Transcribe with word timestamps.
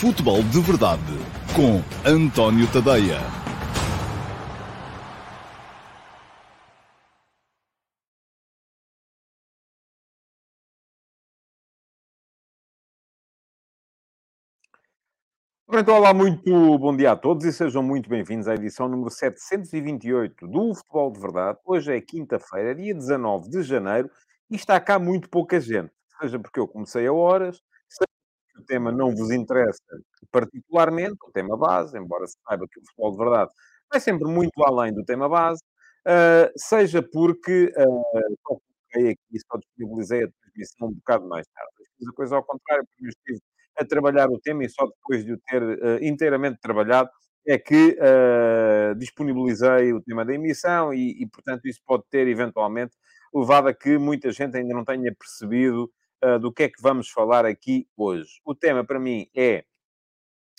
Futebol 0.00 0.42
de 0.44 0.58
Verdade 0.62 1.02
com 1.54 1.82
António 2.08 2.66
Tadeia. 2.72 3.18
Então, 15.70 15.96
olá, 15.96 16.14
muito 16.14 16.78
bom 16.78 16.96
dia 16.96 17.12
a 17.12 17.16
todos 17.16 17.44
e 17.44 17.52
sejam 17.52 17.82
muito 17.82 18.08
bem-vindos 18.08 18.48
à 18.48 18.54
edição 18.54 18.88
número 18.88 19.10
728 19.10 20.48
do 20.48 20.74
Futebol 20.76 21.12
de 21.12 21.20
Verdade. 21.20 21.58
Hoje 21.66 21.94
é 21.94 22.00
quinta-feira, 22.00 22.74
dia 22.74 22.94
19 22.94 23.50
de 23.50 23.62
janeiro, 23.62 24.10
e 24.50 24.56
está 24.56 24.80
cá 24.80 24.98
muito 24.98 25.28
pouca 25.28 25.60
gente. 25.60 25.92
Seja 26.18 26.38
porque 26.38 26.58
eu 26.58 26.66
comecei 26.66 27.06
a 27.06 27.12
horas, 27.12 27.60
o 28.60 28.64
tema 28.64 28.92
não 28.92 29.14
vos 29.14 29.30
interessa 29.30 29.82
particularmente, 30.30 31.16
o 31.26 31.32
tema 31.32 31.56
base, 31.56 31.98
embora 31.98 32.26
se 32.26 32.36
saiba 32.46 32.66
que 32.70 32.78
o 32.78 32.82
Futebol 32.84 33.12
de 33.12 33.18
Verdade 33.18 33.50
vai 33.90 34.00
sempre 34.00 34.28
muito 34.28 34.62
além 34.64 34.92
do 34.92 35.04
tema 35.04 35.28
base, 35.28 35.60
uh, 36.06 36.50
seja 36.56 37.02
porque 37.02 37.72
uh, 37.76 38.36
só 38.46 38.56
coloquei 38.92 39.12
aqui, 39.12 39.40
só 39.50 39.58
disponibilizei 39.58 40.24
a 40.24 40.28
transmissão 40.28 40.88
um 40.88 40.94
bocado 40.94 41.28
mais 41.28 41.46
tarde. 41.48 41.72
Fiz 41.98 42.08
a 42.08 42.12
coisa 42.12 42.36
ao 42.36 42.44
contrário, 42.44 42.86
porque 42.86 43.06
eu 43.06 43.08
estive 43.08 43.40
a 43.76 43.84
trabalhar 43.84 44.28
o 44.30 44.38
tema 44.38 44.64
e 44.64 44.68
só 44.68 44.86
depois 44.86 45.24
de 45.24 45.32
o 45.32 45.38
ter 45.38 45.62
uh, 45.62 45.98
inteiramente 46.02 46.60
trabalhado 46.60 47.10
é 47.46 47.58
que 47.58 47.96
uh, 47.98 48.94
disponibilizei 48.96 49.92
o 49.92 50.02
tema 50.02 50.24
da 50.24 50.34
emissão 50.34 50.92
e, 50.92 51.22
e, 51.22 51.26
portanto, 51.26 51.66
isso 51.66 51.80
pode 51.86 52.04
ter 52.10 52.28
eventualmente 52.28 52.92
levado 53.34 53.68
a 53.68 53.74
que 53.74 53.96
muita 53.96 54.30
gente 54.30 54.56
ainda 54.56 54.74
não 54.74 54.84
tenha 54.84 55.14
percebido 55.14 55.90
uh, 56.24 56.38
do 56.38 56.52
que 56.52 56.64
é 56.64 56.68
que 56.68 56.80
vamos 56.80 57.08
falar 57.10 57.44
aqui 57.44 57.86
hoje. 57.96 58.40
O 58.44 58.54
tema, 58.54 58.84
para 58.84 58.98
mim, 58.98 59.28
é 59.34 59.64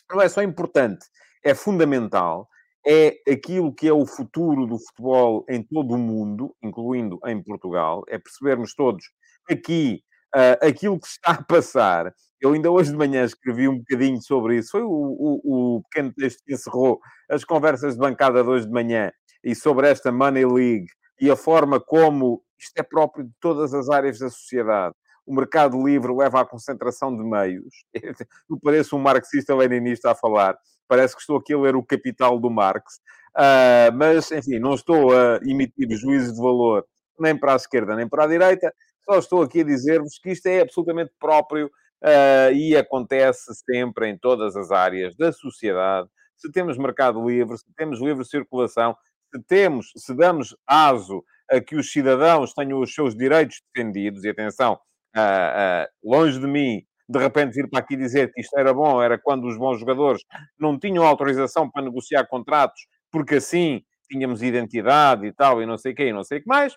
não 0.09 0.21
é 0.21 0.27
só 0.27 0.41
importante, 0.41 1.05
é 1.43 1.55
fundamental, 1.55 2.47
é 2.85 3.17
aquilo 3.29 3.73
que 3.73 3.87
é 3.87 3.93
o 3.93 4.05
futuro 4.05 4.65
do 4.65 4.77
futebol 4.77 5.45
em 5.47 5.63
todo 5.63 5.93
o 5.93 5.97
mundo, 5.97 6.55
incluindo 6.61 7.19
em 7.25 7.41
Portugal, 7.41 8.03
é 8.07 8.17
percebermos 8.17 8.73
todos 8.73 9.05
aqui 9.49 10.03
uh, 10.35 10.65
aquilo 10.65 10.99
que 10.99 11.07
está 11.07 11.31
a 11.31 11.43
passar. 11.43 12.13
Eu 12.39 12.53
ainda 12.53 12.71
hoje 12.71 12.91
de 12.91 12.97
manhã 12.97 13.23
escrevi 13.23 13.67
um 13.67 13.77
bocadinho 13.77 14.21
sobre 14.21 14.57
isso. 14.57 14.71
Foi 14.71 14.81
o, 14.81 14.89
o, 14.89 15.77
o 15.77 15.83
pequeno 15.83 16.11
texto 16.13 16.43
que 16.43 16.53
encerrou 16.53 16.99
as 17.29 17.45
conversas 17.45 17.93
de 17.93 17.99
bancada 17.99 18.43
de 18.43 18.49
hoje 18.49 18.65
de 18.65 18.71
manhã 18.71 19.11
e 19.43 19.53
sobre 19.55 19.89
esta 19.89 20.11
Money 20.11 20.45
League 20.45 20.87
e 21.19 21.29
a 21.29 21.35
forma 21.35 21.79
como 21.79 22.43
isto 22.57 22.77
é 22.77 22.83
próprio 22.83 23.25
de 23.25 23.33
todas 23.39 23.73
as 23.73 23.89
áreas 23.89 24.19
da 24.19 24.29
sociedade. 24.29 24.95
O 25.31 25.33
mercado 25.33 25.81
livre 25.81 26.13
leva 26.13 26.41
à 26.41 26.45
concentração 26.45 27.15
de 27.15 27.23
meios. 27.23 27.85
Eu 28.49 28.59
pareço 28.61 28.97
um 28.97 28.99
marxista-leninista 28.99 30.11
a 30.11 30.15
falar. 30.15 30.57
Parece 30.89 31.15
que 31.15 31.21
estou 31.21 31.37
aqui 31.37 31.53
a 31.53 31.57
ler 31.57 31.73
o 31.73 31.81
Capital 31.81 32.37
do 32.37 32.49
Marx. 32.49 32.95
Uh, 33.33 33.95
mas, 33.95 34.29
enfim, 34.29 34.59
não 34.59 34.73
estou 34.73 35.17
a 35.17 35.39
emitir 35.41 35.89
juízes 35.91 36.33
de 36.33 36.41
valor 36.41 36.85
nem 37.17 37.37
para 37.39 37.53
a 37.53 37.55
esquerda 37.55 37.95
nem 37.95 38.09
para 38.09 38.25
a 38.25 38.27
direita. 38.27 38.73
Só 39.05 39.19
estou 39.19 39.41
aqui 39.41 39.61
a 39.61 39.63
dizer-vos 39.63 40.19
que 40.21 40.31
isto 40.31 40.47
é 40.47 40.59
absolutamente 40.59 41.13
próprio 41.17 41.67
uh, 41.67 42.51
e 42.53 42.75
acontece 42.75 43.53
sempre 43.63 44.09
em 44.09 44.17
todas 44.17 44.57
as 44.57 44.69
áreas 44.69 45.15
da 45.15 45.31
sociedade. 45.31 46.09
Se 46.35 46.51
temos 46.51 46.77
mercado 46.77 47.25
livre, 47.25 47.57
se 47.57 47.73
temos 47.77 48.01
livre 48.01 48.25
circulação, 48.25 48.97
se 49.33 49.41
temos, 49.43 49.93
se 49.95 50.13
damos 50.13 50.57
aso 50.67 51.23
a 51.49 51.61
que 51.61 51.77
os 51.77 51.89
cidadãos 51.89 52.53
tenham 52.53 52.81
os 52.81 52.93
seus 52.93 53.15
direitos 53.15 53.61
defendidos, 53.73 54.25
e 54.25 54.29
atenção, 54.29 54.77
uh, 55.15 55.85
uh, 55.85 55.87
longe 56.03 56.39
de 56.39 56.47
mim 56.47 56.85
de 57.11 57.19
repente 57.19 57.53
vir 57.53 57.69
para 57.69 57.79
aqui 57.79 57.97
dizer 57.97 58.31
que 58.31 58.39
isto 58.39 58.57
era 58.57 58.73
bom, 58.73 59.01
era 59.01 59.19
quando 59.19 59.45
os 59.45 59.57
bons 59.57 59.79
jogadores 59.79 60.23
não 60.57 60.79
tinham 60.79 61.05
autorização 61.05 61.69
para 61.69 61.83
negociar 61.83 62.25
contratos, 62.25 62.87
porque 63.11 63.35
assim 63.35 63.83
tínhamos 64.09 64.41
identidade 64.41 65.25
e 65.25 65.33
tal, 65.33 65.61
e 65.61 65.65
não 65.65 65.77
sei 65.77 65.93
o 65.93 66.01
e 66.01 66.13
não 66.13 66.23
sei 66.23 66.39
o 66.39 66.41
que 66.41 66.47
mais. 66.47 66.73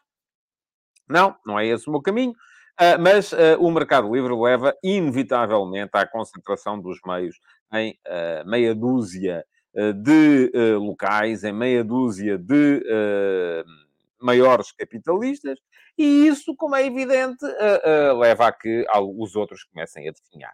Não, 1.08 1.36
não 1.46 1.58
é 1.58 1.66
esse 1.66 1.88
o 1.88 1.92
meu 1.92 2.02
caminho. 2.02 2.32
Uh, 2.32 2.98
mas 3.00 3.32
uh, 3.32 3.56
o 3.60 3.70
mercado 3.70 4.12
livre 4.12 4.34
leva 4.34 4.74
inevitavelmente 4.82 5.90
à 5.94 6.04
concentração 6.04 6.80
dos 6.80 6.98
meios 7.06 7.38
em 7.72 7.92
uh, 8.08 8.48
meia 8.48 8.74
dúzia 8.74 9.44
de 10.04 10.52
locais, 10.78 11.42
em 11.42 11.52
meia 11.52 11.82
dúzia 11.82 12.38
de 12.38 12.80
maiores 14.24 14.72
capitalistas, 14.72 15.58
e 15.96 16.26
isso, 16.26 16.54
como 16.56 16.74
é 16.74 16.84
evidente, 16.84 17.44
leva 18.18 18.48
a 18.48 18.52
que 18.52 18.84
os 19.16 19.36
outros 19.36 19.62
comecem 19.64 20.08
a 20.08 20.12
definhar. 20.12 20.52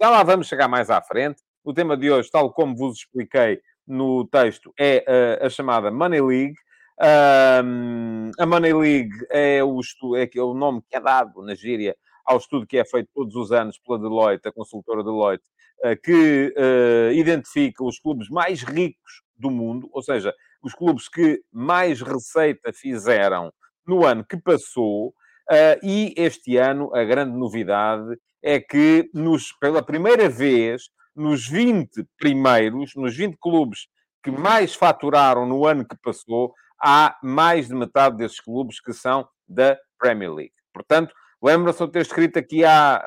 Já 0.00 0.10
lá 0.10 0.22
vamos 0.22 0.48
chegar 0.48 0.68
mais 0.68 0.90
à 0.90 1.00
frente. 1.00 1.40
O 1.64 1.72
tema 1.72 1.96
de 1.96 2.10
hoje, 2.10 2.30
tal 2.30 2.52
como 2.52 2.76
vos 2.76 2.98
expliquei 2.98 3.60
no 3.86 4.26
texto, 4.26 4.72
é 4.78 5.38
a 5.40 5.48
chamada 5.48 5.90
Money 5.90 6.20
League, 6.20 6.56
um, 7.00 8.30
a 8.38 8.44
Money 8.44 8.74
League 8.74 9.26
é 9.30 9.64
o, 9.64 9.80
estudo, 9.80 10.16
é 10.16 10.28
o 10.36 10.52
nome 10.52 10.82
que 10.86 10.94
é 10.94 11.00
dado 11.00 11.40
na 11.40 11.54
gíria 11.54 11.96
ao 12.26 12.36
estudo 12.36 12.66
que 12.66 12.76
é 12.76 12.84
feito 12.84 13.08
todos 13.14 13.34
os 13.34 13.50
anos 13.50 13.78
pela 13.78 13.98
Deloitte, 13.98 14.46
a 14.46 14.52
consultora 14.52 15.02
Deloitte, 15.02 15.42
uh, 15.82 15.96
que 16.02 16.54
uh, 16.54 17.12
identifica 17.12 17.82
os 17.82 17.98
clubes 17.98 18.28
mais 18.28 18.62
ricos 18.62 19.22
do 19.34 19.50
mundo, 19.50 19.88
ou 19.92 20.02
seja, 20.02 20.34
os 20.62 20.74
clubes 20.74 21.08
que 21.08 21.40
mais 21.52 22.00
receita 22.00 22.72
fizeram 22.72 23.52
no 23.86 24.04
ano 24.04 24.24
que 24.24 24.36
passou. 24.36 25.08
Uh, 25.50 25.78
e 25.82 26.14
este 26.16 26.56
ano 26.56 26.94
a 26.94 27.02
grande 27.02 27.36
novidade 27.36 28.16
é 28.42 28.60
que, 28.60 29.10
nos, 29.12 29.52
pela 29.52 29.82
primeira 29.82 30.28
vez, 30.28 30.84
nos 31.14 31.46
20 31.46 32.06
primeiros, 32.16 32.94
nos 32.94 33.16
20 33.16 33.36
clubes 33.40 33.88
que 34.22 34.30
mais 34.30 34.74
faturaram 34.74 35.46
no 35.46 35.66
ano 35.66 35.84
que 35.84 35.96
passou, 36.02 36.54
há 36.80 37.16
mais 37.22 37.68
de 37.68 37.74
metade 37.74 38.16
desses 38.16 38.40
clubes 38.40 38.80
que 38.80 38.92
são 38.92 39.28
da 39.48 39.76
Premier 39.98 40.32
League. 40.32 40.54
Portanto, 40.72 41.12
lembra-se 41.42 41.84
de 41.84 41.92
ter 41.92 42.00
escrito 42.02 42.38
aqui 42.38 42.64
há 42.64 43.02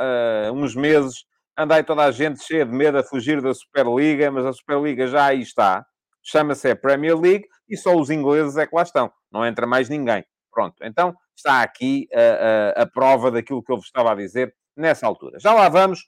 uh, 0.50 0.54
uns 0.54 0.76
meses, 0.76 1.26
andai 1.58 1.84
toda 1.84 2.04
a 2.04 2.12
gente 2.12 2.44
cheia 2.44 2.66
de 2.66 2.72
medo 2.72 2.98
a 2.98 3.04
fugir 3.04 3.42
da 3.42 3.54
Superliga, 3.54 4.30
mas 4.32 4.46
a 4.46 4.54
Superliga 4.54 5.08
já 5.08 5.26
aí 5.26 5.42
está. 5.42 5.86
Chama-se 6.24 6.70
a 6.70 6.76
Premier 6.76 7.18
League 7.20 7.46
e 7.70 7.78
só 7.78 7.96
os 7.96 8.10
ingleses 8.10 8.58
é 8.58 8.66
que 8.66 8.76
lá 8.76 8.84
estão. 8.84 9.12
Não 9.32 9.46
entra 9.46 9.68
mais 9.68 9.90
ninguém. 9.90 10.24
Pronto. 10.52 10.76
Então, 10.84 11.16
está 11.36 11.62
aqui 11.62 12.08
uh, 12.14 12.80
uh, 12.80 12.82
a 12.84 12.86
prova 12.86 13.32
daquilo 13.32 13.64
que 13.64 13.72
eu 13.72 13.78
vos 13.78 13.86
estava 13.86 14.12
a 14.12 14.16
dizer 14.16 14.56
nessa 14.78 15.06
altura. 15.06 15.40
Já 15.40 15.54
lá 15.54 15.70
vamos 15.70 16.02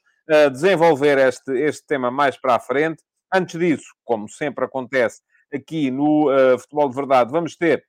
desenvolver 0.52 1.20
este, 1.20 1.52
este 1.52 1.86
tema 1.86 2.10
mais 2.10 2.36
para 2.36 2.56
a 2.56 2.60
frente. 2.60 3.04
Antes 3.32 3.60
disso, 3.60 3.86
como 4.04 4.28
sempre 4.28 4.66
acontece, 4.66 5.22
aqui 5.54 5.92
no 5.92 6.32
uh, 6.32 6.58
Futebol 6.58 6.90
de 6.90 6.96
Verdade, 6.96 7.32
vamos 7.32 7.56
ter 7.56 7.84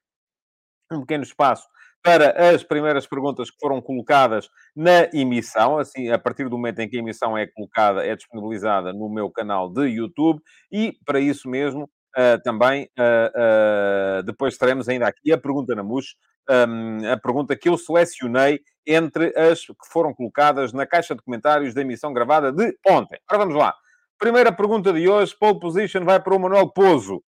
um 0.92 1.00
pequeno 1.00 1.24
espaço 1.24 1.66
para 2.02 2.50
as 2.54 2.62
primeiras 2.62 3.04
perguntas 3.06 3.50
que 3.50 3.56
foram 3.60 3.82
colocadas 3.82 4.48
na 4.76 5.08
emissão, 5.12 5.78
assim, 5.78 6.08
a 6.10 6.18
partir 6.18 6.48
do 6.48 6.56
momento 6.56 6.78
em 6.78 6.88
que 6.88 6.96
a 6.96 7.00
emissão 7.00 7.36
é 7.36 7.48
colocada, 7.48 8.06
é 8.06 8.14
disponibilizada 8.14 8.92
no 8.92 9.08
meu 9.08 9.28
canal 9.28 9.68
de 9.68 9.88
YouTube, 9.88 10.40
e 10.70 10.96
para 11.04 11.18
isso 11.18 11.48
mesmo, 11.48 11.90
uh, 12.16 12.42
também, 12.42 12.88
uh, 12.98 14.22
depois 14.22 14.56
teremos 14.56 14.88
ainda 14.88 15.06
aqui 15.06 15.32
a 15.32 15.38
pergunta 15.38 15.74
na 15.74 15.82
MUS, 15.82 16.16
um, 16.48 17.12
a 17.12 17.16
pergunta 17.16 17.56
que 17.56 17.68
eu 17.68 17.76
selecionei 17.76 18.60
entre 18.86 19.36
as 19.36 19.60
que 19.60 19.74
foram 19.90 20.14
colocadas 20.14 20.72
na 20.72 20.86
caixa 20.86 21.14
de 21.14 21.22
comentários 21.22 21.74
da 21.74 21.82
emissão 21.82 22.12
gravada 22.12 22.52
de 22.52 22.76
ontem. 22.86 23.18
Ora, 23.28 23.38
vamos 23.38 23.54
lá. 23.54 23.74
Primeira 24.18 24.50
pergunta 24.52 24.92
de 24.92 25.08
hoje, 25.08 25.36
pole 25.38 25.60
position 25.60 26.04
vai 26.04 26.20
para 26.22 26.34
o 26.34 26.38
Manuel 26.38 26.70
Pozo. 26.70 27.22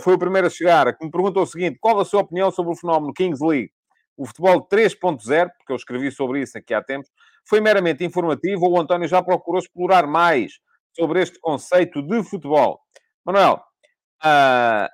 Foi 0.00 0.14
o 0.14 0.18
primeiro 0.18 0.48
a 0.48 0.50
chegar, 0.50 0.96
que 0.96 1.04
me 1.04 1.10
perguntou 1.10 1.42
o 1.42 1.46
seguinte: 1.46 1.78
qual 1.80 2.00
a 2.00 2.04
sua 2.04 2.22
opinião 2.22 2.50
sobre 2.50 2.72
o 2.72 2.76
fenómeno 2.76 3.12
Kings 3.12 3.42
League? 3.44 3.70
O 4.16 4.26
futebol 4.26 4.66
3.0, 4.66 5.50
porque 5.58 5.72
eu 5.72 5.76
escrevi 5.76 6.10
sobre 6.10 6.40
isso 6.40 6.58
aqui 6.58 6.74
há 6.74 6.82
tempos, 6.82 7.10
foi 7.48 7.60
meramente 7.60 8.04
informativo 8.04 8.64
ou 8.64 8.72
o 8.72 8.80
António 8.80 9.06
já 9.06 9.22
procurou 9.22 9.60
explorar 9.60 10.06
mais 10.06 10.54
sobre 10.94 11.22
este 11.22 11.38
conceito 11.38 12.02
de 12.02 12.22
futebol? 12.24 12.80
Manuel, 13.24 13.62
uh, 14.24 14.88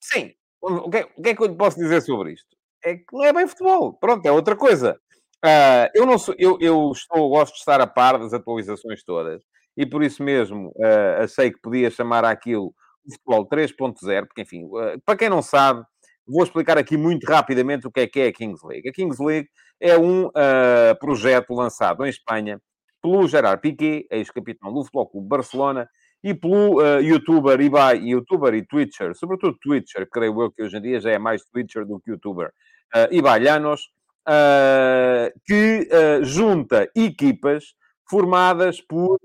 sim, 0.00 0.32
o 0.60 0.90
que, 0.90 0.98
é, 0.98 1.08
o 1.16 1.22
que, 1.22 1.28
é, 1.30 1.34
que 1.34 1.42
eu 1.42 1.56
posso 1.56 1.78
dizer 1.78 2.00
sobre 2.02 2.32
isto? 2.32 2.56
É 2.84 2.96
que 2.96 3.04
não 3.12 3.24
é 3.24 3.32
bem 3.32 3.46
futebol, 3.46 3.94
pronto, 3.94 4.24
é 4.26 4.32
outra 4.32 4.56
coisa. 4.56 4.98
Uh, 5.44 5.88
eu 5.94 6.04
não 6.04 6.18
sou, 6.18 6.34
eu, 6.38 6.58
eu 6.60 6.92
estou, 6.92 7.28
gosto 7.30 7.54
de 7.54 7.60
estar 7.60 7.80
a 7.80 7.86
par 7.86 8.18
das 8.18 8.34
atualizações 8.34 9.02
todas 9.02 9.42
e 9.74 9.86
por 9.86 10.02
isso 10.02 10.22
mesmo 10.22 10.68
uh, 10.76 11.22
achei 11.22 11.50
que 11.50 11.60
podia 11.60 11.90
chamar 11.90 12.24
aquilo 12.24 12.74
futebol 13.10 13.48
3.0, 13.48 14.26
porque, 14.26 14.42
enfim, 14.42 14.68
eh, 14.78 14.98
para 15.04 15.16
quem 15.16 15.28
não 15.28 15.42
sabe, 15.42 15.82
vou 16.26 16.44
explicar 16.44 16.78
aqui 16.78 16.96
muito 16.96 17.24
rapidamente 17.24 17.86
o 17.86 17.90
que 17.90 18.00
é 18.00 18.06
que 18.06 18.20
é 18.20 18.26
a 18.28 18.32
Kings 18.32 18.64
League. 18.66 18.88
A 18.88 18.92
Kings 18.92 19.22
League 19.22 19.48
é 19.80 19.98
um 19.98 20.26
uh, 20.26 20.98
projeto 21.00 21.54
lançado 21.54 22.04
em 22.04 22.10
Espanha 22.10 22.60
pelo 23.02 23.26
Gerard 23.26 23.60
Piqué, 23.60 24.04
ex-capitão 24.10 24.72
do 24.72 24.84
Futebol 24.84 25.08
Clube 25.08 25.28
Barcelona, 25.28 25.88
e 26.22 26.34
pelo 26.34 26.80
uh, 26.80 27.00
youtuber 27.00 27.60
Ibai, 27.60 27.98
youtuber 27.98 28.54
e 28.54 28.66
Twitcher, 28.66 29.14
sobretudo 29.14 29.58
Twitcher, 29.60 30.08
creio 30.10 30.42
eu 30.42 30.50
que 30.50 30.62
hoje 30.62 30.76
em 30.76 30.82
dia 30.82 31.00
já 31.00 31.10
é 31.10 31.18
mais 31.18 31.44
Twitcher 31.44 31.86
do 31.86 32.00
que 32.00 32.10
youtuber, 32.10 32.52
uh, 32.94 33.14
Ibai 33.14 33.40
Llanos, 33.40 33.88
uh, 34.28 35.32
que 35.46 35.88
uh, 35.90 36.24
junta 36.24 36.90
equipas 36.94 37.74
formadas 38.08 38.80
por 38.80 39.18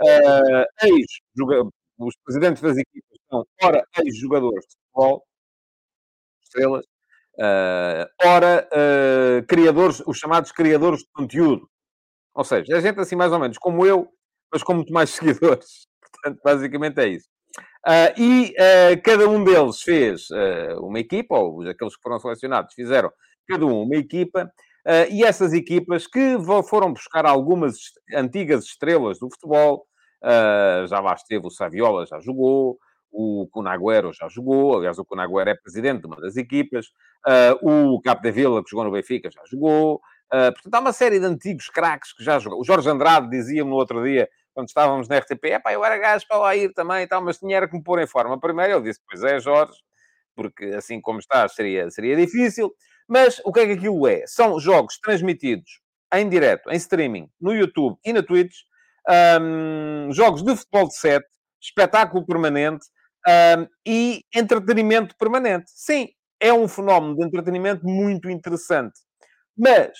Uh, 0.00 0.64
ex 0.82 1.06
os 1.98 2.16
presidentes 2.24 2.60
das 2.60 2.76
equipas 2.76 3.18
são, 3.30 3.46
ora, 3.62 3.86
ex-jogadores 3.98 4.64
de 4.66 4.74
futebol, 4.74 5.24
estrelas, 6.42 6.84
ora, 8.24 8.68
criadores, 9.46 10.02
os 10.06 10.18
chamados 10.18 10.50
criadores 10.50 11.00
de 11.00 11.10
conteúdo. 11.12 11.68
Ou 12.34 12.44
seja, 12.44 12.76
é 12.76 12.80
gente 12.80 12.98
assim 12.98 13.14
mais 13.14 13.32
ou 13.32 13.38
menos 13.38 13.58
como 13.58 13.86
eu, 13.86 14.08
mas 14.52 14.62
com 14.64 14.74
muito 14.74 14.92
mais 14.92 15.10
seguidores. 15.10 15.86
Portanto, 16.22 16.40
basicamente 16.44 16.98
é 17.00 17.08
isso. 17.08 17.28
Uh, 17.86 18.14
e 18.16 18.50
uh, 18.52 19.02
cada 19.02 19.28
um 19.28 19.42
deles 19.42 19.82
fez 19.82 20.30
uh, 20.30 20.86
uma 20.86 21.00
equipa, 21.00 21.36
ou 21.36 21.62
aqueles 21.68 21.96
que 21.96 22.02
foram 22.02 22.20
selecionados 22.20 22.74
fizeram 22.74 23.10
cada 23.48 23.66
um 23.66 23.82
uma 23.82 23.96
equipa, 23.96 24.50
e 25.10 25.24
essas 25.24 25.52
equipas 25.52 26.06
que 26.06 26.36
foram 26.68 26.92
buscar 26.92 27.26
algumas 27.26 27.76
antigas 28.14 28.64
estrelas 28.64 29.18
do 29.18 29.28
futebol, 29.30 29.84
já 30.88 30.98
lá 31.00 31.12
esteve 31.14 31.46
o 31.46 31.50
Saviola, 31.50 32.06
já 32.06 32.18
jogou, 32.20 32.78
o 33.12 33.48
Cunagüero 33.52 34.12
já 34.12 34.28
jogou, 34.28 34.76
aliás, 34.76 34.98
o 34.98 35.04
Cunagüero 35.04 35.50
é 35.50 35.54
presidente 35.54 36.00
de 36.00 36.06
uma 36.06 36.16
das 36.16 36.36
equipas, 36.36 36.86
o 37.60 38.00
Capo 38.00 38.22
de 38.22 38.30
Vila, 38.30 38.62
que 38.62 38.70
jogou 38.70 38.84
no 38.84 38.92
Benfica, 38.92 39.28
já 39.30 39.42
jogou, 39.44 40.00
portanto, 40.30 40.74
há 40.74 40.80
uma 40.80 40.92
série 40.92 41.20
de 41.20 41.26
antigos 41.26 41.68
craques 41.68 42.12
que 42.12 42.24
já 42.24 42.38
jogou. 42.38 42.60
O 42.60 42.64
Jorge 42.64 42.88
Andrade 42.88 43.28
dizia-me 43.28 43.70
no 43.70 43.76
outro 43.76 44.02
dia 44.02 44.28
quando 44.54 44.68
estávamos 44.68 45.08
na 45.08 45.18
RTP, 45.18 45.44
epá, 45.46 45.72
eu 45.72 45.84
era 45.84 45.98
gajo 45.98 46.26
para 46.28 46.38
lá 46.38 46.56
ir 46.56 46.72
também 46.72 47.02
e 47.02 47.06
tal, 47.06 47.22
mas 47.22 47.38
tinha 47.38 47.66
que 47.66 47.76
me 47.76 47.82
pôr 47.82 48.00
em 48.00 48.06
forma. 48.06 48.38
Primeiro 48.38 48.74
ele 48.74 48.82
disse, 48.82 49.00
pois 49.08 49.22
é, 49.22 49.40
Jorge, 49.40 49.78
porque 50.34 50.66
assim 50.66 51.00
como 51.00 51.18
estás 51.18 51.54
seria, 51.54 51.90
seria 51.90 52.16
difícil. 52.16 52.72
Mas 53.08 53.40
o 53.44 53.52
que 53.52 53.60
é 53.60 53.66
que 53.66 53.72
aquilo 53.72 54.06
é? 54.06 54.26
São 54.26 54.58
jogos 54.58 54.98
transmitidos 54.98 55.80
em 56.14 56.28
direto, 56.28 56.70
em 56.70 56.76
streaming, 56.76 57.28
no 57.40 57.54
YouTube 57.54 57.96
e 58.04 58.12
na 58.12 58.22
Twitch, 58.22 58.54
um, 59.40 60.12
jogos 60.12 60.42
de 60.42 60.54
futebol 60.54 60.88
de 60.88 60.96
sete, 60.96 61.26
espetáculo 61.60 62.24
permanente 62.24 62.86
um, 63.26 63.66
e 63.86 64.22
entretenimento 64.34 65.16
permanente. 65.16 65.64
Sim, 65.68 66.08
é 66.38 66.52
um 66.52 66.68
fenómeno 66.68 67.16
de 67.16 67.24
entretenimento 67.24 67.84
muito 67.86 68.28
interessante, 68.28 68.98
mas 69.56 69.92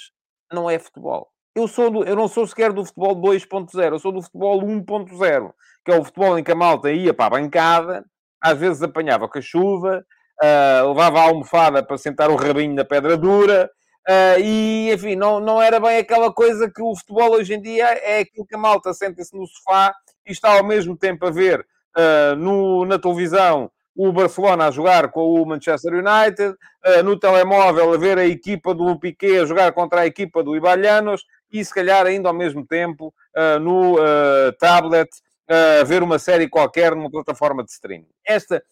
não 0.52 0.68
é 0.68 0.78
futebol. 0.78 1.31
Eu, 1.54 1.68
sou 1.68 1.90
do, 1.90 2.04
eu 2.04 2.16
não 2.16 2.28
sou 2.28 2.46
sequer 2.46 2.72
do 2.72 2.84
futebol 2.84 3.14
2.0, 3.14 3.92
eu 3.92 3.98
sou 3.98 4.10
do 4.10 4.22
futebol 4.22 4.62
1.0, 4.62 5.52
que 5.84 5.92
é 5.92 5.98
o 5.98 6.04
futebol 6.04 6.38
em 6.38 6.42
que 6.42 6.52
a 6.52 6.54
malta 6.54 6.90
ia 6.90 7.12
para 7.12 7.26
a 7.26 7.40
bancada, 7.40 8.04
às 8.40 8.58
vezes 8.58 8.82
apanhava 8.82 9.28
com 9.28 9.38
a 9.38 9.42
chuva, 9.42 10.04
uh, 10.42 10.88
levava 10.88 11.20
a 11.20 11.24
almofada 11.24 11.82
para 11.82 11.98
sentar 11.98 12.30
o 12.30 12.36
rabinho 12.36 12.74
na 12.74 12.86
pedra 12.86 13.18
dura, 13.18 13.70
uh, 14.08 14.40
e, 14.40 14.90
enfim, 14.92 15.14
não, 15.14 15.40
não 15.40 15.60
era 15.60 15.78
bem 15.78 15.98
aquela 15.98 16.32
coisa 16.32 16.70
que 16.70 16.82
o 16.82 16.96
futebol 16.96 17.32
hoje 17.32 17.52
em 17.52 17.60
dia 17.60 17.84
é 17.84 18.20
aquilo 18.20 18.46
que 18.46 18.54
a 18.54 18.58
malta 18.58 18.94
senta-se 18.94 19.36
no 19.36 19.46
sofá 19.46 19.94
e 20.26 20.32
está 20.32 20.56
ao 20.56 20.64
mesmo 20.64 20.96
tempo 20.96 21.26
a 21.26 21.30
ver 21.30 21.60
uh, 21.60 22.34
no, 22.34 22.86
na 22.86 22.98
televisão 22.98 23.70
o 23.94 24.10
Barcelona 24.10 24.68
a 24.68 24.70
jogar 24.70 25.10
com 25.10 25.34
o 25.34 25.44
Manchester 25.44 25.92
United, 25.92 26.56
no 27.04 27.18
telemóvel 27.18 27.92
a 27.92 27.98
ver 27.98 28.16
a 28.16 28.24
equipa 28.24 28.74
do 28.74 28.98
Piquet 28.98 29.40
a 29.40 29.44
jogar 29.44 29.70
contra 29.72 30.00
a 30.00 30.06
equipa 30.06 30.42
do 30.42 30.56
Ibalhanos, 30.56 31.26
e 31.52 31.62
se 31.62 31.72
calhar 31.72 32.06
ainda 32.06 32.28
ao 32.28 32.34
mesmo 32.34 32.66
tempo 32.66 33.14
uh, 33.36 33.60
no 33.60 33.96
uh, 33.96 34.52
tablet 34.58 35.10
uh, 35.50 35.84
ver 35.84 36.02
uma 36.02 36.18
série 36.18 36.48
qualquer 36.48 36.96
numa 36.96 37.10
plataforma 37.10 37.62
de 37.62 37.70
streaming. 37.70 38.08
Esta 38.26 38.62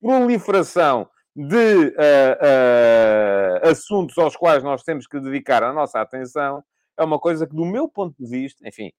proliferação 0.00 1.08
de 1.34 1.94
assuntos 3.62 4.18
aos 4.18 4.34
quais 4.36 4.64
nós 4.64 4.82
temos 4.82 5.06
que 5.06 5.20
dedicar 5.20 5.62
a 5.62 5.72
nossa 5.72 6.00
atenção 6.00 6.62
é 6.98 7.04
uma 7.04 7.18
coisa 7.18 7.46
que, 7.46 7.54
do 7.54 7.64
meu 7.64 7.88
ponto 7.88 8.16
de 8.18 8.28
vista, 8.28 8.66
enfim, 8.66 8.90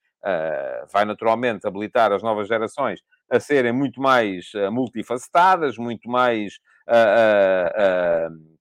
vai 0.93 1.03
naturalmente 1.03 1.67
habilitar 1.67 2.13
as 2.13 2.23
novas 2.23 2.47
gerações 2.47 3.01
a 3.29 3.37
serem 3.37 3.73
muito 3.73 3.99
mais 3.99 4.51
multifacetadas, 4.71 5.77
muito 5.77 6.09
mais, 6.09 6.57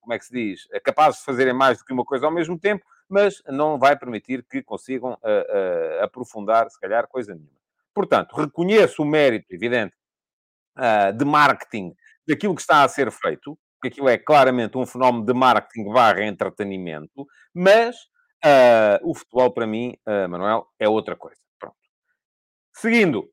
como 0.01 0.13
é 0.13 0.19
que 0.19 0.25
se 0.25 0.33
diz, 0.33 0.63
capazes 0.83 1.21
de 1.21 1.27
fazerem 1.27 1.55
mais 1.55 1.79
do 1.79 1.85
que 1.85 1.93
uma 1.93 2.05
coisa 2.05 2.27
ao 2.27 2.33
mesmo 2.33 2.59
tempo, 2.59 2.85
mas 3.09 3.43
não 3.47 3.79
vai 3.79 3.97
permitir 3.97 4.45
que 4.45 4.63
consigam 4.63 5.13
uh, 5.13 5.15
uh, 5.15 6.05
aprofundar, 6.05 6.69
se 6.71 6.79
calhar, 6.81 7.07
coisa 7.07 7.35
nenhuma. 7.35 7.57
Portanto, 7.95 8.35
reconheço 8.35 9.03
o 9.03 9.07
mérito, 9.07 9.55
evidente, 9.55 9.95
uh, 10.77 11.13
de 11.17 11.25
marketing 11.25 11.95
daquilo 12.27 12.55
que 12.55 12.61
está 12.61 12.83
a 12.83 12.89
ser 12.89 13.11
feito, 13.11 13.59
porque 13.75 13.89
aquilo 13.89 14.09
é 14.09 14.19
claramente 14.19 14.77
um 14.77 14.85
fenómeno 14.85 15.25
de 15.25 15.33
marketing 15.33 15.93
barra 15.93 16.25
entretenimento, 16.25 17.27
mas 17.55 17.97
o 19.03 19.13
futebol, 19.13 19.51
para 19.51 19.67
mim, 19.67 19.97
Manuel, 20.29 20.69
é 20.79 20.89
outra 20.89 21.17
coisa. 21.17 21.41
Pronto. 21.59 21.75
Seguindo, 22.73 23.29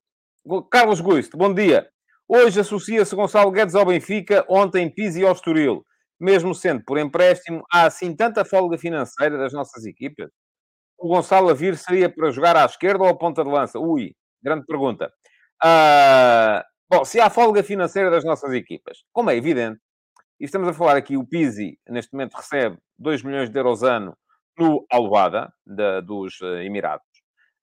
Carlos 0.72 1.02
Guiste, 1.02 1.38
bom 1.38 1.54
dia. 1.54 1.88
Hoje 2.28 2.60
associa-se 2.60 3.16
Gonçalo 3.16 3.52
Guedes 3.52 3.75
ao 3.75 3.86
Benfica, 3.86 4.44
ontem 4.50 4.90
Pizzi 4.90 5.24
ao 5.24 5.34
Estoril 5.34 5.86
mesmo 6.24 6.56
sendo 6.56 6.81
por 6.86 6.98
empréstimo, 6.98 7.66
há 7.70 7.86
assim 7.86 8.16
tanta 8.16 8.46
folga 8.46 8.78
financeira 8.78 9.38
das 9.38 9.52
nossas 9.52 9.86
equipas? 9.86 10.31
O 10.98 11.10
Gonçalo 11.10 11.54
vir 11.54 11.78
seria 11.78 12.10
para 12.10 12.31
jogar 12.31 12.56
à 12.56 12.64
esquerda 12.64 13.04
ou 13.04 13.10
à 13.10 13.18
ponta 13.18 13.44
de 13.44 13.50
lança? 13.50 13.78
Ui, 13.78 14.16
grande 14.42 14.66
pergunta. 14.66 15.12
Uh, 15.62 16.64
bom, 16.90 17.04
se 17.04 17.20
há 17.20 17.30
folga 17.30 17.62
financeira 17.62 18.10
das 18.10 18.24
nossas 18.24 18.54
equipas, 18.54 19.00
como 19.12 19.31
é 19.31 19.36
evidente, 19.36 19.81
e 20.40 20.46
estamos 20.46 20.70
a 20.70 20.74
falar 20.74 20.96
aqui, 20.96 21.18
o 21.18 21.28
Pizzi, 21.28 21.78
neste 21.90 22.14
momento, 22.14 22.36
recebe 22.36 22.78
2 22.98 23.22
milhões 23.22 23.50
de 23.50 23.60
euros 23.60 23.84
ano 23.84 24.18
no 24.58 24.86
Alvada, 24.90 25.54
dos 26.06 26.40
eh, 26.42 26.66
Emirados. 26.66 27.06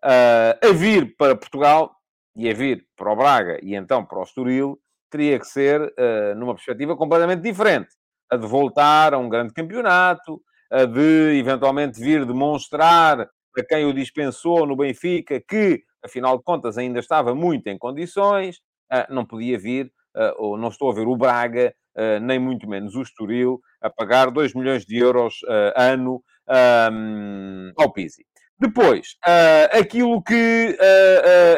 Uh, 0.05 0.69
a 0.69 0.73
vir 0.73 1.17
para 1.17 1.37
Portugal, 1.37 1.95
e 2.37 2.49
a 2.49 2.53
vir 2.53 2.87
para 2.95 3.13
o 3.13 3.17
Braga, 3.17 3.59
e 3.63 3.75
então 3.75 4.05
para 4.05 4.19
o 4.19 4.23
Estoril, 4.23 4.79
teria 5.11 5.39
que 5.39 5.47
ser 5.47 5.81
uh, 5.81 6.35
numa 6.37 6.55
perspectiva 6.55 6.97
completamente 6.97 7.43
diferente 7.43 7.89
a 8.31 8.37
de 8.37 8.47
voltar 8.47 9.15
a 9.15 9.19
um 9.19 9.29
grande 9.29 9.53
campeonato, 9.53 10.41
a 10.71 10.85
de 10.85 11.39
eventualmente 11.39 12.01
vir 12.01 12.25
demonstrar 12.25 13.21
a 13.21 13.65
quem 13.69 13.85
o 13.85 13.93
dispensou 13.93 14.65
no 14.67 14.77
Benfica 14.77 15.41
que, 15.41 15.83
afinal 16.05 16.39
de 16.39 16.45
contas, 16.45 16.79
ainda 16.79 17.01
estava 17.01 17.35
muito 17.35 17.67
em 17.67 17.77
condições, 17.77 18.61
não 19.09 19.27
podia 19.27 19.59
vir, 19.59 19.93
ou 20.39 20.57
não 20.57 20.69
estou 20.69 20.91
a 20.91 20.95
ver 20.95 21.07
o 21.07 21.17
Braga, 21.17 21.75
nem 22.23 22.39
muito 22.39 22.69
menos 22.69 22.95
o 22.95 23.03
Estoril, 23.03 23.61
a 23.83 23.91
pagar 23.91 24.31
2 24.31 24.55
milhões 24.55 24.85
de 24.85 24.99
euros 24.99 25.41
ano 25.77 26.23
ao 27.77 27.93
Pizzi. 27.93 28.25
Depois, 28.59 29.17
aquilo 29.73 30.23
que, 30.23 30.77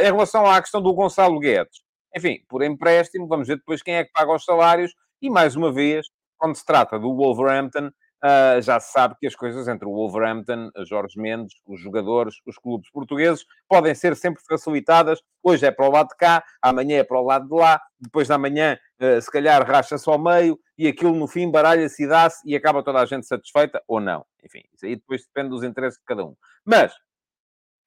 em 0.00 0.04
relação 0.04 0.46
à 0.46 0.60
questão 0.60 0.80
do 0.80 0.94
Gonçalo 0.94 1.38
Guedes, 1.38 1.82
enfim, 2.16 2.38
por 2.48 2.62
empréstimo, 2.62 3.26
vamos 3.26 3.48
ver 3.48 3.56
depois 3.56 3.82
quem 3.82 3.94
é 3.94 4.04
que 4.04 4.12
paga 4.12 4.34
os 4.34 4.44
salários, 4.44 4.94
e 5.20 5.28
mais 5.30 5.56
uma 5.56 5.72
vez, 5.72 6.06
quando 6.42 6.56
se 6.56 6.66
trata 6.66 6.98
do 6.98 7.14
Wolverhampton, 7.14 7.86
uh, 7.86 8.60
já 8.60 8.80
se 8.80 8.90
sabe 8.90 9.14
que 9.20 9.28
as 9.28 9.36
coisas 9.36 9.68
entre 9.68 9.86
o 9.86 9.92
Wolverhampton, 9.92 10.72
Jorge 10.84 11.16
Mendes, 11.16 11.54
os 11.64 11.80
jogadores, 11.80 12.34
os 12.44 12.58
clubes 12.58 12.90
portugueses, 12.90 13.46
podem 13.68 13.94
ser 13.94 14.16
sempre 14.16 14.42
facilitadas. 14.44 15.20
Hoje 15.40 15.66
é 15.66 15.70
para 15.70 15.86
o 15.86 15.92
lado 15.92 16.08
de 16.08 16.16
cá, 16.16 16.42
amanhã 16.60 16.98
é 16.98 17.04
para 17.04 17.20
o 17.20 17.24
lado 17.24 17.46
de 17.46 17.54
lá, 17.54 17.80
depois 18.00 18.26
da 18.26 18.36
manhã, 18.36 18.76
uh, 19.00 19.22
se 19.22 19.30
calhar, 19.30 19.64
racha-se 19.64 20.10
ao 20.10 20.18
meio 20.18 20.58
e 20.76 20.88
aquilo 20.88 21.14
no 21.14 21.28
fim 21.28 21.48
baralha-se 21.48 22.02
e 22.02 22.08
dá-se 22.08 22.40
e 22.44 22.56
acaba 22.56 22.82
toda 22.82 22.98
a 22.98 23.06
gente 23.06 23.24
satisfeita 23.24 23.80
ou 23.86 24.00
não. 24.00 24.26
Enfim, 24.44 24.62
isso 24.74 24.84
aí 24.84 24.96
depois 24.96 25.24
depende 25.24 25.50
dos 25.50 25.62
interesses 25.62 26.00
de 26.00 26.04
cada 26.04 26.24
um. 26.24 26.34
Mas, 26.64 26.92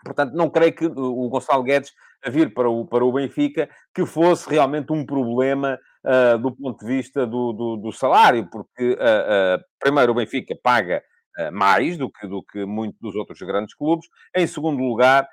portanto, 0.02 0.32
não 0.32 0.50
creio 0.50 0.74
que 0.74 0.86
o 0.86 1.28
Gonçalo 1.28 1.64
Guedes 1.64 1.92
a 2.26 2.30
vir 2.30 2.54
para 2.54 2.70
o, 2.70 2.86
para 2.86 3.04
o 3.04 3.12
Benfica 3.12 3.70
que 3.94 4.06
fosse 4.06 4.50
realmente 4.50 4.94
um 4.94 5.06
problema 5.06 5.78
uh, 6.06 6.38
do 6.38 6.56
ponto 6.56 6.80
de 6.80 6.86
vista 6.86 7.26
do, 7.26 7.52
do, 7.52 7.78
do 7.78 7.92
salário, 7.92 8.48
porque, 8.50 8.94
uh, 8.94 9.64
primeiro, 9.80 10.12
o 10.12 10.16
Benfica 10.16 10.56
paga 10.62 11.04
mais 11.52 11.98
do 11.98 12.10
que, 12.10 12.26
do 12.26 12.42
que 12.42 12.64
muitos 12.64 12.98
dos 13.02 13.14
outros 13.14 13.38
grandes 13.42 13.76
clubes. 13.76 14.08
Em 14.34 14.48
segundo 14.48 14.82
lugar, 14.82 15.28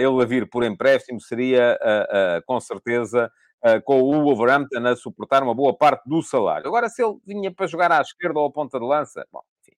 ele 0.00 0.22
a 0.22 0.24
vir 0.24 0.48
por 0.48 0.64
empréstimo 0.64 1.20
seria, 1.20 1.78
com 2.46 2.58
certeza, 2.58 3.30
com 3.84 4.00
o 4.00 4.22
Wolverhampton 4.22 4.86
a 4.86 4.96
suportar 4.96 5.42
uma 5.42 5.54
boa 5.54 5.76
parte 5.76 6.08
do 6.08 6.22
salário. 6.22 6.66
Agora, 6.66 6.88
se 6.88 7.04
ele 7.04 7.18
vinha 7.26 7.52
para 7.52 7.66
jogar 7.66 7.92
à 7.92 8.00
esquerda 8.00 8.40
ou 8.40 8.46
à 8.46 8.50
ponta 8.50 8.80
de 8.80 8.86
lança, 8.86 9.22
bom, 9.30 9.42
enfim, 9.60 9.76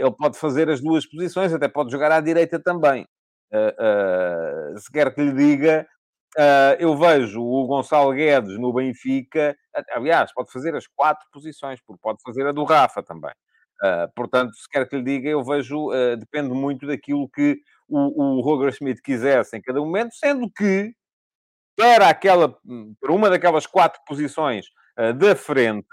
ele 0.00 0.12
pode 0.12 0.38
fazer 0.38 0.70
as 0.70 0.80
duas 0.80 1.04
posições, 1.04 1.52
até 1.52 1.66
pode 1.66 1.90
jogar 1.90 2.12
à 2.12 2.20
direita 2.20 2.62
também. 2.62 3.04
Uh, 3.52 4.74
uh, 4.74 4.78
se 4.78 4.90
quer 4.90 5.14
que 5.14 5.22
lhe 5.22 5.32
diga, 5.32 5.86
Uh, 6.38 6.76
eu 6.78 6.96
vejo 6.96 7.42
o 7.42 7.66
Gonçalo 7.66 8.12
Guedes 8.12 8.58
no 8.58 8.72
Benfica, 8.72 9.56
aliás, 9.90 10.32
pode 10.34 10.52
fazer 10.52 10.74
as 10.74 10.86
quatro 10.86 11.26
posições, 11.32 11.80
porque 11.86 12.00
pode 12.02 12.18
fazer 12.22 12.46
a 12.46 12.52
do 12.52 12.64
Rafa 12.64 13.02
também. 13.02 13.32
Uh, 13.82 14.10
portanto, 14.14 14.54
se 14.54 14.68
quer 14.68 14.86
que 14.88 14.96
lhe 14.96 15.02
diga, 15.02 15.28
eu 15.28 15.42
vejo, 15.44 15.90
uh, 15.90 16.16
depende 16.16 16.50
muito 16.50 16.86
daquilo 16.86 17.28
que 17.28 17.58
o, 17.88 18.38
o 18.38 18.40
Roger 18.40 18.72
Schmidt 18.72 19.00
quisesse 19.00 19.56
em 19.56 19.62
cada 19.62 19.80
momento, 19.80 20.14
sendo 20.14 20.50
que 20.50 20.92
para, 21.76 22.08
aquela, 22.08 22.54
para 23.00 23.12
uma 23.12 23.30
daquelas 23.30 23.66
quatro 23.66 24.00
posições 24.06 24.66
da 25.18 25.36
frente, 25.36 25.86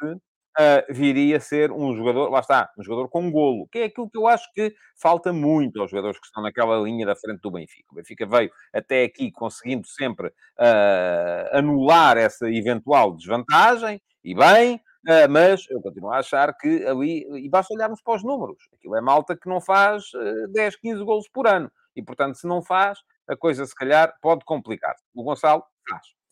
uh, 0.60 0.94
viria 0.94 1.38
a 1.38 1.40
ser 1.40 1.72
um 1.72 1.96
jogador, 1.96 2.30
lá 2.30 2.40
está, 2.40 2.70
um 2.78 2.84
jogador 2.84 3.10
com 3.10 3.32
golo, 3.32 3.68
que 3.72 3.80
é 3.80 3.84
aquilo 3.86 4.10
que 4.10 4.18
eu 4.18 4.28
acho 4.28 4.52
que 4.54 4.74
falta 4.96 5.34
muito 5.34 5.82
aos 5.82 5.92
jogadores 5.92 6.20
que 6.20 6.26
estão 6.26 6.44
naquela 6.44 6.78
linha 6.78 7.06
da 7.06 7.16
frente 7.16 7.42
do 7.42 7.52
Benfica. 7.52 7.88
O 7.92 7.96
Benfica 7.96 8.26
veio 8.26 8.52
até 8.74 9.04
aqui 9.04 9.32
conseguindo 9.32 9.88
sempre 9.88 10.28
uh, 10.28 11.58
anular 11.58 12.18
essa 12.18 12.50
eventual 12.50 13.16
desvantagem, 13.16 14.02
e 14.24 14.34
bem, 14.34 14.76
uh, 14.76 15.30
mas 15.30 15.66
eu 15.70 15.82
continuo 15.82 16.12
a 16.12 16.20
achar 16.20 16.56
que 16.58 16.86
ali, 16.86 17.26
e 17.44 17.50
basta 17.50 17.74
olharmos 17.74 18.02
para 18.02 18.16
os 18.16 18.24
números, 18.24 18.58
aquilo 18.74 18.96
é 18.96 19.02
malta 19.02 19.36
que 19.36 19.50
não 19.50 19.60
faz 19.60 20.06
10, 20.52 20.78
15 20.78 21.04
golos 21.04 21.28
por 21.28 21.48
ano, 21.48 21.72
e 21.96 22.02
portanto, 22.02 22.36
se 22.36 22.48
não 22.48 22.62
faz, 22.62 23.00
a 23.28 23.36
coisa 23.36 23.66
se 23.66 23.76
calhar 23.76 24.14
pode 24.22 24.44
complicar. 24.46 24.96
O 25.14 25.24
Gonçalo 25.24 25.64
faz. 25.90 26.23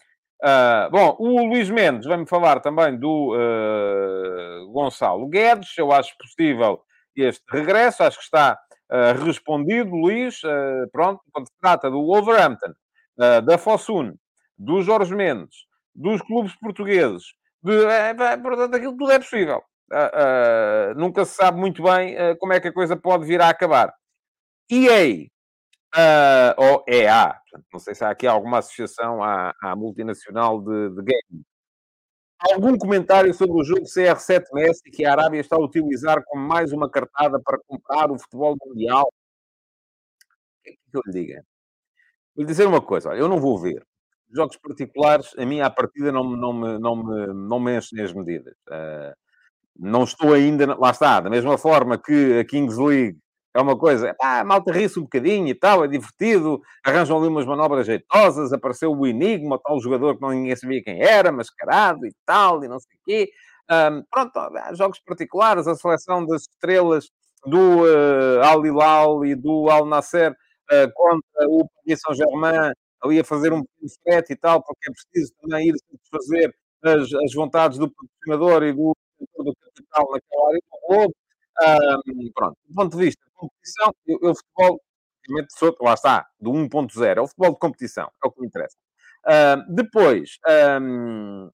Uh, 0.43 0.89
bom, 0.89 1.15
o 1.19 1.45
Luís 1.45 1.69
Mendes 1.69 2.07
vai-me 2.07 2.25
falar 2.25 2.59
também 2.61 2.97
do 2.97 3.35
uh, 3.35 4.71
Gonçalo 4.71 5.27
Guedes. 5.27 5.77
Eu 5.77 5.91
acho 5.91 6.17
possível 6.17 6.81
este 7.15 7.43
regresso, 7.51 8.03
acho 8.03 8.17
que 8.17 8.23
está 8.23 8.57
uh, 8.91 9.23
respondido, 9.23 9.91
Luís. 9.91 10.41
pronto, 10.91 11.21
quando 11.31 11.47
se 11.47 11.53
trata 11.61 11.91
do 11.91 12.03
Wolverhampton, 12.05 12.73
da 13.45 13.57
Fosun, 13.57 14.15
do 14.57 14.81
Jorge 14.81 15.13
Mendes, 15.13 15.65
dos 15.93 16.21
clubes 16.23 16.55
portugueses, 16.55 17.23
de, 17.61 17.85
é, 17.85 18.37
portanto, 18.37 18.73
aquilo 18.73 18.97
tudo 18.97 19.11
é 19.11 19.19
possível. 19.19 19.61
nunca 20.95 21.23
se 21.25 21.35
sabe 21.35 21.59
muito 21.59 21.83
bem 21.83 22.15
como 22.39 22.53
é 22.53 22.59
que 22.59 22.69
a 22.69 22.73
coisa 22.73 22.95
pode 22.95 23.25
vir 23.25 23.41
a 23.41 23.49
acabar. 23.49 23.93
E 24.71 24.89
aí, 24.89 25.29
Uh, 25.93 26.55
ou 26.55 26.85
EA, 26.87 27.33
portanto, 27.33 27.67
não 27.73 27.79
sei 27.79 27.93
se 27.93 28.03
há 28.05 28.09
aqui 28.11 28.25
alguma 28.25 28.59
associação 28.59 29.21
à, 29.21 29.53
à 29.61 29.75
multinacional 29.75 30.61
de, 30.61 30.89
de 30.89 31.01
games. 31.01 31.45
Algum 32.39 32.77
comentário 32.77 33.33
sobre 33.33 33.59
o 33.59 33.63
jogo 33.63 33.83
CR7 33.83 34.45
Messi 34.53 34.89
que 34.89 35.05
a 35.05 35.11
Arábia 35.11 35.41
está 35.41 35.57
a 35.57 35.61
utilizar 35.61 36.23
como 36.25 36.47
mais 36.47 36.71
uma 36.71 36.89
cartada 36.89 37.39
para 37.39 37.59
comprar 37.67 38.09
o 38.09 38.17
futebol 38.17 38.55
mundial? 38.65 39.03
O 39.03 40.63
que 40.63 40.69
é 40.71 40.73
que 40.73 40.79
eu 40.97 41.01
lhe 41.05 41.11
diga? 41.11 41.45
Vou 42.35 42.43
lhe 42.43 42.49
dizer 42.49 42.65
uma 42.65 42.81
coisa, 42.81 43.09
olha, 43.09 43.19
eu 43.19 43.27
não 43.27 43.39
vou 43.39 43.59
ver. 43.59 43.85
Jogos 44.33 44.57
particulares, 44.57 45.35
a 45.37 45.45
minha 45.45 45.69
partida 45.69 46.09
não, 46.11 46.23
não, 46.23 46.53
me, 46.53 46.79
não, 46.79 46.95
me, 46.95 47.27
não 47.33 47.59
me 47.59 47.77
enchem 47.77 48.01
as 48.01 48.13
medidas. 48.13 48.55
Uh, 48.69 49.13
não 49.77 50.03
estou 50.05 50.33
ainda, 50.33 50.73
lá 50.75 50.91
está, 50.91 51.19
da 51.19 51.29
mesma 51.29 51.57
forma 51.57 51.97
que 51.97 52.39
a 52.39 52.45
Kings 52.45 52.81
League 52.81 53.19
é 53.53 53.61
uma 53.61 53.77
coisa, 53.77 54.15
ah, 54.21 54.43
malta 54.43 54.71
ri-se 54.71 54.97
um 54.97 55.03
bocadinho 55.03 55.47
e 55.47 55.53
tal, 55.53 55.83
é 55.83 55.87
divertido, 55.87 56.61
arranjam 56.83 57.17
ali 57.17 57.27
umas 57.27 57.45
manobras 57.45 57.85
jeitosas, 57.85 58.53
apareceu 58.53 58.93
o 58.93 59.05
Enigma, 59.05 59.59
tal 59.61 59.79
jogador 59.81 60.15
que 60.15 60.21
não 60.21 60.29
ninguém 60.29 60.55
sabia 60.55 60.81
quem 60.81 61.01
era, 61.01 61.31
mascarado 61.31 62.05
e 62.05 62.13
tal, 62.25 62.63
e 62.63 62.67
não 62.69 62.79
sei 62.79 62.95
o 62.95 62.99
quê. 63.05 63.31
Um, 63.69 64.03
pronto, 64.09 64.37
há 64.37 64.73
jogos 64.73 64.99
particulares, 65.05 65.67
a 65.67 65.75
seleção 65.75 66.25
das 66.25 66.43
estrelas 66.43 67.09
do 67.45 67.83
uh, 67.83 68.41
Al 68.43 68.65
Hilal 68.65 69.25
e 69.25 69.35
do 69.35 69.69
Al 69.69 69.85
Nasser 69.85 70.31
uh, 70.31 70.91
contra 70.93 71.49
o 71.49 71.67
Paris 71.75 71.99
Saint-Germain, 72.01 72.71
ali 73.01 73.19
a 73.19 73.23
fazer 73.23 73.51
um 73.51 73.63
frete 74.03 74.33
e 74.33 74.35
tal, 74.35 74.63
porque 74.63 74.89
é 74.89 74.93
preciso 74.93 75.33
também 75.41 75.69
ir 75.69 75.75
fazer 76.09 76.55
as, 76.83 77.13
as 77.13 77.33
vontades 77.33 77.77
do 77.77 77.91
patrocinador 77.91 78.63
e 78.63 78.73
do, 78.73 78.95
do 79.37 79.53
capital 79.55 80.11
naquela 80.11 80.47
área 80.47 80.59
do 80.71 80.87
globo. 80.87 81.15
Um, 81.61 82.31
pronto, 82.33 82.57
do 82.65 82.75
ponto 82.75 82.97
de 82.97 83.05
vista 83.05 83.21
competição, 83.41 83.93
eu, 84.05 84.19
eu 84.21 84.35
futebol, 84.35 84.81
sou, 85.57 85.75
lá 85.81 85.93
está, 85.93 86.27
do 86.39 86.51
1.0, 86.51 87.17
é 87.17 87.21
o 87.21 87.27
futebol 87.27 87.51
de 87.51 87.59
competição, 87.59 88.11
é 88.23 88.27
o 88.27 88.31
que 88.31 88.41
me 88.41 88.47
interessa. 88.47 88.77
Uh, 89.25 89.75
depois, 89.75 90.37
um, 90.81 91.49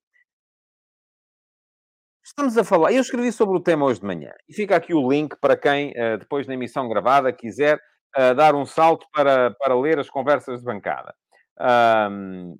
estamos 2.23 2.57
a 2.57 2.63
falar, 2.63 2.91
eu 2.91 3.01
escrevi 3.01 3.31
sobre 3.31 3.57
o 3.57 3.63
tema 3.63 3.85
hoje 3.85 3.99
de 3.99 4.05
manhã, 4.05 4.31
e 4.47 4.53
fica 4.53 4.75
aqui 4.75 4.93
o 4.93 5.09
link 5.09 5.35
para 5.39 5.57
quem, 5.57 5.91
uh, 5.91 6.17
depois 6.17 6.47
na 6.47 6.53
emissão 6.53 6.87
gravada, 6.89 7.31
quiser 7.33 7.77
uh, 8.17 8.35
dar 8.35 8.55
um 8.55 8.65
salto 8.65 9.05
para, 9.13 9.51
para 9.51 9.75
ler 9.79 9.99
as 9.99 10.09
conversas 10.09 10.59
de 10.59 10.65
bancada. 10.65 11.13
Um, 11.59 12.57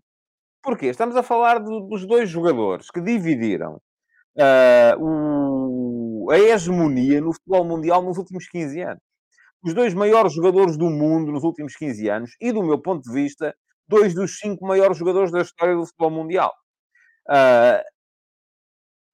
porquê? 0.64 0.88
Estamos 0.88 1.16
a 1.16 1.24
falar 1.24 1.60
do, 1.60 1.82
dos 1.82 2.06
dois 2.06 2.30
jogadores 2.30 2.90
que 2.90 3.02
dividiram 3.02 3.80
uh, 4.38 4.96
o, 5.00 6.32
a 6.32 6.40
hegemonia 6.40 7.22
no 7.22 7.34
futebol 7.34 7.64
mundial 7.66 8.02
nos 8.02 8.18
últimos 8.18 8.48
15 8.48 8.82
anos. 8.82 9.07
Os 9.68 9.74
dois 9.74 9.94
maiores 9.94 10.32
jogadores 10.32 10.78
do 10.78 10.90
mundo 10.90 11.30
nos 11.30 11.44
últimos 11.44 11.76
15 11.76 12.10
anos 12.10 12.32
e, 12.40 12.54
do 12.54 12.64
meu 12.64 12.80
ponto 12.80 13.04
de 13.04 13.12
vista, 13.12 13.54
dois 13.86 14.14
dos 14.14 14.40
cinco 14.40 14.66
maiores 14.66 14.98
jogadores 14.98 15.30
da 15.30 15.42
história 15.42 15.76
do 15.76 15.86
futebol 15.86 16.10
mundial. 16.10 16.54
Uh, 17.28 17.84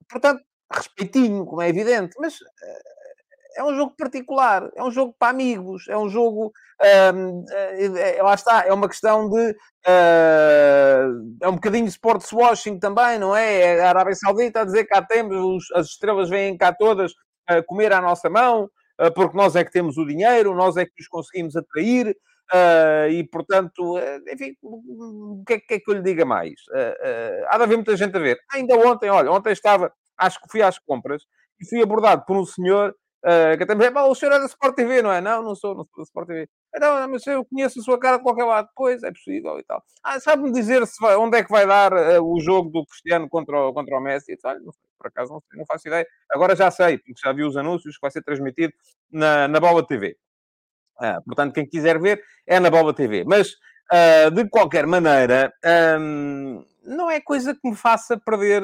portanto, 0.07 0.43
respeitinho, 0.71 1.43
como 1.43 1.59
é 1.59 1.69
evidente, 1.69 2.15
mas 2.19 2.35
uh, 2.35 3.57
é 3.57 3.63
um 3.63 3.75
jogo 3.75 3.95
particular, 3.97 4.69
é 4.75 4.83
um 4.83 4.91
jogo 4.91 5.15
para 5.17 5.31
amigos, 5.31 5.87
é 5.87 5.97
um 5.97 6.07
jogo. 6.07 6.51
É, 6.79 8.21
lá 8.21 8.35
está, 8.35 8.63
é 8.67 8.71
uma 8.71 8.87
questão 8.87 9.27
de. 9.27 9.57
Uh, 9.87 11.35
é 11.41 11.47
um 11.47 11.55
bocadinho 11.55 11.85
de 11.85 11.91
sports 11.91 12.31
washing 12.31 12.77
também, 12.77 13.17
não 13.17 13.35
é? 13.35 13.59
é? 13.59 13.81
A 13.81 13.89
Arábia 13.89 14.13
Saudita 14.13 14.61
a 14.61 14.65
dizer 14.65 14.85
cá 14.85 15.01
temos, 15.01 15.35
os, 15.35 15.71
as 15.71 15.87
estrelas 15.87 16.29
vêm 16.29 16.55
cá 16.55 16.71
todas 16.71 17.11
a 17.47 17.63
comer 17.63 17.91
à 17.91 17.99
nossa 17.99 18.29
mão, 18.29 18.65
uh, 18.65 18.82
porque 19.15 19.37
nós 19.37 19.55
é 19.55 19.63
que 19.63 19.71
temos 19.71 19.97
o 19.97 20.05
dinheiro, 20.05 20.55
nós 20.55 20.77
é 20.77 20.85
que 20.85 21.01
os 21.01 21.07
conseguimos 21.07 21.55
atrair. 21.55 22.15
Uh, 22.53 23.09
e 23.09 23.23
portanto, 23.23 23.97
enfim, 24.31 24.55
o 24.61 25.43
que 25.47 25.53
é, 25.53 25.59
que 25.59 25.73
é, 25.75 25.79
que 25.79 25.89
eu 25.89 25.95
lhe 25.95 26.03
diga 26.03 26.25
mais? 26.25 26.53
há 27.47 27.57
de 27.57 27.63
haver 27.63 27.77
muita 27.77 27.95
gente 27.97 28.15
a 28.15 28.19
ver. 28.19 28.37
Ainda 28.51 28.75
ontem, 28.75 29.09
olha, 29.09 29.31
ontem 29.31 29.51
estava, 29.51 29.91
acho 30.17 30.39
que 30.39 30.51
fui 30.51 30.61
às 30.61 30.77
compras 30.77 31.23
e 31.59 31.67
fui 31.67 31.81
abordado 31.81 32.23
por 32.25 32.37
um 32.37 32.45
senhor 32.45 32.93
que 33.57 33.63
até 33.63 33.73
me 33.73 33.87
o 33.89 34.15
senhor 34.15 34.33
é 34.33 34.39
da 34.39 34.45
Sport 34.45 34.75
TV, 34.75 35.01
não 35.01 35.11
é? 35.11 35.21
Não, 35.21 35.41
não 35.41 35.55
sou, 35.55 35.73
não 35.73 35.85
sou 35.85 35.97
da 35.97 36.03
Sport 36.03 36.27
TV. 36.27 36.49
Então, 36.75 37.07
mas 37.07 37.25
eu 37.27 37.45
conheço 37.45 37.79
a 37.79 37.83
sua 37.83 37.99
cara 37.99 38.17
de 38.17 38.23
qualquer 38.23 38.45
lado. 38.45 38.67
Pois, 38.75 39.03
é 39.03 39.11
possível 39.11 39.59
e 39.59 39.63
tal. 39.63 39.83
Ah, 40.03 40.19
sabe-me 40.19 40.51
dizer 40.51 40.85
se 40.87 40.99
vai, 40.99 41.15
onde 41.15 41.37
é 41.37 41.43
que 41.43 41.51
vai 41.51 41.67
dar 41.67 41.93
uh, 41.93 42.23
o 42.23 42.39
jogo 42.41 42.69
do 42.69 42.85
Cristiano 42.85 43.29
contra 43.29 43.67
o, 43.67 43.73
contra 43.73 43.95
o 43.95 44.01
Messi? 44.01 44.35
Não 44.43 44.71
sei, 44.71 44.89
por 44.97 45.07
acaso 45.07 45.33
não, 45.33 45.41
sei, 45.41 45.59
não 45.59 45.65
faço 45.65 45.87
ideia. 45.87 46.07
Agora 46.31 46.55
já 46.55 46.71
sei, 46.71 46.97
porque 46.97 47.21
já 47.23 47.31
vi 47.31 47.43
os 47.43 47.55
anúncios 47.55 47.95
que 47.95 48.01
vai 48.01 48.09
ser 48.09 48.23
transmitido 48.23 48.73
na, 49.11 49.47
na 49.47 49.59
Bola 49.59 49.85
TV. 49.85 50.17
Ah, 50.99 51.21
portanto, 51.23 51.53
quem 51.53 51.67
quiser 51.67 51.99
ver, 51.99 52.23
é 52.47 52.59
na 52.59 52.71
Bola 52.71 52.93
TV. 52.93 53.23
Mas, 53.23 53.51
uh, 53.91 54.31
de 54.31 54.49
qualquer 54.49 54.87
maneira, 54.87 55.53
um, 55.99 56.65
não 56.83 57.09
é 57.09 57.21
coisa 57.21 57.53
que 57.53 57.69
me 57.69 57.75
faça 57.75 58.17
perder... 58.17 58.61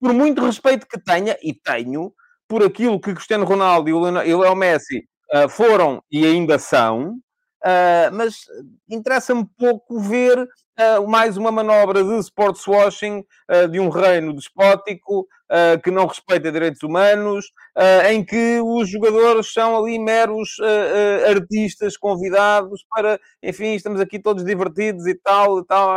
por 0.00 0.12
muito 0.12 0.44
respeito 0.44 0.86
que 0.86 1.00
tenha, 1.00 1.36
e 1.42 1.54
tenho, 1.54 2.12
por 2.46 2.62
aquilo 2.62 3.00
que 3.00 3.14
Cristiano 3.14 3.44
Ronaldo 3.44 3.88
e 3.88 3.92
o 3.92 4.38
Leo 4.38 4.54
Messi 4.54 5.08
uh, 5.34 5.48
foram 5.48 6.02
e 6.10 6.24
ainda 6.24 6.58
são, 6.58 7.12
uh, 7.64 8.12
mas 8.12 8.40
interessa-me 8.88 9.46
pouco 9.58 10.00
ver 10.00 10.38
uh, 10.38 11.08
mais 11.08 11.36
uma 11.36 11.50
manobra 11.50 12.02
de 12.02 12.18
sports 12.18 12.66
washing 12.66 13.24
de 13.70 13.80
um 13.80 13.88
reino 13.88 14.34
despótico 14.34 15.26
que 15.82 15.90
não 15.90 16.06
respeita 16.06 16.52
direitos 16.52 16.82
humanos, 16.82 17.46
em 18.10 18.22
que 18.22 18.60
os 18.60 18.90
jogadores 18.90 19.50
são 19.50 19.74
ali 19.78 19.98
meros 19.98 20.58
artistas 21.26 21.96
convidados 21.96 22.84
para, 22.90 23.18
enfim, 23.42 23.72
estamos 23.72 23.98
aqui 23.98 24.18
todos 24.18 24.44
divertidos 24.44 25.06
e 25.06 25.14
tal, 25.14 25.60
e 25.60 25.64
tal. 25.64 25.88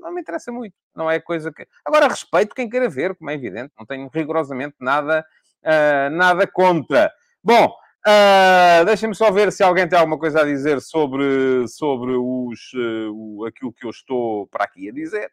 não 0.00 0.10
me 0.10 0.22
interessa 0.22 0.50
muito, 0.50 0.74
não 0.96 1.10
é 1.10 1.20
coisa 1.20 1.52
que. 1.52 1.66
Agora, 1.84 2.08
respeito 2.08 2.54
quem 2.54 2.66
queira 2.66 2.88
ver, 2.88 3.14
como 3.14 3.28
é 3.28 3.34
evidente, 3.34 3.74
não 3.78 3.84
tenho 3.84 4.08
rigorosamente 4.10 4.76
nada 4.80 5.22
Uh, 5.64 6.10
nada 6.10 6.46
contra. 6.46 7.10
Bom, 7.42 7.74
uh, 8.06 8.84
deixem-me 8.84 9.14
só 9.14 9.30
ver 9.30 9.52
se 9.52 9.62
alguém 9.62 9.88
tem 9.88 9.98
alguma 9.98 10.18
coisa 10.18 10.40
a 10.40 10.44
dizer 10.44 10.80
sobre, 10.80 11.66
sobre 11.68 12.12
os, 12.12 12.72
uh, 12.74 13.44
aquilo 13.46 13.72
que 13.72 13.86
eu 13.86 13.90
estou 13.90 14.46
para 14.48 14.64
aqui 14.64 14.88
a 14.88 14.92
dizer. 14.92 15.30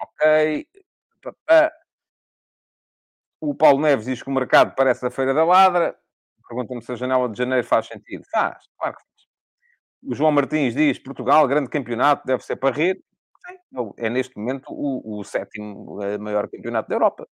ok. 0.00 0.66
O 3.40 3.54
Paulo 3.54 3.80
Neves 3.80 4.06
diz 4.06 4.22
que 4.22 4.28
o 4.28 4.32
mercado 4.32 4.74
parece 4.74 5.06
a 5.06 5.10
Feira 5.10 5.34
da 5.34 5.44
Ladra. 5.44 5.96
Pergunta-me 6.48 6.82
se 6.82 6.92
a 6.92 6.96
janela 6.96 7.28
de 7.28 7.38
janeiro 7.38 7.66
faz 7.66 7.86
sentido. 7.86 8.24
Faz, 8.30 8.66
claro 8.78 8.96
que 8.96 9.02
faz. 9.02 9.16
O 10.02 10.14
João 10.14 10.32
Martins 10.32 10.74
diz 10.74 10.98
Portugal, 10.98 11.46
grande 11.48 11.68
campeonato, 11.68 12.26
deve 12.26 12.44
ser 12.44 12.56
para 12.56 12.74
rir. 12.74 13.02
É 13.96 14.08
neste 14.08 14.36
momento 14.36 14.66
o, 14.70 15.20
o 15.20 15.24
sétimo 15.24 15.98
maior 16.18 16.48
campeonato 16.48 16.88
da 16.88 16.94
Europa. 16.94 17.28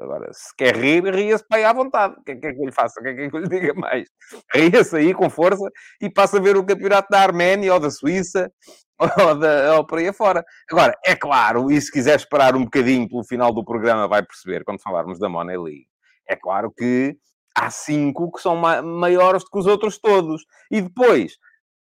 Agora, 0.00 0.32
se 0.32 0.54
quer 0.56 0.76
rir, 0.76 1.04
ria-se 1.14 1.46
para 1.46 1.58
aí 1.58 1.64
à 1.64 1.72
vontade. 1.72 2.14
O 2.18 2.22
que 2.24 2.32
é 2.32 2.36
que, 2.36 2.46
é 2.46 2.50
eu 2.50 2.64
lhe 2.64 2.72
faça? 2.72 3.00
O 3.00 3.02
que 3.02 3.10
é 3.10 3.14
que, 3.14 3.36
eu 3.36 3.40
lhe 3.40 3.48
diga 3.48 3.74
mais? 3.74 4.08
Ria-se 4.54 4.96
aí 4.96 5.12
com 5.12 5.28
força 5.28 5.68
e 6.00 6.10
passa 6.10 6.38
a 6.38 6.40
ver 6.40 6.56
o 6.56 6.64
campeonato 6.64 7.08
da 7.10 7.20
Arménia 7.20 7.74
ou 7.74 7.80
da 7.80 7.90
Suíça 7.90 8.50
ou, 8.98 9.38
da, 9.38 9.76
ou 9.76 9.86
por 9.86 9.98
aí 9.98 10.08
afora. 10.08 10.44
Agora, 10.70 10.96
é 11.04 11.14
claro, 11.14 11.70
e 11.70 11.80
se 11.80 11.90
quiser 11.90 12.16
esperar 12.16 12.54
um 12.54 12.64
bocadinho 12.64 13.08
pelo 13.08 13.24
final 13.24 13.52
do 13.52 13.64
programa, 13.64 14.08
vai 14.08 14.22
perceber, 14.22 14.64
quando 14.64 14.80
falarmos 14.80 15.18
da 15.18 15.28
Money 15.28 15.56
League, 15.56 15.86
é 16.28 16.36
claro 16.36 16.70
que 16.70 17.16
há 17.56 17.70
cinco 17.70 18.32
que 18.32 18.40
são 18.40 18.56
ma 18.56 18.80
maiores 18.80 19.44
do 19.44 19.50
que 19.50 19.58
os 19.58 19.66
outros 19.66 19.98
todos. 19.98 20.44
E 20.70 20.80
depois, 20.80 21.36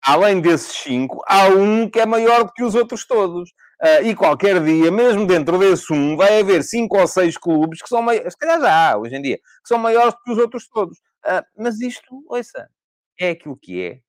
além 0.04 0.40
desses 0.40 0.72
cinco, 0.76 1.22
há 1.26 1.49
um 1.49 1.88
que 1.88 2.00
é 2.00 2.06
maior 2.06 2.44
do 2.44 2.52
que 2.52 2.62
os 2.62 2.75
outros 2.75 3.06
todos. 3.06 3.52
Uh, 3.82 4.04
e 4.04 4.14
qualquer 4.14 4.62
dia, 4.62 4.92
mesmo 4.92 5.26
dentro 5.26 5.58
desse 5.58 5.92
um, 5.92 6.16
vai 6.16 6.38
haver 6.38 6.62
cinco 6.62 7.00
ou 7.00 7.06
seis 7.06 7.36
clubes 7.36 7.82
que 7.82 7.88
são 7.88 8.00
maiores, 8.00 8.32
se 8.32 8.38
calhar 8.38 8.60
já 8.60 8.92
há, 8.92 8.96
hoje 8.96 9.16
em 9.16 9.20
dia, 9.20 9.38
que 9.38 9.68
são 9.68 9.76
maiores 9.76 10.14
que 10.24 10.30
os 10.30 10.38
outros 10.38 10.68
todos. 10.68 10.98
Uh, 11.26 11.42
mas 11.58 11.80
isto, 11.80 12.22
ouça, 12.28 12.68
é 13.18 13.30
aquilo 13.30 13.58
que 13.60 13.82
é. 13.82 14.00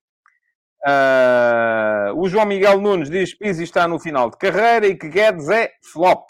Uh, 0.85 2.19
o 2.19 2.27
João 2.27 2.45
Miguel 2.45 2.79
Nunes 2.81 3.09
diz 3.09 3.33
que 3.33 3.39
Pizzi 3.39 3.63
está 3.63 3.87
no 3.87 3.97
final 3.99 4.29
de 4.29 4.37
carreira 4.37 4.85
e 4.85 4.95
que 4.95 5.09
Guedes 5.09 5.49
é 5.49 5.71
flop. 5.91 6.29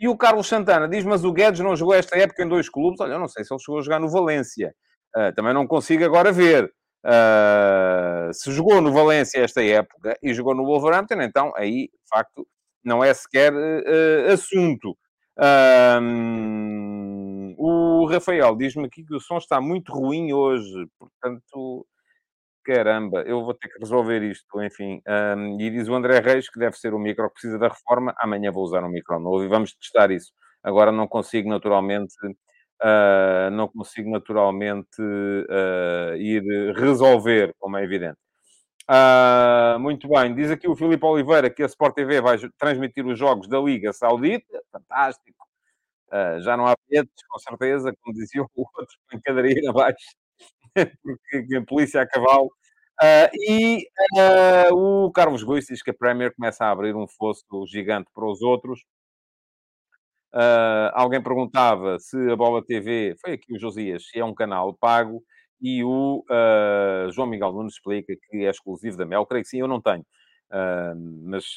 E 0.00 0.08
o 0.08 0.16
Carlos 0.16 0.46
Santana 0.46 0.88
diz, 0.88 1.04
mas 1.04 1.24
o 1.24 1.32
Guedes 1.32 1.60
não 1.60 1.74
jogou 1.74 1.94
esta 1.94 2.16
época 2.16 2.42
em 2.42 2.48
dois 2.48 2.68
clubes. 2.68 3.00
Olha, 3.00 3.14
eu 3.14 3.18
não 3.18 3.28
sei 3.28 3.44
se 3.44 3.52
ele 3.52 3.60
chegou 3.60 3.80
a 3.80 3.82
jogar 3.82 3.98
no 3.98 4.08
Valência. 4.08 4.72
Uh, 5.14 5.34
também 5.34 5.52
não 5.52 5.66
consigo 5.66 6.04
agora 6.04 6.30
ver. 6.30 6.72
Uh, 7.04 8.32
se 8.32 8.52
jogou 8.52 8.80
no 8.80 8.92
Valência 8.92 9.40
esta 9.40 9.62
época 9.62 10.16
e 10.22 10.32
jogou 10.32 10.54
no 10.54 10.64
Wolverhampton, 10.64 11.20
então 11.22 11.52
aí, 11.56 11.84
de 11.84 12.08
facto, 12.08 12.46
não 12.88 13.04
é 13.04 13.12
sequer 13.14 13.52
uh, 13.52 14.32
assunto. 14.32 14.96
o 17.56 18.06
Rafael 18.06 18.56
diz-me 18.56 18.86
aqui 18.86 19.04
que 19.04 19.14
o 19.14 19.20
som 19.20 19.36
está 19.38 19.60
muito 19.60 19.92
ruim 19.92 20.32
hoje, 20.32 20.88
portanto 20.98 21.86
caramba, 22.68 23.22
eu 23.22 23.42
vou 23.42 23.54
ter 23.54 23.68
que 23.68 23.78
resolver 23.78 24.22
isto, 24.22 24.62
enfim. 24.62 25.00
Um, 25.08 25.58
e 25.58 25.70
diz 25.70 25.88
o 25.88 25.94
André 25.94 26.20
Reis 26.20 26.50
que 26.50 26.58
deve 26.58 26.76
ser 26.76 26.92
o 26.92 26.98
micro 26.98 27.26
que 27.28 27.32
precisa 27.34 27.58
da 27.58 27.68
reforma. 27.68 28.14
Amanhã 28.18 28.52
vou 28.52 28.62
usar 28.62 28.84
um 28.84 28.90
micro 28.90 29.18
novo 29.18 29.42
e 29.42 29.48
vamos 29.48 29.72
testar 29.74 30.10
isso. 30.10 30.32
Agora 30.62 30.92
não 30.92 31.08
consigo 31.08 31.48
naturalmente, 31.48 32.14
uh, 32.26 33.50
não 33.52 33.68
consigo 33.68 34.10
naturalmente 34.10 35.00
uh, 35.00 36.14
ir 36.16 36.42
resolver, 36.76 37.54
como 37.58 37.78
é 37.78 37.84
evidente. 37.84 38.18
Uh, 38.90 39.78
muito 39.78 40.08
bem, 40.08 40.34
diz 40.34 40.50
aqui 40.50 40.66
o 40.66 40.74
Filipe 40.74 41.04
Oliveira 41.04 41.50
que 41.50 41.62
a 41.62 41.66
Sport 41.66 41.94
TV 41.94 42.22
vai 42.22 42.38
transmitir 42.58 43.06
os 43.06 43.18
jogos 43.18 43.46
da 43.46 43.60
Liga 43.60 43.92
Saudita, 43.92 44.62
fantástico. 44.72 45.46
Uh, 46.10 46.40
já 46.40 46.56
não 46.56 46.66
há 46.66 46.74
bilhetes, 46.88 47.22
com 47.28 47.38
certeza, 47.38 47.94
como 48.00 48.16
dizia 48.16 48.42
o 48.44 48.48
outro, 48.56 48.96
pancadaria 49.10 49.68
abaixo, 49.68 49.98
porque 51.02 51.56
a 51.56 51.64
polícia 51.64 52.02
a 52.02 52.06
cavalo 52.08 52.50
Uh, 53.00 53.30
e 53.48 53.88
o 54.72 55.12
Carlos 55.12 55.44
Ruiz 55.44 55.66
diz 55.66 55.80
que 55.82 55.90
a 55.90 55.94
Premier 55.94 56.34
começa 56.34 56.64
a 56.64 56.70
abrir 56.72 56.96
um 56.96 57.06
fosso 57.06 57.44
gigante 57.68 58.10
para 58.12 58.26
os 58.26 58.42
outros. 58.42 58.80
Alguém 60.92 61.22
perguntava 61.22 61.98
se 61.98 62.16
a 62.30 62.36
Bola 62.36 62.64
TV, 62.64 63.14
foi 63.20 63.34
aqui 63.34 63.54
o 63.54 63.58
Josias, 63.58 64.08
se 64.08 64.18
é 64.18 64.24
um 64.24 64.34
canal 64.34 64.74
pago, 64.74 65.22
e 65.60 65.82
o 65.84 66.24
João 67.12 67.28
Miguel 67.28 67.52
Nunes 67.52 67.74
explica 67.74 68.14
que 68.28 68.44
é 68.44 68.50
exclusivo 68.50 68.96
da 68.96 69.04
Mel. 69.04 69.26
Creio 69.26 69.44
que 69.44 69.50
sim, 69.50 69.60
eu 69.60 69.68
não 69.68 69.80
tenho. 69.80 70.04
mas 71.24 71.56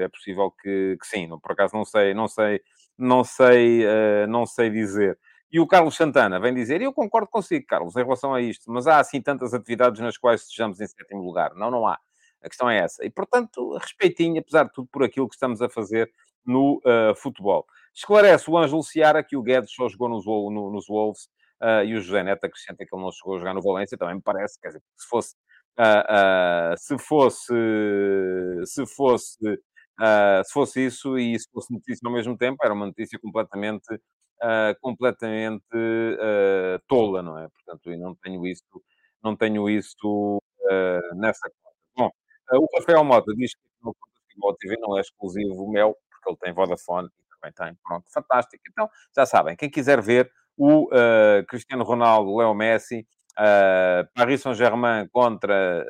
é 0.00 0.08
possível 0.08 0.52
que, 0.62 0.96
que 1.00 1.06
sim, 1.06 1.28
por 1.40 1.52
acaso 1.52 1.74
não 1.74 1.84
sei, 1.84 2.14
não 2.14 2.28
sei, 2.28 2.60
não 2.98 3.24
sei, 3.24 3.84
não 4.28 4.46
sei 4.46 4.70
dizer. 4.70 5.18
E 5.50 5.60
o 5.60 5.66
Carlos 5.66 5.96
Santana 5.96 6.40
vem 6.40 6.52
dizer, 6.52 6.80
e 6.80 6.84
eu 6.84 6.92
concordo 6.92 7.28
consigo, 7.28 7.64
Carlos, 7.66 7.96
em 7.96 8.02
relação 8.02 8.34
a 8.34 8.40
isto, 8.40 8.70
mas 8.70 8.86
há 8.86 8.98
assim 8.98 9.22
tantas 9.22 9.54
atividades 9.54 10.00
nas 10.00 10.18
quais 10.18 10.42
estejamos 10.42 10.80
em 10.80 10.86
sétimo 10.86 11.22
lugar. 11.22 11.54
Não, 11.54 11.70
não 11.70 11.86
há. 11.86 11.98
A 12.42 12.48
questão 12.48 12.68
é 12.68 12.78
essa. 12.78 13.04
E, 13.04 13.10
portanto, 13.10 13.76
respeitinho, 13.78 14.40
apesar 14.40 14.64
de 14.64 14.72
tudo, 14.72 14.88
por 14.92 15.02
aquilo 15.02 15.28
que 15.28 15.34
estamos 15.34 15.62
a 15.62 15.68
fazer 15.68 16.12
no 16.44 16.80
uh, 16.84 17.14
futebol. 17.16 17.66
Esclarece 17.94 18.50
o 18.50 18.58
Ângelo 18.58 18.82
Seara 18.82 19.22
que 19.22 19.36
o 19.36 19.42
Guedes 19.42 19.72
só 19.72 19.88
jogou 19.88 20.08
nos, 20.08 20.26
no, 20.26 20.70
nos 20.70 20.86
Wolves 20.86 21.28
uh, 21.62 21.84
e 21.84 21.94
o 21.94 22.00
José 22.00 22.22
Neto 22.22 22.44
acrescenta 22.44 22.84
que 22.84 22.94
ele 22.94 23.02
não 23.02 23.12
chegou 23.12 23.36
a 23.36 23.38
jogar 23.38 23.54
no 23.54 23.62
Valência. 23.62 23.98
Também 23.98 24.16
me 24.16 24.22
parece, 24.22 24.60
quer 24.60 24.68
dizer, 24.68 24.82
se 24.96 25.08
fosse... 25.08 25.34
Uh, 25.78 26.76
se 26.76 26.98
fosse... 26.98 27.54
Se 28.64 28.86
fosse... 28.86 29.38
se 30.44 30.52
fosse 30.52 30.86
isso 30.86 31.18
e 31.18 31.38
se 31.38 31.48
fosse 31.50 31.72
notícia 31.72 32.06
ao 32.06 32.12
mesmo 32.12 32.36
tempo, 32.36 32.58
era 32.64 32.74
uma 32.74 32.86
notícia 32.86 33.18
completamente 33.18 34.00
uh, 34.42 34.78
completamente 34.80 35.64
uh, 35.74 36.80
tola, 36.86 37.22
não 37.22 37.38
é? 37.38 37.48
Portanto, 37.48 37.90
eu 37.90 37.98
não 37.98 38.14
tenho 38.16 38.46
isso, 38.46 38.64
não 39.22 39.36
tenho 39.36 39.68
isso 39.68 40.38
uh, 40.38 41.14
nessa 41.16 41.48
conta. 41.48 41.76
Bom, 41.96 42.10
o 42.52 42.78
Rafael 42.78 43.04
Mota 43.04 43.32
diz 43.34 43.54
que 43.54 43.62
no 43.82 43.94
Futebol 44.22 44.56
TV 44.56 44.76
não 44.78 44.96
é 44.96 45.00
exclusivo 45.00 45.64
o 45.64 45.70
Mel, 45.70 45.96
porque 46.10 46.30
ele 46.30 46.38
tem 46.38 46.52
Vodafone 46.52 47.08
e 47.08 47.34
também 47.34 47.52
tem. 47.52 47.78
Pronto, 47.82 48.04
fantástico. 48.12 48.62
Então, 48.68 48.88
já 49.14 49.26
sabem, 49.26 49.56
quem 49.56 49.70
quiser 49.70 50.00
ver 50.00 50.30
o 50.56 50.88
Cristiano 51.48 51.84
Ronaldo, 51.84 52.36
Leo 52.36 52.54
Messi, 52.54 53.06
Paris 54.14 54.40
Saint-Germain 54.40 55.08
contra 55.08 55.86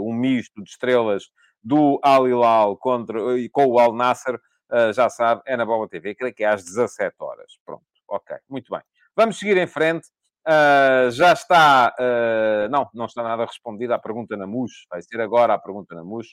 um 0.00 0.12
misto 0.12 0.62
de 0.62 0.70
estrelas 0.70 1.24
do 1.62 1.98
Al 2.02 2.28
Hilal 2.28 2.76
contra, 2.76 3.18
com 3.50 3.66
o 3.66 3.78
Al 3.80 3.92
Nasser, 3.92 4.36
uh, 4.70 4.92
já 4.92 5.08
sabe, 5.08 5.42
é 5.46 5.56
na 5.56 5.64
Bola 5.64 5.88
TV, 5.88 6.14
creio 6.14 6.34
que 6.34 6.44
é 6.44 6.46
às 6.46 6.64
17 6.64 7.14
horas. 7.18 7.58
Pronto, 7.64 7.84
ok, 8.08 8.36
muito 8.48 8.70
bem. 8.70 8.80
Vamos 9.16 9.38
seguir 9.38 9.56
em 9.56 9.66
frente. 9.66 10.08
Uh, 10.46 11.10
já 11.10 11.32
está. 11.32 11.92
Uh, 11.98 12.68
não, 12.70 12.88
não 12.94 13.06
está 13.06 13.22
nada 13.22 13.44
respondida 13.44 13.96
a 13.96 13.98
pergunta 13.98 14.36
na 14.36 14.46
MUS. 14.46 14.86
Vai 14.88 15.02
ser 15.02 15.20
agora 15.20 15.54
a 15.54 15.58
pergunta 15.58 15.92
na 15.94 16.04
MUS 16.04 16.28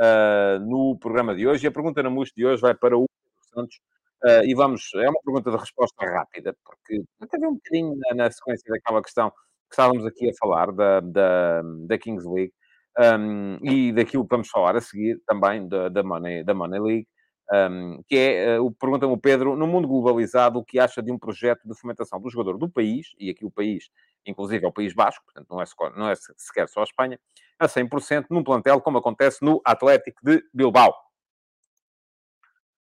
uh, 0.00 0.58
no 0.60 0.98
programa 0.98 1.34
de 1.34 1.46
hoje. 1.46 1.64
E 1.64 1.68
a 1.68 1.72
pergunta 1.72 2.02
na 2.02 2.10
MUS 2.10 2.30
de 2.36 2.44
hoje 2.44 2.60
vai 2.60 2.74
para 2.74 2.98
o 2.98 3.06
Santos. 3.54 3.80
E 4.44 4.54
vamos. 4.54 4.90
É 4.94 5.08
uma 5.08 5.20
pergunta 5.24 5.50
de 5.50 5.56
resposta 5.56 6.04
rápida, 6.06 6.56
porque 6.64 7.02
até 7.20 7.38
um 7.46 7.54
bocadinho 7.54 7.96
na, 7.96 8.14
na, 8.14 8.30
sequência 8.30 8.70
daquela 8.72 9.02
questão 9.02 9.30
que 9.30 9.36
estávamos 9.72 10.06
aqui 10.06 10.30
a 10.30 10.32
falar 10.38 10.72
da, 10.72 11.00
da, 11.00 11.62
da 11.86 11.98
Kings 11.98 12.26
League. 12.28 12.52
Um, 12.96 13.58
e 13.62 13.92
daquilo 13.92 14.22
que 14.22 14.30
vamos 14.30 14.48
falar 14.48 14.76
a 14.76 14.80
seguir 14.80 15.20
também 15.26 15.66
da, 15.66 15.88
da, 15.88 16.02
Money, 16.02 16.44
da 16.44 16.54
Money 16.54 16.80
League. 16.80 17.08
Um, 17.52 18.02
que 18.08 18.16
é, 18.16 18.58
uh, 18.58 18.70
pergunta-me 18.72 19.12
o 19.12 19.18
Pedro, 19.18 19.54
no 19.54 19.66
mundo 19.66 19.86
globalizado, 19.86 20.58
o 20.58 20.64
que 20.64 20.78
acha 20.78 21.02
de 21.02 21.12
um 21.12 21.18
projeto 21.18 21.68
de 21.68 21.78
fomentação 21.78 22.18
do 22.18 22.30
jogador 22.30 22.56
do 22.56 22.70
país, 22.70 23.08
e 23.18 23.28
aqui 23.28 23.44
o 23.44 23.50
país, 23.50 23.90
inclusive 24.24 24.64
é 24.64 24.68
o 24.68 24.72
País 24.72 24.94
Basco, 24.94 25.22
portanto 25.24 25.50
não 25.50 25.60
é, 25.60 25.64
não 25.94 26.08
é 26.08 26.14
sequer 26.14 26.68
só 26.68 26.80
a 26.80 26.84
Espanha, 26.84 27.20
a 27.58 27.68
100% 27.68 28.26
num 28.30 28.42
plantel 28.42 28.80
como 28.80 28.96
acontece 28.96 29.44
no 29.44 29.60
Atlético 29.64 30.18
de 30.24 30.42
Bilbao. 30.54 30.94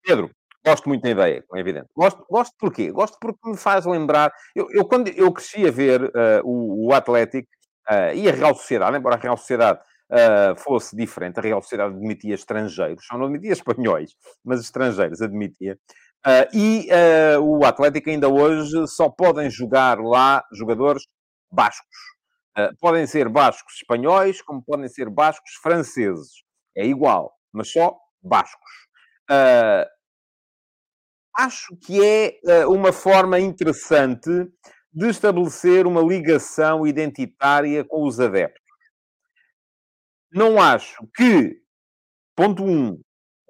Pedro, 0.02 0.30
gosto 0.68 0.88
muito 0.88 1.02
da 1.02 1.10
ideia, 1.10 1.44
é 1.54 1.60
evidente. 1.60 1.88
Gosto, 1.96 2.24
gosto 2.30 2.54
porquê? 2.58 2.90
Gosto 2.90 3.16
porque 3.20 3.48
me 3.48 3.56
faz 3.56 3.86
lembrar... 3.86 4.32
Eu, 4.54 4.68
eu 4.70 4.84
quando 4.86 5.08
eu 5.08 5.32
cresci 5.32 5.66
a 5.66 5.70
ver 5.70 6.02
uh, 6.04 6.42
o, 6.44 6.88
o 6.88 6.94
Atlético 6.94 7.48
uh, 7.90 8.14
e 8.14 8.28
a 8.28 8.32
Real 8.32 8.54
Sociedade, 8.54 8.96
embora 8.96 9.16
a 9.16 9.18
Real 9.18 9.36
Sociedade 9.36 9.80
uh, 10.10 10.56
fosse 10.56 10.94
diferente. 10.94 11.38
A 11.38 11.42
Real 11.42 11.62
Sociedade 11.62 11.94
admitia 11.94 12.34
estrangeiros, 12.34 13.06
só 13.06 13.16
não 13.16 13.26
admitia 13.26 13.52
espanhóis, 13.52 14.10
mas 14.44 14.60
estrangeiros 14.60 15.22
admitia. 15.22 15.78
Uh, 16.26 16.56
e 16.56 16.88
uh, 16.90 17.40
o 17.40 17.64
Atlético 17.64 18.10
ainda 18.10 18.28
hoje 18.28 18.86
só 18.88 19.08
podem 19.08 19.48
jogar 19.48 19.98
lá 20.00 20.44
jogadores 20.52 21.04
bascos. 21.50 21.96
podem 22.80 23.06
ser 23.06 23.28
bascos 23.28 23.76
espanhóis, 23.76 24.42
como 24.42 24.62
podem 24.62 24.88
ser 24.88 25.08
bascos 25.08 25.52
franceses. 25.62 26.42
É 26.76 26.84
igual, 26.84 27.32
mas 27.52 27.70
só 27.72 27.96
bascos. 28.22 28.88
Acho 31.38 31.76
que 31.76 32.00
é 32.04 32.66
uma 32.66 32.92
forma 32.92 33.38
interessante 33.38 34.28
de 34.92 35.08
estabelecer 35.08 35.86
uma 35.86 36.00
ligação 36.02 36.84
identitária 36.84 37.84
com 37.84 38.04
os 38.04 38.18
adeptos. 38.18 38.60
Não 40.32 40.60
acho 40.60 41.06
que, 41.16 41.56
ponto 42.36 42.64
1, 42.64 42.70
um, 42.70 43.00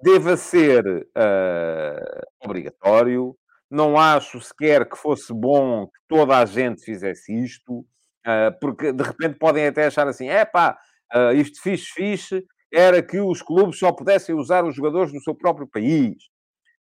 deva 0.01 0.37
ser 0.37 0.85
uh, 0.87 2.21
obrigatório. 2.43 3.35
Não 3.69 3.97
acho 3.97 4.39
sequer 4.39 4.87
que 4.87 4.95
fosse 4.95 5.33
bom 5.33 5.87
que 5.87 5.99
toda 6.07 6.37
a 6.37 6.45
gente 6.45 6.83
fizesse 6.83 7.33
isto, 7.33 7.79
uh, 7.79 8.59
porque 8.61 8.93
de 8.93 9.03
repente 9.03 9.37
podem 9.37 9.67
até 9.67 9.87
achar 9.87 10.07
assim: 10.07 10.29
é 10.29 10.45
pá, 10.45 10.77
uh, 11.13 11.33
isto 11.33 11.61
fixe, 11.61 11.85
fixe, 11.93 12.45
era 12.71 13.01
que 13.01 13.19
os 13.19 13.41
clubes 13.41 13.79
só 13.79 13.91
pudessem 13.91 14.35
usar 14.35 14.63
os 14.63 14.75
jogadores 14.75 15.11
do 15.11 15.21
seu 15.21 15.35
próprio 15.35 15.67
país. 15.67 16.15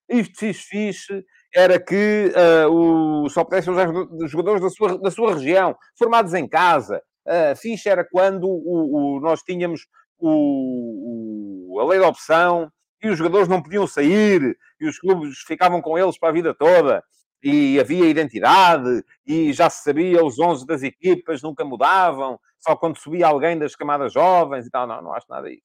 Isto 0.09 0.39
fixe, 0.39 0.63
fixe, 0.63 1.25
era 1.55 1.79
que 1.79 2.33
uh, 2.67 3.25
o, 3.25 3.29
só 3.29 3.45
pudessem 3.45 3.73
usar 3.73 3.89
jogadores 4.27 4.63
da 4.63 4.71
sua, 4.71 4.99
da 4.99 5.11
sua 5.11 5.35
região, 5.35 5.77
formados 5.99 6.33
em 6.35 6.49
casa. 6.49 7.03
Uh, 7.27 7.55
fixe 7.57 7.89
era 7.89 8.05
quando 8.05 8.45
o, 8.49 9.17
o, 9.17 9.21
nós 9.21 9.43
tínhamos 9.43 9.87
o, 10.19 11.79
a 11.81 11.85
lei 11.85 12.01
da 12.01 12.09
opção 12.09 12.71
e 13.03 13.09
os 13.09 13.19
jogadores 13.19 13.49
não 13.49 13.63
podiam 13.63 13.87
sair 13.87 14.57
e 14.81 14.89
os 14.89 14.99
clubes 14.99 15.39
ficavam 15.47 15.81
com 15.81 15.99
eles 15.99 16.19
para 16.19 16.31
a 16.31 16.33
vida 16.33 16.55
toda 16.55 17.03
e 17.43 17.79
havia 17.79 18.09
identidade 18.09 19.05
e 19.27 19.53
já 19.53 19.71
se 19.71 19.85
sabia 19.85 20.25
os 20.25 20.39
11 20.39 20.67
das 20.67 20.83
equipas 20.83 21.43
nunca 21.43 21.65
mudavam, 21.65 22.39
só 22.59 22.75
quando 22.75 22.99
subia 22.99 23.27
alguém 23.27 23.59
das 23.59 23.77
camadas 23.77 24.13
jovens 24.13 24.67
e 24.67 24.71
tal. 24.71 24.87
Não, 24.87 25.03
não 25.03 25.15
acho 25.15 25.27
nada 25.29 25.49
disso. 25.49 25.63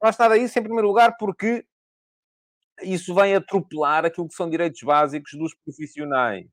Não 0.00 0.08
acho 0.08 0.20
nada 0.20 0.38
disso, 0.38 0.58
em 0.58 0.62
primeiro 0.62 0.88
lugar, 0.88 1.16
porque 1.18 1.64
isso 2.82 3.14
vem 3.14 3.34
atropelar 3.34 4.04
aquilo 4.04 4.28
que 4.28 4.34
são 4.34 4.48
direitos 4.48 4.80
básicos 4.82 5.32
dos 5.32 5.54
profissionais. 5.64 6.46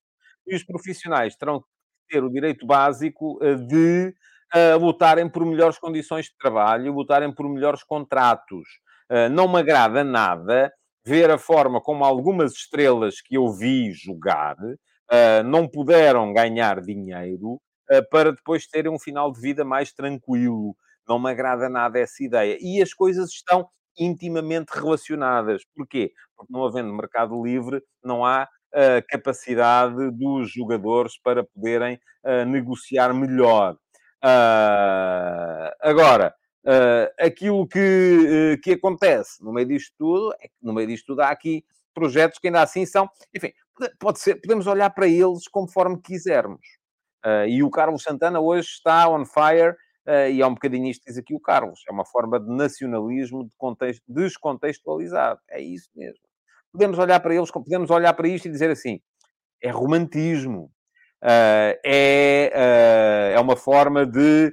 E 0.47 0.55
os 0.55 0.63
profissionais 0.63 1.35
terão 1.35 1.59
que 1.59 1.67
ter 2.09 2.23
o 2.23 2.29
direito 2.29 2.65
básico 2.65 3.39
eh, 3.41 3.55
de 3.55 4.15
uh, 4.55 4.79
lutarem 4.79 5.29
por 5.29 5.45
melhores 5.45 5.77
condições 5.77 6.25
de 6.25 6.35
trabalho, 6.37 6.93
lutarem 6.93 7.31
por 7.33 7.47
melhores 7.47 7.83
contratos. 7.83 8.67
Uh, 9.11 9.29
não 9.29 9.47
me 9.47 9.59
agrada 9.59 10.03
nada 10.03 10.71
ver 11.05 11.29
a 11.29 11.37
forma 11.37 11.81
como 11.81 12.03
algumas 12.03 12.53
estrelas 12.53 13.21
que 13.21 13.35
eu 13.35 13.51
vi 13.51 13.91
jogar 13.91 14.55
não 15.43 15.67
puderam 15.67 16.31
ganhar 16.31 16.81
dinheiro 16.81 17.59
para 18.11 18.31
depois 18.31 18.67
terem 18.67 18.91
um 18.91 18.99
final 18.99 19.31
de 19.31 19.41
vida 19.41 19.65
mais 19.65 19.91
tranquilo. 19.91 20.75
Não 21.07 21.17
me 21.17 21.31
agrada 21.31 21.67
nada 21.67 21.97
essa 21.97 22.23
ideia. 22.23 22.59
E 22.61 22.79
as 22.79 22.93
coisas 22.93 23.31
estão 23.31 23.67
intimamente 23.99 24.69
relacionadas. 24.69 25.63
Porquê? 25.75 26.13
Porque 26.35 26.51
não 26.51 26.65
havendo 26.65 26.93
mercado 26.93 27.43
livre, 27.43 27.83
não 28.03 28.25
há 28.25 28.47
uh, 28.73 29.05
capacidade 29.09 30.09
dos 30.11 30.51
jogadores 30.51 31.19
para 31.21 31.43
poderem 31.43 31.99
negociar 32.45 33.13
melhor. 33.13 33.77
agora, 35.79 36.35
Uh, 36.65 37.07
aquilo 37.17 37.65
que, 37.65 37.79
uh, 37.79 38.61
que 38.61 38.73
acontece 38.73 39.41
no 39.41 39.53
meio 39.53 39.67
disto 39.67 39.93
tudo 39.97 40.33
é 40.41 40.47
que 40.49 40.53
no 40.61 40.73
meio 40.73 40.87
disto 40.87 41.05
tudo 41.05 41.21
há 41.21 41.29
aqui 41.29 41.63
projetos 41.93 42.37
que 42.37 42.47
ainda 42.47 42.61
assim 42.61 42.85
são, 42.85 43.09
enfim, 43.33 43.51
pode 43.97 44.19
ser, 44.19 44.35
podemos 44.35 44.67
olhar 44.67 44.89
para 44.89 45.07
eles 45.07 45.47
conforme 45.47 46.01
quisermos. 46.01 46.59
Uh, 47.25 47.47
e 47.47 47.63
o 47.63 47.69
Carlos 47.69 48.03
Santana 48.03 48.39
hoje 48.39 48.67
está 48.69 49.09
on 49.09 49.25
fire, 49.25 49.75
e 50.31 50.41
é 50.41 50.47
um 50.47 50.53
bocadinho 50.53 50.87
isto 50.87 51.03
que 51.03 51.11
diz 51.11 51.19
aqui 51.19 51.35
o 51.35 51.39
Carlos, 51.39 51.81
é 51.87 51.91
uma 51.91 52.05
forma 52.05 52.39
de 52.39 52.49
nacionalismo 52.49 53.43
de 53.43 53.55
contexto, 53.57 54.03
descontextualizado. 54.07 55.39
É 55.49 55.61
isso 55.61 55.89
mesmo. 55.95 56.19
Podemos 56.71 56.97
olhar 56.97 57.19
para 57.19 57.35
eles, 57.35 57.51
podemos 57.51 57.89
olhar 57.89 58.13
para 58.13 58.27
isto 58.27 58.47
e 58.47 58.51
dizer 58.51 58.69
assim, 58.69 58.99
é 59.61 59.69
romantismo. 59.69 60.71
é, 61.21 63.31
é 63.35 63.39
uma 63.39 63.55
forma 63.55 64.05
de 64.05 64.51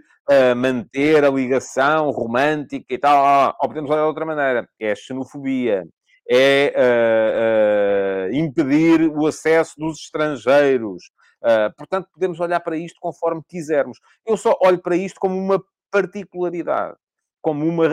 manter 0.57 1.25
a 1.25 1.31
ligação 1.31 2.11
romântica 2.11 2.93
e 2.93 2.99
tal. 2.99 3.55
Ou 3.61 3.69
podemos 3.69 3.91
olhar 3.91 4.03
de 4.03 4.09
outra 4.09 4.27
maneira, 4.27 4.69
é 4.81 4.95
xenofobia, 4.95 5.85
é 6.31 8.29
impedir 8.33 9.09
o 9.09 9.27
acesso 9.27 9.75
dos 9.79 10.01
estrangeiros. 10.01 11.05
Portanto, 11.77 12.09
podemos 12.13 12.41
olhar 12.41 12.61
para 12.61 12.77
isto 12.77 12.99
conforme 13.01 13.43
quisermos. 13.49 13.99
Eu 14.25 14.37
só 14.37 14.57
olho 14.63 14.81
para 14.81 14.97
isto 14.97 15.21
como 15.21 15.37
uma 15.37 15.63
particularidade. 15.91 16.97
Como 17.43 17.65
uma, 17.65 17.87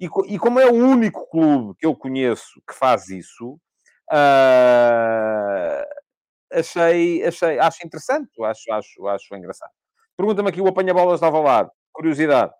e, 0.00 0.08
e, 0.26 0.38
como 0.38 0.58
é 0.58 0.66
o 0.66 0.72
único 0.72 1.28
clube 1.28 1.74
que 1.78 1.84
eu 1.84 1.94
conheço 1.94 2.62
que 2.66 2.74
faz 2.74 3.10
isso, 3.10 3.60
achei, 6.52 7.24
achei, 7.24 7.58
acho 7.58 7.86
interessante, 7.86 8.30
acho, 8.42 8.72
acho, 8.72 9.06
acho 9.06 9.34
engraçado. 9.36 9.70
Pergunta-me 10.16 10.48
aqui 10.48 10.60
o 10.60 10.68
apanha-bolas 10.68 11.20
de 11.20 11.26
Alvalade. 11.26 11.70
Curiosidade. 11.92 12.52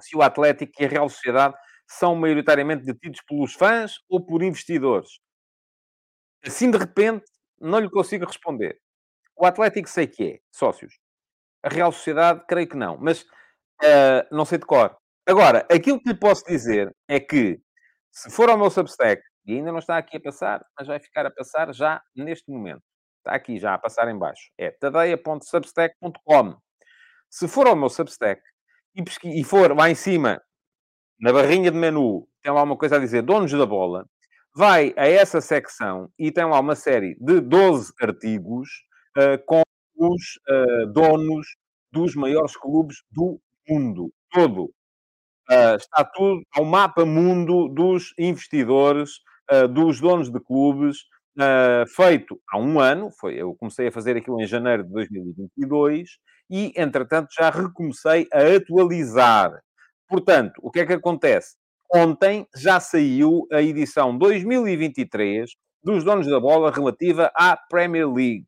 Se 0.00 0.16
o 0.16 0.22
Atlético 0.22 0.72
e 0.80 0.84
a 0.84 0.88
Real 0.88 1.08
Sociedade 1.08 1.54
são 1.86 2.14
maioritariamente 2.14 2.84
detidos 2.84 3.20
pelos 3.22 3.54
fãs 3.54 3.94
ou 4.08 4.24
por 4.24 4.42
investidores? 4.42 5.18
Assim, 6.44 6.70
de 6.70 6.78
repente, 6.78 7.24
não 7.60 7.78
lhe 7.78 7.90
consigo 7.90 8.26
responder. 8.26 8.78
O 9.36 9.46
Atlético 9.46 9.88
sei 9.88 10.06
que 10.06 10.24
é, 10.24 10.38
sócios. 10.52 10.98
A 11.62 11.68
Real 11.68 11.90
Sociedade, 11.92 12.44
creio 12.46 12.68
que 12.68 12.76
não. 12.76 12.96
Mas 12.98 13.22
uh, 13.22 14.26
não 14.30 14.44
sei 14.44 14.58
de 14.58 14.66
cor. 14.66 14.96
Agora, 15.26 15.66
aquilo 15.70 16.00
que 16.00 16.10
lhe 16.10 16.18
posso 16.18 16.44
dizer 16.44 16.94
é 17.08 17.18
que, 17.18 17.60
se 18.12 18.30
for 18.30 18.50
ao 18.50 18.58
meu 18.58 18.70
Substack, 18.70 19.22
e 19.46 19.54
ainda 19.54 19.72
não 19.72 19.78
está 19.78 19.98
aqui 19.98 20.16
a 20.16 20.20
passar, 20.20 20.64
mas 20.78 20.86
vai 20.86 20.98
ficar 20.98 21.26
a 21.26 21.30
passar 21.30 21.72
já 21.74 22.02
neste 22.14 22.50
momento. 22.50 22.82
Está 23.18 23.34
aqui 23.34 23.58
já 23.58 23.74
a 23.74 23.78
passar 23.78 24.08
em 24.08 24.18
baixo. 24.18 24.50
É 24.58 24.70
tadeia.substack.com. 24.70 26.56
Se 27.30 27.48
for 27.48 27.66
ao 27.66 27.76
meu 27.76 27.88
Substack 27.88 28.40
e, 28.94 29.02
pesqui... 29.02 29.40
e 29.40 29.42
for 29.42 29.76
lá 29.76 29.90
em 29.90 29.94
cima, 29.94 30.40
na 31.18 31.32
barrinha 31.32 31.70
de 31.70 31.76
menu, 31.76 32.28
tem 32.42 32.52
lá 32.52 32.62
uma 32.62 32.76
coisa 32.76 32.96
a 32.96 32.98
dizer 32.98 33.22
donos 33.22 33.50
da 33.50 33.66
bola, 33.66 34.06
vai 34.54 34.94
a 34.96 35.06
essa 35.06 35.40
secção 35.40 36.10
e 36.18 36.30
tem 36.30 36.44
lá 36.44 36.60
uma 36.60 36.76
série 36.76 37.16
de 37.16 37.40
12 37.40 37.92
artigos 38.00 38.68
com 39.46 39.62
os 39.96 40.22
uh, 40.48 40.92
donos 40.92 41.46
dos 41.92 42.14
maiores 42.14 42.56
clubes 42.56 42.96
do 43.10 43.40
mundo 43.68 44.12
todo. 44.30 44.64
Uh, 45.50 45.76
está 45.76 46.04
tudo 46.04 46.42
ao 46.54 46.64
mapa 46.64 47.04
mundo 47.04 47.68
dos 47.68 48.12
investidores, 48.18 49.20
dos 49.74 50.00
donos 50.00 50.30
de 50.30 50.40
clubes, 50.40 51.00
feito 51.94 52.40
há 52.50 52.58
um 52.58 52.80
ano, 52.80 53.10
foi, 53.20 53.34
eu 53.34 53.54
comecei 53.54 53.88
a 53.88 53.92
fazer 53.92 54.16
aquilo 54.16 54.40
em 54.40 54.46
janeiro 54.46 54.82
de 54.84 54.90
2022, 54.90 56.08
e, 56.50 56.72
entretanto, 56.76 57.28
já 57.38 57.50
recomecei 57.50 58.26
a 58.32 58.56
atualizar. 58.56 59.52
Portanto, 60.08 60.54
o 60.62 60.70
que 60.70 60.80
é 60.80 60.86
que 60.86 60.92
acontece? 60.92 61.56
Ontem 61.92 62.46
já 62.56 62.80
saiu 62.80 63.46
a 63.52 63.62
edição 63.62 64.16
2023 64.16 65.50
dos 65.82 66.02
Donos 66.04 66.26
da 66.26 66.40
Bola 66.40 66.70
relativa 66.70 67.30
à 67.34 67.56
Premier 67.56 68.08
League. 68.10 68.46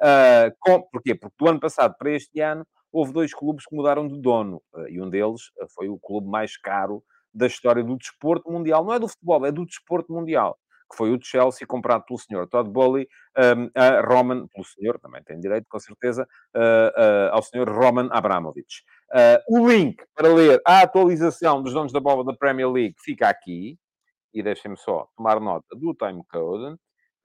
Uh, 0.00 0.54
com, 0.60 0.82
porquê? 0.82 1.14
Porque 1.14 1.34
do 1.38 1.48
ano 1.48 1.60
passado 1.60 1.94
para 1.98 2.10
este 2.10 2.40
ano 2.40 2.66
houve 2.92 3.12
dois 3.12 3.34
clubes 3.34 3.64
que 3.66 3.74
mudaram 3.74 4.06
de 4.06 4.20
dono. 4.20 4.62
Uh, 4.74 4.88
e 4.88 5.00
um 5.00 5.08
deles 5.08 5.50
foi 5.74 5.88
o 5.88 5.98
clube 5.98 6.28
mais 6.28 6.56
caro 6.56 7.02
da 7.32 7.46
história 7.46 7.82
do 7.84 7.96
desporto 7.96 8.50
mundial. 8.50 8.84
Não 8.84 8.94
é 8.94 8.98
do 8.98 9.08
futebol, 9.08 9.44
é 9.46 9.52
do 9.52 9.66
desporto 9.66 10.12
mundial 10.12 10.58
que 10.90 10.96
foi 10.96 11.12
o 11.12 11.18
Chelsea, 11.20 11.66
comprado 11.66 12.04
pelo 12.04 12.18
senhor 12.18 12.46
Todd 12.48 12.70
Bowley, 12.70 13.08
um, 13.36 13.70
a 13.74 14.00
Roman, 14.00 14.46
pelo 14.46 14.64
senhor, 14.64 14.98
também 15.00 15.22
tem 15.22 15.38
direito, 15.38 15.66
com 15.68 15.78
certeza, 15.78 16.26
uh, 16.54 16.58
uh, 16.60 17.32
ao 17.32 17.42
senhor 17.42 17.68
Roman 17.68 18.08
Abramovich. 18.12 18.84
Uh, 19.10 19.58
o 19.58 19.68
link 19.68 20.02
para 20.14 20.28
ler 20.28 20.60
a 20.66 20.82
atualização 20.82 21.62
dos 21.62 21.72
donos 21.72 21.92
da 21.92 22.00
bola 22.00 22.24
da 22.24 22.34
Premier 22.34 22.70
League 22.70 22.94
fica 22.98 23.28
aqui, 23.28 23.78
e 24.32 24.42
deixem-me 24.42 24.76
só 24.76 25.08
tomar 25.16 25.40
nota 25.40 25.74
do 25.74 25.94
timecode. 25.94 26.76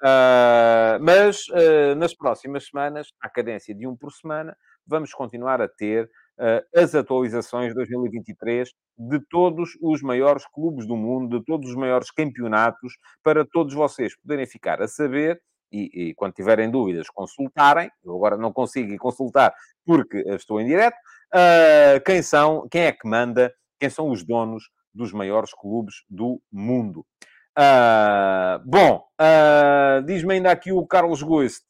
Uh, 0.01 0.97
mas 0.99 1.47
uh, 1.49 1.93
nas 1.95 2.15
próximas 2.15 2.65
semanas, 2.65 3.09
à 3.21 3.29
cadência 3.29 3.75
de 3.75 3.85
um 3.85 3.95
por 3.95 4.11
semana, 4.11 4.57
vamos 4.87 5.13
continuar 5.13 5.61
a 5.61 5.67
ter 5.67 6.05
uh, 6.39 6.79
as 6.79 6.95
atualizações 6.95 7.69
de 7.69 7.75
2023 7.75 8.71
de 8.97 9.19
todos 9.29 9.77
os 9.79 10.01
maiores 10.01 10.43
clubes 10.47 10.87
do 10.87 10.95
mundo, 10.95 11.37
de 11.37 11.45
todos 11.45 11.69
os 11.69 11.75
maiores 11.75 12.09
campeonatos, 12.09 12.93
para 13.23 13.45
todos 13.45 13.75
vocês 13.75 14.19
poderem 14.19 14.47
ficar 14.47 14.81
a 14.81 14.87
saber 14.87 15.39
e, 15.71 16.09
e, 16.09 16.15
quando 16.15 16.33
tiverem 16.33 16.69
dúvidas, 16.69 17.07
consultarem. 17.09 17.89
Eu 18.03 18.15
agora 18.15 18.37
não 18.37 18.51
consigo 18.51 18.95
consultar 18.97 19.53
porque 19.85 20.17
estou 20.29 20.59
em 20.59 20.65
direto. 20.65 20.97
Quem 22.05 22.21
são, 22.21 22.67
quem 22.69 22.83
é 22.83 22.91
que 22.91 23.07
manda, 23.07 23.53
quem 23.79 23.89
são 23.89 24.09
os 24.09 24.23
donos 24.23 24.69
dos 24.93 25.13
maiores 25.13 25.53
clubes 25.53 26.03
do 26.09 26.41
mundo. 26.51 27.05
Uh, 27.57 28.63
bom, 28.65 29.05
uh, 29.19 30.01
diz-me 30.05 30.35
ainda 30.35 30.51
aqui 30.51 30.71
o 30.71 30.85
Carlos 30.85 31.21
Guist. 31.21 31.63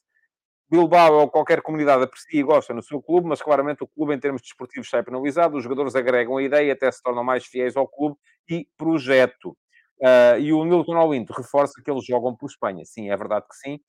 Bilbao 0.69 1.15
ou 1.15 1.29
qualquer 1.29 1.61
comunidade 1.61 2.03
aprecia 2.03 2.39
e 2.39 2.43
gosta 2.43 2.73
no 2.73 2.81
seu 2.81 3.01
clube, 3.01 3.27
mas 3.27 3.41
claramente 3.41 3.83
o 3.83 3.87
clube, 3.87 4.13
em 4.13 4.19
termos 4.19 4.41
desportivos, 4.41 4.87
está 4.87 5.03
penalizado. 5.03 5.57
Os 5.57 5.63
jogadores 5.63 5.95
agregam 5.95 6.37
a 6.37 6.43
ideia, 6.43 6.71
até 6.71 6.89
se 6.89 7.03
tornam 7.03 7.23
mais 7.23 7.45
fiéis 7.45 7.75
ao 7.75 7.87
clube 7.87 8.15
e 8.49 8.65
projeto. 8.77 9.57
Uh, 9.99 10.39
e 10.39 10.53
o 10.53 10.63
Milton 10.63 10.97
Olinto 10.97 11.33
reforça 11.33 11.81
que 11.83 11.91
eles 11.91 12.05
jogam 12.05 12.35
por 12.35 12.47
Espanha. 12.47 12.85
Sim, 12.85 13.09
é 13.09 13.17
verdade 13.17 13.45
que 13.49 13.55
sim. 13.55 13.79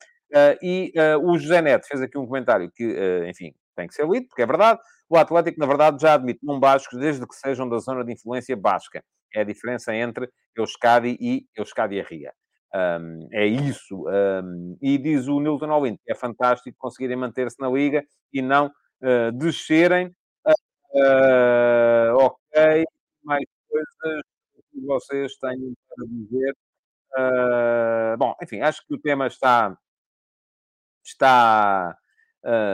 E 0.63 0.93
o 1.23 1.39
José 1.39 1.61
Neto 1.61 1.87
fez 1.87 2.01
aqui 2.01 2.17
um 2.17 2.27
comentário 2.27 2.71
que, 2.75 2.97
enfim, 3.29 3.53
tem 3.75 3.87
que 3.87 3.95
ser 3.95 4.09
lido, 4.09 4.29
porque 4.29 4.43
é 4.43 4.47
verdade. 4.47 4.81
O 5.09 5.17
Atlético, 5.17 5.61
na 5.61 5.67
verdade, 5.67 6.01
já 6.01 6.15
admite 6.15 6.41
não 6.43 6.59
bascos, 6.59 6.99
desde 6.99 7.27
que 7.27 7.35
sejam 7.35 7.69
da 7.69 7.79
zona 7.79 8.05
de 8.05 8.13
influência 8.13 8.57
basca. 8.57 9.03
É 9.35 9.41
a 9.41 9.45
diferença 9.45 9.95
entre 9.95 10.29
Euskadi 10.57 11.17
e 11.21 11.47
Euskadi 11.57 12.01
Ria. 12.03 12.33
Um, 12.75 13.29
é 13.33 13.47
isso. 13.47 14.05
Um, 14.09 14.79
e 14.81 14.97
diz 14.97 15.29
o 15.29 15.41
Nilton 15.41 15.71
Olin 15.71 15.99
é 16.09 16.15
fantástico 16.15 16.77
conseguirem 16.79 17.17
manter-se 17.17 17.57
na 17.61 17.69
liga 17.69 18.05
e 18.33 18.41
não 18.41 18.67
uh, 19.03 19.33
descerem. 19.33 20.15
Uh, 20.95 22.15
ok, 22.17 22.85
mais 23.25 23.45
coisas 23.69 24.23
que 24.71 24.81
vocês 24.81 25.37
têm 25.37 25.75
para 25.89 26.07
dizer. 26.07 26.57
Uh, 27.17 28.17
bom, 28.19 28.35
enfim, 28.43 28.61
acho 28.61 28.87
que 28.87 28.95
o 28.95 29.01
tema 29.01 29.27
está, 29.27 29.77
está, 31.05 31.97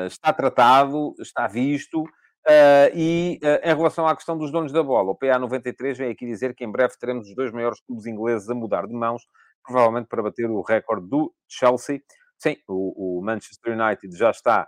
está 0.07 0.33
tratado, 0.33 1.14
está 1.20 1.46
visto. 1.46 2.02
Uh, 2.46 2.88
e 2.94 3.38
uh, 3.42 3.68
em 3.68 3.76
relação 3.76 4.09
à 4.09 4.16
questão 4.16 4.38
dos 4.38 4.50
donos 4.50 4.72
da 4.72 4.83
bola, 4.83 5.11
o 5.11 5.18
PA93 5.18 5.96
vem 5.98 6.11
aqui 6.11 6.24
dizer 6.24 6.54
que 6.54 6.64
em 6.64 6.70
breve 6.70 6.94
teremos 6.98 7.28
os 7.28 7.35
dois 7.35 7.52
maiores 7.52 7.78
clubes 7.83 8.07
ingleses 8.07 8.48
a 8.48 8.54
mudar 8.54 8.87
de 8.87 8.94
mãos 8.94 9.22
provavelmente 9.62 10.07
para 10.07 10.22
bater 10.22 10.48
o 10.48 10.62
recorde 10.62 11.07
do 11.09 11.35
Chelsea. 11.46 12.00
Sim, 12.38 12.57
o, 12.66 13.18
o 13.18 13.22
Manchester 13.22 13.78
United 13.78 14.16
já 14.16 14.31
está, 14.31 14.66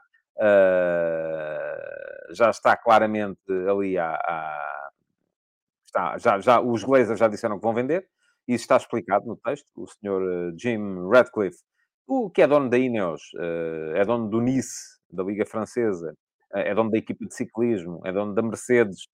já 2.33 2.51
está 2.51 2.77
claramente 2.77 3.41
ali 3.67 3.97
a, 3.97 4.11
a 4.11 4.91
está, 5.87 6.19
já, 6.19 6.39
já, 6.39 6.61
os 6.61 6.85
Glazers 6.85 7.19
já 7.19 7.29
disseram 7.29 7.57
que 7.57 7.63
vão 7.63 7.75
vender, 7.75 8.07
isso 8.47 8.63
está 8.65 8.77
explicado 8.77 9.27
no 9.27 9.37
texto. 9.37 9.67
O 9.75 9.87
senhor 9.87 10.53
Jim 10.59 11.09
Radcliffe, 11.11 11.59
o 12.07 12.31
que 12.31 12.43
é 12.43 12.47
dono 12.47 12.69
da 12.69 12.79
Ineos, 12.79 13.23
uh, 13.35 13.97
é 13.97 14.05
dono 14.05 14.29
do 14.29 14.41
Nice, 14.41 14.99
da 15.11 15.23
Liga 15.23 15.47
Francesa, 15.47 16.15
é 16.53 16.75
dono 16.75 16.91
da 16.91 16.99
equipa 16.99 17.25
de 17.25 17.35
ciclismo, 17.35 18.01
é 18.05 18.13
dono 18.13 18.35
da 18.35 18.43
Mercedes 18.43 19.07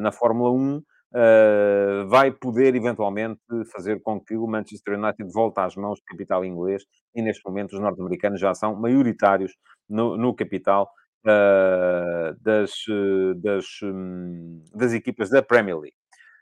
na 0.00 0.10
Fórmula 0.10 0.50
1, 0.50 0.76
uh, 0.78 2.08
vai 2.08 2.30
poder 2.30 2.74
eventualmente 2.74 3.40
fazer 3.70 4.00
com 4.02 4.18
que 4.18 4.34
o 4.34 4.46
Manchester 4.46 4.98
United 4.98 5.30
volte 5.30 5.60
às 5.60 5.76
mãos 5.76 5.98
do 6.00 6.04
capital 6.06 6.44
inglês 6.44 6.84
e 7.14 7.20
neste 7.20 7.44
momento 7.46 7.74
os 7.74 7.80
norte-americanos 7.80 8.40
já 8.40 8.54
são 8.54 8.74
maioritários 8.74 9.54
no, 9.88 10.16
no 10.16 10.34
capital 10.34 10.90
das, 12.40 12.70
das, 13.36 13.66
um, 13.82 14.62
das 14.72 14.94
equipas 14.94 15.28
da 15.28 15.42
Premier 15.42 15.76
League. 15.78 15.96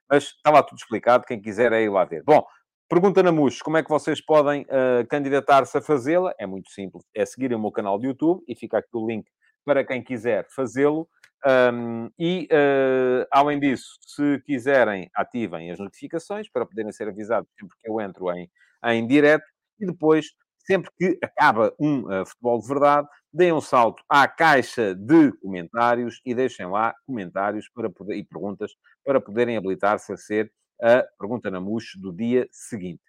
Mas 0.09 0.25
está 0.25 0.51
lá 0.51 0.63
tudo 0.63 0.79
explicado, 0.79 1.25
quem 1.27 1.41
quiser 1.41 1.73
é 1.73 1.83
ir 1.83 1.91
lá 1.91 2.05
ver. 2.05 2.23
Bom, 2.23 2.45
Pergunta 2.89 3.21
na 3.21 3.33
MUS, 3.33 3.61
como 3.61 3.77
é 3.77 3.83
que 3.83 3.89
vocês 3.91 4.21
podem 4.21 4.63
uh, 4.63 5.05
candidatar-se 5.09 5.77
a 5.77 5.83
fazê-la? 5.83 6.33
É 6.39 6.47
muito 6.47 6.71
simples, 6.71 7.05
é 7.13 7.27
seguir 7.27 7.53
o 7.53 7.59
meu 7.59 7.73
canal 7.73 7.99
de 7.99 8.07
YouTube 8.07 8.45
e 8.47 8.55
fica 8.55 8.79
aqui 8.79 8.91
o 8.95 9.05
link 9.05 9.27
para 9.65 9.85
quem 9.85 10.01
quiser 10.01 10.47
fazê-lo. 10.55 11.09
Um, 11.45 12.09
e, 12.17 12.49
uh, 12.53 13.27
além 13.33 13.59
disso, 13.59 13.99
se 14.07 14.41
quiserem, 14.47 15.11
ativem 15.17 15.73
as 15.73 15.81
notificações 15.81 16.49
para 16.49 16.65
poderem 16.65 16.93
ser 16.93 17.09
avisados 17.09 17.51
sempre 17.59 17.77
que 17.77 17.91
eu 17.91 18.01
entro 18.01 18.31
em, 18.31 18.49
em 18.85 19.05
direto. 19.05 19.45
E 19.81 19.87
depois, 19.87 20.27
sempre 20.59 20.89
que 20.97 21.19
acaba 21.21 21.75
um 21.81 22.03
uh, 22.03 22.25
futebol 22.25 22.61
de 22.61 22.69
verdade, 22.69 23.09
deem 23.33 23.53
um 23.53 23.61
salto 23.61 24.01
à 24.09 24.29
caixa 24.29 24.95
de 24.95 25.33
comentários 25.43 26.21
e 26.25 26.37
deixem 26.37 26.67
lá 26.67 26.95
comentários 27.05 27.69
para 27.69 27.91
poder, 27.91 28.15
e 28.15 28.25
perguntas 28.25 28.77
para 29.05 29.21
poderem 29.21 29.57
habilitar-se 29.57 30.13
a 30.13 30.17
ser 30.17 30.53
a 30.81 31.05
pergunta 31.19 31.51
na 31.51 31.61
MUX 31.61 31.97
do 31.97 32.13
dia 32.13 32.47
seguinte. 32.51 33.03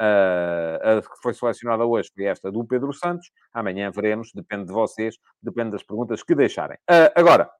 Uh, 0.00 0.98
a 0.98 1.02
que 1.02 1.22
foi 1.22 1.34
selecionada 1.34 1.84
hoje 1.84 2.10
foi 2.14 2.24
esta 2.24 2.50
do 2.50 2.64
Pedro 2.64 2.92
Santos. 2.92 3.30
Amanhã 3.52 3.90
veremos, 3.90 4.30
depende 4.34 4.66
de 4.66 4.72
vocês, 4.72 5.16
depende 5.40 5.72
das 5.72 5.82
perguntas 5.82 6.22
que 6.22 6.34
deixarem. 6.34 6.76
Uh, 6.90 7.12
agora, 7.14 7.50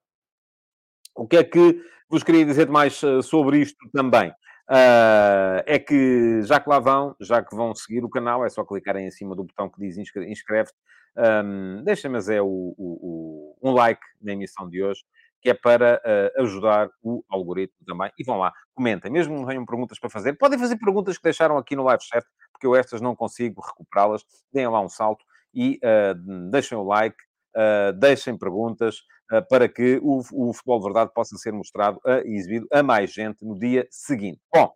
o 1.14 1.26
que 1.26 1.36
é 1.36 1.44
que 1.44 1.80
vos 2.08 2.22
queria 2.22 2.44
dizer 2.44 2.68
mais 2.68 3.02
uh, 3.02 3.22
sobre 3.22 3.58
isto 3.58 3.78
também? 3.92 4.30
Uh, 4.70 5.60
é 5.66 5.78
que 5.78 6.42
já 6.42 6.58
que 6.58 6.68
lá 6.68 6.78
vão, 6.78 7.14
já 7.20 7.42
que 7.42 7.54
vão 7.54 7.74
seguir 7.74 8.04
o 8.04 8.08
canal, 8.10 8.44
é 8.44 8.48
só 8.48 8.64
clicarem 8.64 9.06
em 9.06 9.10
cima 9.10 9.36
do 9.36 9.44
botão 9.44 9.68
que 9.68 9.78
diz 9.78 9.98
inscreve-te. 9.98 10.76
Um, 11.14 11.84
Deixem-me 11.84 12.18
é 12.34 12.40
o, 12.40 12.46
o, 12.46 13.54
o, 13.62 13.68
um 13.68 13.72
like 13.72 14.00
na 14.20 14.32
emissão 14.32 14.66
de 14.68 14.82
hoje 14.82 15.02
que 15.42 15.50
é 15.50 15.54
para 15.54 16.00
uh, 16.00 16.42
ajudar 16.42 16.88
o 17.02 17.24
algoritmo 17.28 17.76
também. 17.84 18.10
E 18.16 18.22
vão 18.22 18.38
lá, 18.38 18.52
comentem, 18.74 19.10
mesmo 19.10 19.36
não 19.36 19.46
tenham 19.46 19.66
perguntas 19.66 19.98
para 19.98 20.08
fazer. 20.08 20.34
Podem 20.34 20.58
fazer 20.58 20.76
perguntas 20.76 21.18
que 21.18 21.24
deixaram 21.24 21.58
aqui 21.58 21.74
no 21.74 21.82
live 21.82 22.02
chat, 22.02 22.24
porque 22.52 22.66
eu 22.66 22.76
estas 22.76 23.00
não 23.00 23.16
consigo 23.16 23.60
recuperá-las. 23.60 24.22
Deem 24.52 24.68
lá 24.68 24.80
um 24.80 24.88
salto 24.88 25.24
e 25.52 25.80
uh, 25.82 26.50
deixem 26.50 26.78
o 26.78 26.84
like, 26.84 27.16
uh, 27.56 27.92
deixem 27.92 28.38
perguntas 28.38 29.00
para 29.48 29.66
que 29.66 29.98
o, 30.02 30.20
o 30.30 30.52
Futebol 30.52 30.78
de 30.78 30.84
Verdade 30.84 31.10
possa 31.14 31.34
ser 31.38 31.54
mostrado 31.54 31.98
e 32.26 32.36
exibido 32.36 32.66
a 32.70 32.82
mais 32.82 33.10
gente 33.10 33.42
no 33.42 33.58
dia 33.58 33.86
seguinte. 33.90 34.38
Bom, 34.54 34.70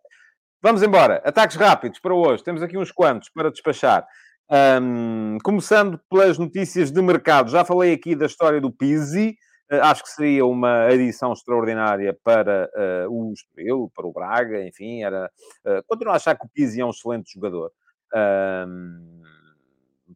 vamos 0.63 0.81
embora. 0.81 1.21
Ataques 1.23 1.55
rápidos 1.55 1.99
para 1.99 2.15
hoje. 2.15 2.43
Temos 2.43 2.63
aqui 2.63 2.75
uns 2.75 2.91
quantos 2.91 3.29
para 3.29 3.51
despachar. 3.51 4.07
Um, 4.49 5.37
começando 5.43 5.99
pelas 6.09 6.39
notícias 6.39 6.89
de 6.89 6.99
mercado. 7.03 7.51
Já 7.51 7.63
falei 7.63 7.93
aqui 7.93 8.15
da 8.15 8.25
história 8.25 8.59
do 8.59 8.71
Pizzi. 8.71 9.37
Eh, 9.69 9.79
acho 9.79 10.03
que 10.03 10.09
seria 10.09 10.45
uma 10.45 10.85
adição 10.85 11.33
extraordinária 11.33 12.17
para 12.23 12.69
uh, 13.07 13.11
o 13.11 13.33
Estoril, 13.33 13.91
para 13.93 14.07
o 14.07 14.13
Braga, 14.13 14.65
enfim, 14.65 15.03
era... 15.03 15.29
Uh, 15.65 15.83
continuo 15.87 16.13
a 16.13 16.15
achar 16.15 16.37
que 16.37 16.45
o 16.45 16.49
Pizzi 16.49 16.79
é 16.79 16.85
um 16.85 16.89
excelente 16.89 17.33
jogador. 17.33 17.71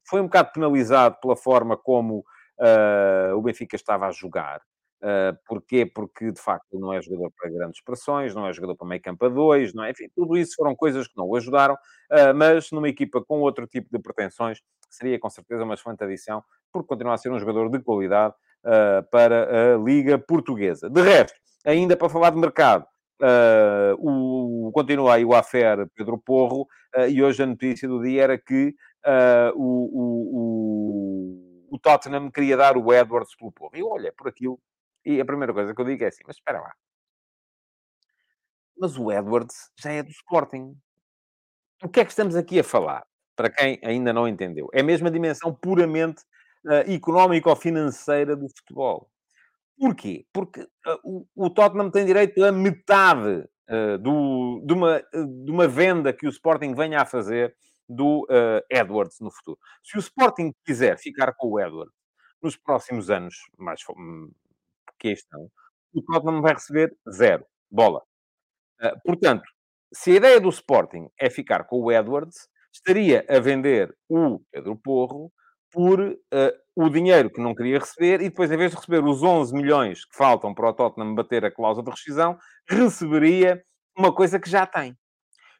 Foi 0.07 0.21
um 0.21 0.25
bocado 0.25 0.51
penalizado 0.53 1.17
pela 1.21 1.35
forma 1.35 1.75
como 1.75 2.19
uh, 2.59 3.35
o 3.35 3.41
Benfica 3.41 3.75
estava 3.75 4.07
a 4.07 4.11
jogar. 4.11 4.61
Uh, 5.01 5.35
porquê? 5.47 5.85
Porque, 5.85 6.31
de 6.31 6.39
facto, 6.39 6.79
não 6.79 6.93
é 6.93 7.01
jogador 7.01 7.31
para 7.35 7.49
grandes 7.49 7.81
pressões, 7.81 8.35
não 8.35 8.47
é 8.47 8.53
jogador 8.53 8.75
para 8.75 8.87
meio 8.87 9.01
campo 9.01 9.25
a 9.25 9.29
dois, 9.29 9.73
não 9.73 9.83
é? 9.83 9.91
Enfim, 9.91 10.07
tudo 10.15 10.37
isso 10.37 10.53
foram 10.55 10.75
coisas 10.75 11.07
que 11.07 11.17
não 11.17 11.27
o 11.27 11.35
ajudaram, 11.35 11.73
uh, 11.73 12.33
mas 12.35 12.71
numa 12.71 12.87
equipa 12.87 13.21
com 13.21 13.39
outro 13.39 13.67
tipo 13.67 13.89
de 13.91 13.99
pretensões, 13.99 14.61
seria 14.89 15.19
com 15.19 15.29
certeza 15.29 15.63
uma 15.63 15.73
excelente 15.73 16.03
adição, 16.03 16.43
porque 16.71 16.87
continua 16.87 17.15
a 17.15 17.17
ser 17.17 17.31
um 17.31 17.39
jogador 17.39 17.69
de 17.69 17.79
qualidade 17.79 18.35
para 19.09 19.75
a 19.75 19.77
Liga 19.77 20.17
Portuguesa. 20.17 20.89
De 20.89 21.01
resto, 21.01 21.39
ainda 21.65 21.95
para 21.95 22.09
falar 22.09 22.31
de 22.31 22.37
mercado, 22.37 22.85
uh, 23.21 23.95
o, 23.99 24.71
continua 24.71 25.15
aí 25.15 25.25
o 25.25 25.33
Afer 25.33 25.87
Pedro 25.95 26.17
Porro, 26.17 26.67
uh, 26.95 27.07
e 27.07 27.23
hoje 27.23 27.43
a 27.43 27.45
notícia 27.45 27.87
do 27.87 28.01
dia 28.01 28.23
era 28.23 28.37
que 28.37 28.75
o, 29.55 29.63
o, 29.63 30.35
o, 31.69 31.75
o, 31.75 31.79
Tottenham 31.79 32.29
queria 32.29 32.55
dar 32.55 32.77
o 32.77 32.93
Edwards 32.93 33.35
pelo 33.35 33.51
Porro. 33.51 33.75
E 33.75 33.83
olha, 33.83 34.13
por 34.13 34.27
aquilo, 34.27 34.59
e 35.05 35.19
a 35.19 35.25
primeira 35.25 35.53
coisa 35.53 35.73
que 35.73 35.81
eu 35.81 35.85
digo 35.85 36.03
é 36.03 36.07
assim, 36.07 36.23
mas 36.25 36.35
espera 36.35 36.59
lá. 36.59 36.73
Mas 38.77 38.97
o 38.97 39.11
Edwards 39.11 39.71
já 39.79 39.91
é 39.91 40.03
do 40.03 40.09
Sporting. 40.09 40.75
O 41.83 41.89
que 41.89 41.99
é 41.99 42.05
que 42.05 42.11
estamos 42.11 42.35
aqui 42.35 42.59
a 42.59 42.63
falar? 42.63 43.05
Para 43.35 43.49
quem 43.49 43.79
ainda 43.83 44.13
não 44.13 44.27
entendeu. 44.27 44.69
É 44.71 44.81
a 44.81 45.09
dimensão 45.09 45.53
puramente 45.53 46.23
uh, 46.65 46.91
económico-financeira 46.91 48.35
do 48.35 48.47
futebol. 48.49 49.09
Porquê? 49.77 50.25
Porque 50.31 50.61
uh, 50.61 50.99
o, 51.03 51.27
o, 51.35 51.49
Tottenham 51.49 51.89
tem 51.89 52.05
direito 52.05 52.43
a 52.43 52.51
metade 52.51 53.47
uh, 53.69 53.97
do, 53.97 54.63
de, 54.65 54.73
uma, 54.73 54.99
de 54.99 55.51
uma 55.51 55.67
venda 55.67 56.13
que 56.13 56.27
o 56.27 56.29
Sporting 56.29 56.73
venha 56.73 57.01
a 57.01 57.05
fazer 57.05 57.55
do 57.89 58.25
Edwards 58.69 59.19
no 59.19 59.29
futuro. 59.29 59.59
Se 59.83 59.97
o 59.97 59.99
Sporting 59.99 60.53
quiser 60.63 60.97
ficar 60.97 61.33
com 61.33 61.49
o 61.49 61.59
Edwards 61.59 61.93
nos 62.41 62.55
próximos 62.55 63.09
anos, 63.09 63.35
mais 63.57 63.81
hum, 63.89 64.31
que 64.97 65.13
o 65.93 66.01
Tottenham 66.01 66.41
vai 66.41 66.53
receber 66.53 66.95
zero. 67.11 67.45
Bola. 67.69 68.01
portanto, 69.03 69.43
se 69.93 70.11
a 70.11 70.15
ideia 70.15 70.39
do 70.39 70.47
Sporting 70.47 71.09
é 71.19 71.29
ficar 71.29 71.65
com 71.65 71.81
o 71.81 71.91
Edwards, 71.91 72.47
estaria 72.71 73.25
a 73.27 73.39
vender 73.41 73.93
o 74.07 74.39
Pedro 74.51 74.77
Porro 74.77 75.31
por 75.71 75.99
uh, 75.99 76.17
o 76.75 76.89
dinheiro 76.89 77.29
que 77.29 77.41
não 77.41 77.55
queria 77.55 77.79
receber 77.79 78.21
e 78.21 78.29
depois, 78.29 78.51
em 78.51 78.57
vez 78.57 78.71
de 78.71 78.77
receber 78.77 79.03
os 79.03 79.23
11 79.23 79.53
milhões 79.53 80.05
que 80.05 80.15
faltam 80.15 80.53
para 80.53 80.69
o 80.69 80.73
Tottenham 80.73 81.15
bater 81.15 81.45
a 81.45 81.51
cláusula 81.51 81.85
de 81.85 81.91
rescisão, 81.91 82.37
receberia 82.67 83.63
uma 83.97 84.13
coisa 84.13 84.39
que 84.39 84.49
já 84.49 84.65
tem. 84.65 84.97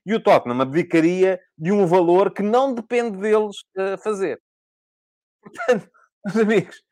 E 0.05 0.13
o 0.13 0.21
Tottenham 0.21 0.61
abdicaria 0.61 1.39
de 1.57 1.71
um 1.71 1.85
valor 1.85 2.33
que 2.33 2.41
não 2.41 2.73
depende 2.73 3.17
deles 3.17 3.57
uh, 3.77 3.97
fazer. 4.03 4.41
Portanto, 5.41 5.89
meus 6.25 6.37
amigos, 6.37 6.83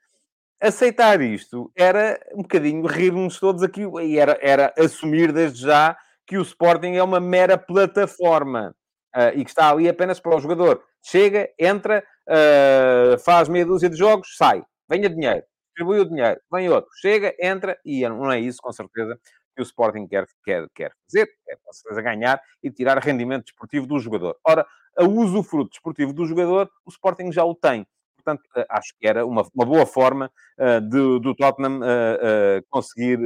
aceitar 0.62 1.22
isto 1.22 1.72
era 1.76 2.20
um 2.34 2.42
bocadinho 2.42 2.86
rir-nos 2.86 3.40
todos 3.40 3.64
aqui 3.64 3.82
e 4.04 4.20
era, 4.20 4.38
era 4.42 4.74
assumir 4.78 5.32
desde 5.32 5.62
já 5.62 5.98
que 6.28 6.38
o 6.38 6.42
Sporting 6.42 6.94
é 6.94 7.04
uma 7.04 7.20
mera 7.20 7.58
plataforma 7.58 8.76
uh, 9.16 9.36
e 9.36 9.44
que 9.44 9.50
está 9.50 9.72
ali 9.72 9.90
apenas 9.90 10.20
para 10.20 10.36
o 10.36 10.40
jogador. 10.40 10.84
Chega, 11.04 11.50
entra, 11.58 12.04
uh, 12.30 13.20
faz 13.20 13.50
meia 13.50 13.66
dúzia 13.66 13.90
de 13.90 13.98
jogos, 13.98 14.36
sai, 14.38 14.64
venha 14.88 15.10
dinheiro, 15.10 15.44
distribui 15.68 16.00
o 16.00 16.06
dinheiro, 16.06 16.40
vem 16.52 16.70
outro, 16.70 16.90
chega, 17.02 17.34
entra, 17.40 17.78
e 17.84 18.08
não 18.08 18.32
é 18.32 18.40
isso, 18.40 18.62
com 18.62 18.72
certeza, 18.72 19.20
que 19.56 19.62
o 19.62 19.64
Sporting 19.64 20.08
quer, 20.08 20.26
quer, 20.44 20.68
quer 20.74 20.92
fazer, 21.06 21.28
quer 21.46 21.58
com 21.64 21.74
certeza 21.74 22.02
ganhar 22.02 22.42
e 22.64 22.72
tirar 22.72 22.98
rendimento 23.00 23.46
desportivo 23.46 23.86
do 23.86 24.00
jogador. 24.00 24.38
Ora, 24.46 24.66
a 24.98 25.04
usufruto 25.04 25.72
desportivo 25.72 26.14
do 26.14 26.26
jogador, 26.26 26.70
o 26.86 26.90
Sporting 26.90 27.32
já 27.32 27.44
o 27.44 27.56
tem. 27.56 27.86
Portanto, 28.16 28.44
uh, 28.56 28.66
acho 28.70 28.94
que 29.00 29.08
era 29.08 29.26
uma, 29.26 29.46
uma 29.54 29.66
boa 29.66 29.86
forma 29.86 30.32
uh, 30.60 30.82
de, 30.82 31.20
do 31.20 31.36
Tottenham 31.36 31.80
uh, 31.80 32.64
conseguir 32.70 33.20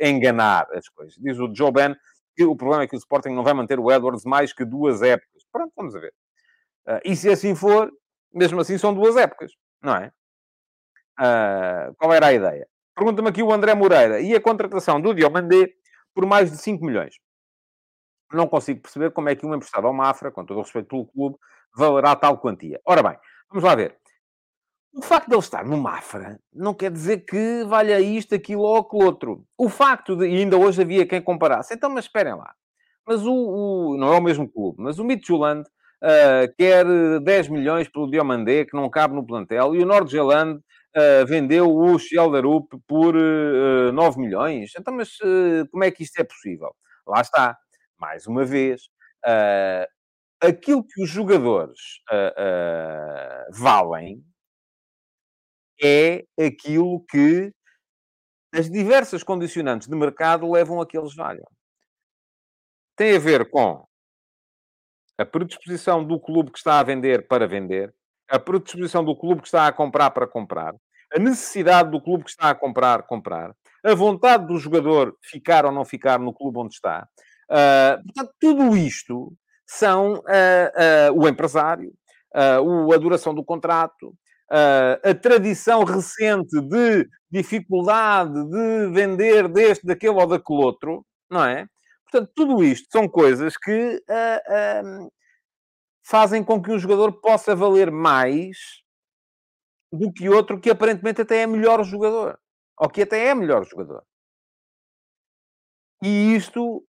enganar 0.00 0.66
as 0.72 0.88
coisas. 0.88 1.14
Diz 1.18 1.38
o 1.38 1.52
Joe 1.54 1.72
Ben 1.72 1.96
que 2.36 2.44
o 2.44 2.54
problema 2.54 2.82
é 2.82 2.86
que 2.86 2.94
o 2.94 2.98
Sporting 2.98 3.30
não 3.30 3.42
vai 3.42 3.54
manter 3.54 3.80
o 3.80 3.90
Edwards 3.90 4.24
mais 4.24 4.52
que 4.52 4.64
duas 4.64 5.00
épocas. 5.00 5.42
Pronto, 5.50 5.72
vamos 5.74 5.94
ver. 5.94 6.12
e 7.02 7.16
se 7.16 7.30
assim 7.30 7.54
for, 7.54 7.90
mesmo 8.36 8.60
assim 8.60 8.76
são 8.76 8.94
duas 8.94 9.16
épocas, 9.16 9.52
não 9.82 9.96
é? 9.96 10.12
Uh, 11.18 11.94
qual 11.96 12.12
era 12.12 12.26
a 12.26 12.32
ideia? 12.32 12.68
Pergunta-me 12.94 13.28
aqui 13.28 13.42
o 13.42 13.52
André 13.52 13.74
Moreira. 13.74 14.20
E 14.20 14.34
a 14.34 14.40
contratação 14.40 15.00
do 15.00 15.14
Diomandé 15.14 15.70
por 16.14 16.26
mais 16.26 16.50
de 16.50 16.58
5 16.58 16.84
milhões? 16.84 17.14
Não 18.32 18.46
consigo 18.46 18.80
perceber 18.80 19.12
como 19.12 19.28
é 19.28 19.36
que 19.36 19.46
um 19.46 19.54
emprestado 19.54 19.86
ao 19.86 19.92
Mafra, 19.92 20.30
com 20.30 20.44
todo 20.44 20.58
o 20.58 20.62
respeito 20.62 20.88
pelo 20.88 21.06
clube, 21.06 21.36
valerá 21.74 22.16
tal 22.16 22.38
quantia. 22.38 22.80
Ora 22.84 23.02
bem, 23.02 23.16
vamos 23.48 23.64
lá 23.64 23.74
ver. 23.74 23.96
O 24.94 25.02
facto 25.02 25.28
de 25.28 25.34
ele 25.34 25.40
estar 25.40 25.64
no 25.64 25.76
Mafra 25.76 26.40
não 26.52 26.72
quer 26.72 26.90
dizer 26.90 27.18
que 27.26 27.64
valha 27.64 28.00
isto, 28.00 28.34
aquilo 28.34 28.62
ou 28.62 28.76
aquilo 28.78 29.04
outro. 29.04 29.46
O 29.58 29.68
facto 29.68 30.16
de, 30.16 30.26
e 30.26 30.38
ainda 30.38 30.56
hoje 30.56 30.80
havia 30.80 31.06
quem 31.06 31.20
comparasse, 31.20 31.74
então, 31.74 31.90
mas 31.90 32.06
esperem 32.06 32.34
lá. 32.34 32.54
Mas 33.06 33.22
o, 33.24 33.32
o 33.32 33.96
não 33.98 34.14
é 34.14 34.18
o 34.18 34.22
mesmo 34.22 34.48
clube, 34.48 34.82
mas 34.82 34.98
o 34.98 35.04
Midtjylland 35.04 35.68
uh, 36.02 36.54
quer 36.56 36.84
10 37.20 37.48
milhões 37.48 37.88
pelo 37.88 38.10
Diomandé, 38.10 38.64
que 38.64 38.76
não 38.76 38.88
cabe 38.90 39.14
no 39.14 39.26
plantel, 39.26 39.74
e 39.74 39.82
o 39.82 39.86
Nordjylland 39.86 40.60
uh, 40.96 41.26
vendeu 41.26 41.70
o 41.70 41.98
Schelderup 41.98 42.68
por 42.86 43.14
uh, 43.14 43.92
9 43.92 44.20
milhões. 44.20 44.72
Então, 44.78 44.94
mas 44.94 45.10
uh, 45.20 45.68
como 45.70 45.84
é 45.84 45.90
que 45.90 46.02
isto 46.02 46.18
é 46.20 46.24
possível? 46.24 46.74
Lá 47.06 47.20
está, 47.20 47.56
mais 47.98 48.26
uma 48.26 48.44
vez, 48.44 48.82
aquilo 50.40 50.84
que 50.84 51.02
os 51.02 51.08
jogadores 51.08 51.78
valem 53.52 54.24
é 55.82 56.24
aquilo 56.38 57.04
que 57.08 57.52
as 58.52 58.70
diversas 58.70 59.22
condicionantes 59.22 59.88
de 59.88 59.94
mercado 59.94 60.50
levam 60.50 60.80
a 60.80 60.86
que 60.86 60.98
eles 60.98 61.14
valham. 61.14 61.46
tem 62.96 63.16
a 63.16 63.18
ver 63.18 63.48
com 63.50 63.86
a 65.18 65.24
predisposição 65.24 66.04
do 66.04 66.18
clube 66.20 66.50
que 66.50 66.58
está 66.58 66.78
a 66.78 66.82
vender 66.82 67.26
para 67.26 67.46
vender, 67.46 67.92
a 68.28 68.38
predisposição 68.38 69.04
do 69.04 69.16
clube 69.16 69.40
que 69.40 69.48
está 69.48 69.66
a 69.66 69.72
comprar 69.72 70.10
para 70.10 70.26
comprar, 70.26 70.74
a 71.14 71.18
necessidade 71.18 71.90
do 71.90 72.00
clube 72.00 72.24
que 72.24 72.30
está 72.30 72.50
a 72.50 72.54
comprar, 72.54 73.02
comprar, 73.04 73.54
a 73.84 73.94
vontade 73.94 74.46
do 74.46 74.58
jogador 74.58 75.16
ficar 75.22 75.64
ou 75.64 75.72
não 75.72 75.84
ficar 75.84 76.18
no 76.18 76.32
clube 76.32 76.58
onde 76.58 76.74
está. 76.74 77.06
Uh, 77.48 78.02
portanto, 78.04 78.34
tudo 78.40 78.76
isto 78.76 79.32
são 79.64 80.14
uh, 80.14 81.12
uh, 81.12 81.20
o 81.20 81.28
empresário, 81.28 81.92
a 82.34 82.98
duração 82.98 83.32
do 83.32 83.42
contrato, 83.42 84.14
a 85.02 85.14
tradição 85.14 85.84
recente 85.84 86.60
de 86.60 87.08
dificuldade 87.30 88.34
de 88.50 88.90
vender 88.92 89.48
deste, 89.48 89.86
daquele 89.86 90.12
ou 90.12 90.26
daquele 90.26 90.62
outro, 90.62 91.06
não 91.30 91.42
é? 91.42 91.66
Portanto, 92.10 92.32
tudo 92.34 92.62
isto 92.62 92.88
são 92.90 93.08
coisas 93.08 93.56
que 93.56 94.02
fazem 96.04 96.44
com 96.44 96.62
que 96.62 96.70
um 96.70 96.78
jogador 96.78 97.20
possa 97.20 97.54
valer 97.54 97.90
mais 97.90 98.56
do 99.92 100.12
que 100.12 100.28
outro 100.28 100.60
que 100.60 100.70
aparentemente 100.70 101.22
até 101.22 101.42
é 101.42 101.46
melhor 101.46 101.82
jogador. 101.84 102.38
Ou 102.78 102.88
que 102.88 103.02
até 103.02 103.26
é 103.26 103.34
melhor 103.34 103.64
jogador. 103.64 104.02
E 106.02 106.34
isto 106.36 106.84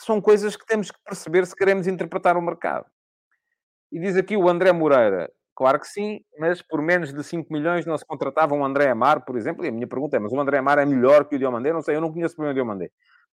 são 0.00 0.20
coisas 0.20 0.56
que 0.56 0.66
temos 0.66 0.90
que 0.90 0.98
perceber 1.04 1.46
se 1.46 1.54
queremos 1.54 1.86
interpretar 1.86 2.36
o 2.36 2.42
mercado. 2.42 2.86
E 3.92 4.00
diz 4.00 4.16
aqui 4.16 4.36
o 4.36 4.48
André 4.48 4.72
Moreira, 4.72 5.30
claro 5.54 5.78
que 5.80 5.86
sim, 5.86 6.20
mas 6.38 6.60
por 6.62 6.82
menos 6.82 7.12
de 7.12 7.22
5 7.22 7.52
milhões 7.52 7.86
não 7.86 7.96
se 7.96 8.04
contratava 8.04 8.54
um 8.54 8.64
André 8.64 8.90
Amar, 8.90 9.24
por 9.24 9.36
exemplo. 9.36 9.64
E 9.64 9.68
a 9.68 9.72
minha 9.72 9.86
pergunta 9.86 10.16
é, 10.16 10.20
mas 10.20 10.32
o 10.32 10.40
André 10.40 10.58
Amar 10.58 10.78
é 10.78 10.84
melhor 10.84 11.26
que 11.26 11.36
o 11.36 11.38
Diomandé? 11.38 11.72
Não 11.72 11.82
sei, 11.82 11.96
eu 11.96 12.00
não 12.00 12.12
conheço 12.12 12.36
bem 12.36 12.50
o 12.50 12.54
Diomandé. 12.54 12.90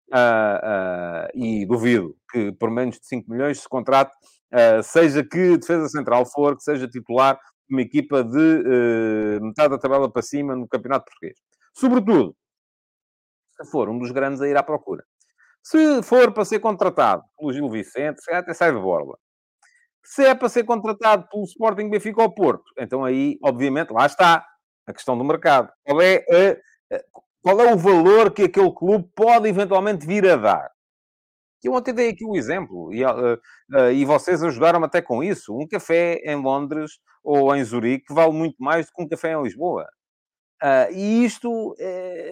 Uh, 0.10 0.16
uh, 0.64 1.28
e 1.36 1.66
duvido 1.66 2.16
que 2.32 2.54
por 2.54 2.72
menos 2.72 2.96
de 2.98 3.06
5 3.06 3.30
milhões 3.30 3.60
se 3.60 3.68
contrate, 3.68 4.14
uh, 4.54 4.82
seja 4.82 5.22
que 5.22 5.58
defesa 5.58 5.90
central 5.90 6.26
for, 6.26 6.56
que 6.56 6.64
seja 6.64 6.88
titular 6.88 7.38
uma 7.70 7.82
equipa 7.82 8.24
de 8.24 9.40
metade 9.42 9.72
da 9.72 9.78
tabela 9.78 10.10
para 10.10 10.22
cima 10.22 10.56
no 10.56 10.66
Campeonato 10.66 11.04
Português. 11.04 11.38
Sobretudo, 11.74 12.34
se 13.52 13.70
for 13.70 13.90
um 13.90 14.00
dos 14.00 14.12
grandes 14.12 14.40
a 14.40 14.48
ir 14.48 14.56
à 14.56 14.64
procura. 14.64 15.04
Se 15.62 16.02
for 16.02 16.32
para 16.32 16.46
ser 16.46 16.60
contratado 16.60 17.24
pelo 17.38 17.52
Gil 17.52 17.70
Vicente, 17.70 18.24
se 18.24 18.32
até 18.32 18.54
sai 18.54 18.72
de 18.72 18.80
borla. 18.80 19.18
Se 20.02 20.24
é 20.24 20.34
para 20.34 20.48
ser 20.48 20.64
contratado 20.64 21.28
pelo 21.30 21.44
Sporting 21.44 21.90
Benfica 21.90 22.22
ou 22.22 22.34
Porto, 22.34 22.64
então 22.78 23.04
aí, 23.04 23.38
obviamente, 23.44 23.92
lá 23.92 24.06
está 24.06 24.46
a 24.88 24.94
questão 24.94 25.18
do 25.18 25.26
mercado. 25.26 25.70
Qual 25.84 26.02
é, 26.02 26.24
a, 26.32 26.98
qual 27.48 27.62
é 27.62 27.74
o 27.74 27.78
valor 27.78 28.34
que 28.34 28.44
aquele 28.44 28.74
clube 28.74 29.10
pode 29.16 29.48
eventualmente 29.48 30.06
vir 30.06 30.28
a 30.28 30.36
dar? 30.36 30.70
Eu 31.64 31.72
ontem 31.72 31.94
dei 31.94 32.10
aqui 32.10 32.26
o 32.26 32.32
um 32.32 32.36
exemplo, 32.36 32.94
e, 32.94 33.06
uh, 33.06 33.36
uh, 33.74 33.90
e 33.90 34.04
vocês 34.04 34.44
ajudaram-me 34.44 34.86
até 34.86 35.02
com 35.02 35.24
isso. 35.24 35.58
Um 35.58 35.66
café 35.66 36.16
em 36.26 36.36
Londres 36.36 37.00
ou 37.24 37.56
em 37.56 37.64
Zurique 37.64 38.14
vale 38.14 38.34
muito 38.34 38.58
mais 38.60 38.88
do 38.88 38.92
que 38.92 39.02
um 39.02 39.08
café 39.08 39.32
em 39.32 39.42
Lisboa. 39.42 39.88
Uh, 40.62 40.92
e 40.92 41.24
isto 41.24 41.74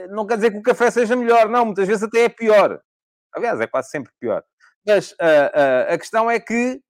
não 0.10 0.28
quer 0.28 0.36
dizer 0.36 0.51
que 0.51 0.58
o 0.58 0.62
café 0.62 0.91
seja 0.91 1.15
melhor, 1.15 1.47
não, 1.47 1.63
muitas 1.63 1.88
vezes 1.88 2.04
até 2.04 2.25
é 2.25 2.30
pior. 2.30 2.78
Aliás, 3.34 3.62
é 3.62 3.67
quase 3.67 3.91
sempre 3.91 4.12
pior. 4.19 4.43
Mas 4.86 5.15
a 5.89 5.97
questão 5.97 6.30
é 6.30 6.41
que 6.41 6.82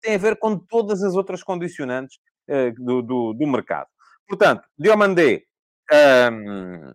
tem 0.00 0.14
a 0.14 0.18
ver 0.18 0.36
com 0.36 0.56
todas 0.56 1.02
as 1.02 1.16
outras 1.16 1.42
condicionantes 1.42 2.16
do, 2.78 3.02
do, 3.02 3.32
do, 3.32 3.46
mercado. 3.48 3.88
Portanto, 4.28 4.68
Diomandé, 4.78 5.42
um, 5.92 6.94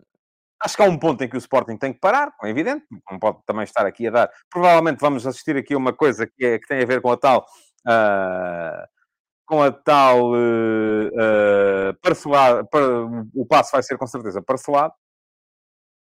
Acho 0.60 0.76
que 0.76 0.82
há 0.82 0.86
um 0.86 0.98
ponto 0.98 1.22
em 1.22 1.28
que 1.28 1.36
o 1.36 1.38
Sporting 1.38 1.76
tem 1.76 1.92
que 1.92 2.00
parar, 2.00 2.32
é 2.42 2.48
evidente, 2.48 2.84
não 3.10 3.18
pode 3.18 3.38
também 3.46 3.64
estar 3.64 3.86
aqui 3.86 4.08
a 4.08 4.10
dar. 4.10 4.30
Provavelmente 4.50 4.98
vamos 5.00 5.26
assistir 5.26 5.56
aqui 5.56 5.74
a 5.74 5.78
uma 5.78 5.92
coisa 5.92 6.26
que, 6.26 6.44
é, 6.44 6.58
que 6.58 6.66
tem 6.66 6.82
a 6.82 6.86
ver 6.86 7.00
com 7.00 7.12
a 7.12 7.16
tal. 7.16 7.46
Uh, 7.86 8.86
com 9.46 9.62
a 9.62 9.72
tal 9.72 10.32
uh, 10.32 11.06
uh, 11.08 11.94
parcelado, 12.02 12.68
o 13.34 13.46
passo 13.46 13.72
vai 13.72 13.82
ser 13.82 13.96
com 13.96 14.06
certeza 14.06 14.42
parcelado. 14.42 14.92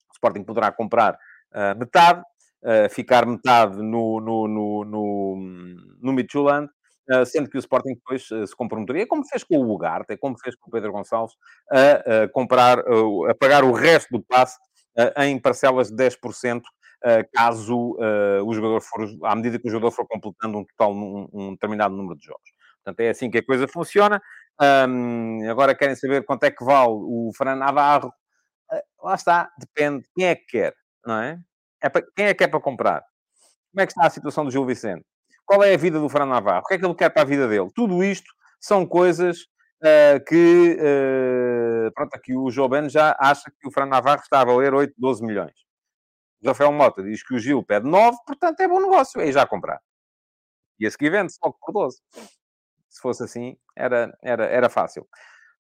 O 0.10 0.14
Sporting 0.14 0.44
poderá 0.44 0.72
comprar 0.72 1.14
uh, 1.14 1.78
metade, 1.80 2.22
ficar 2.90 3.26
metade 3.26 3.78
no, 3.78 4.20
no, 4.20 4.48
no, 4.48 4.84
no, 4.84 5.36
no 6.02 6.12
Midtjylland 6.12 6.68
ah, 6.68 6.79
sendo 7.26 7.50
que 7.50 7.58
o 7.58 7.60
Sporting 7.60 7.96
depois 7.96 8.28
ah, 8.32 8.46
se 8.46 8.56
comprometeria, 8.56 9.08
como 9.08 9.26
fez 9.26 9.44
com 9.44 9.58
o 9.58 9.74
Ugarte, 9.74 10.18
como 10.18 10.38
fez 10.38 10.56
com 10.56 10.70
o 10.70 10.72
Pedro 10.72 10.92
Gonçalves, 10.92 11.36
a, 11.72 12.28
comprar, 12.32 12.80
a 12.80 13.36
pagar 13.40 13.64
o 13.64 13.72
resto 13.72 14.10
do 14.12 14.24
passe 14.24 14.58
em 15.18 15.40
parcelas 15.40 15.90
de 15.90 15.96
10%, 15.96 16.62
caso 17.34 17.96
o 18.46 18.54
jogador 18.54 18.82
for, 18.82 19.08
à 19.24 19.36
medida 19.36 19.58
que 19.58 19.68
o 19.68 19.72
jogador 19.72 19.92
for 19.92 20.06
completando 20.08 20.58
um 20.58 20.66
total, 20.66 20.94
um, 20.94 21.28
um 21.32 21.52
determinado 21.52 21.96
número 21.96 22.18
de 22.18 22.26
jogos. 22.26 22.52
Portanto, 22.84 23.00
é 23.02 23.10
assim 23.10 23.30
que 23.30 23.38
a 23.38 23.46
coisa 23.46 23.68
funciona. 23.68 24.22
Um, 24.60 25.50
agora 25.50 25.76
querem 25.76 25.96
saber 25.96 26.26
quanto 26.26 26.44
é 26.44 26.52
que 26.52 26.64
vale 26.64 26.92
o 26.92 27.32
Fran 27.36 27.56
Navarro. 27.56 28.12
Uh, 28.72 29.06
lá 29.06 29.16
está, 29.16 29.52
depende. 29.58 30.06
Quem 30.16 30.26
é 30.26 30.36
que 30.36 30.46
quer, 30.46 30.76
não 31.06 31.22
é? 31.22 31.40
é 31.82 31.90
para, 31.90 32.06
quem 32.16 32.26
é 32.26 32.34
que 32.34 32.44
é 32.44 32.48
para 32.48 32.60
comprar? 32.60 33.04
Como 33.72 33.82
é 33.82 33.86
que 33.86 33.92
está 33.92 34.06
a 34.06 34.10
situação 34.10 34.46
do 34.46 34.52
Gil 34.52 34.66
Vicente? 34.66 35.06
Qual 35.50 35.64
é 35.64 35.74
a 35.74 35.78
vida 35.78 36.00
do 36.00 36.08
Fran 36.08 36.28
Navarro? 36.28 36.62
O 36.64 36.68
que 36.68 36.76
é 36.76 36.78
que 36.78 36.86
ele 36.86 36.94
quer 36.94 37.10
para 37.10 37.24
a 37.24 37.26
vida 37.26 37.48
dele? 37.48 37.72
Tudo 37.74 38.04
isto 38.04 38.32
são 38.62 38.86
coisas 38.86 39.48
uh, 39.82 40.24
que, 40.28 40.78
uh, 40.78 41.92
pronto, 41.92 42.14
aqui 42.14 42.38
o 42.38 42.52
João 42.52 42.88
já 42.88 43.18
acha 43.20 43.52
que 43.60 43.68
o 43.68 43.72
Fran 43.72 43.88
Navarro 43.88 44.22
está 44.22 44.42
a 44.42 44.46
valer 44.46 44.76
8, 44.76 44.94
12 44.96 45.26
milhões. 45.26 45.56
O 46.44 46.48
Rafael 46.50 46.72
Mota 46.72 47.02
diz 47.02 47.24
que 47.24 47.34
o 47.34 47.40
Gil 47.40 47.64
pede 47.64 47.90
9, 47.90 48.16
portanto 48.28 48.60
é 48.60 48.68
bom 48.68 48.80
negócio, 48.80 49.20
aí 49.20 49.32
já 49.32 49.44
comprar. 49.48 49.80
E 50.80 50.86
a 50.86 50.92
seguir 50.92 51.10
vende 51.10 51.34
só 51.34 51.52
por 51.52 51.74
12. 51.74 51.98
Se 52.88 53.02
fosse 53.02 53.24
assim, 53.24 53.58
era, 53.76 54.16
era, 54.22 54.46
era 54.46 54.70
fácil. 54.70 55.08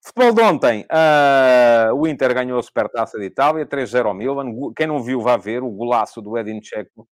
Futebol 0.05 0.33
de 0.33 0.41
ontem, 0.43 0.85
uh, 0.85 1.95
o 1.95 2.07
Inter 2.07 2.31
ganhou 2.35 2.59
a 2.59 2.63
Supertaça 2.63 3.17
de 3.17 3.25
Itália, 3.25 3.65
3-0 3.65 4.05
ao 4.05 4.13
Milan. 4.13 4.53
Quem 4.75 4.85
não 4.85 5.01
viu, 5.01 5.19
vá 5.19 5.35
ver 5.35 5.63
o 5.63 5.71
golaço 5.71 6.21
do 6.21 6.37
Edin 6.37 6.61
Checo 6.61 7.09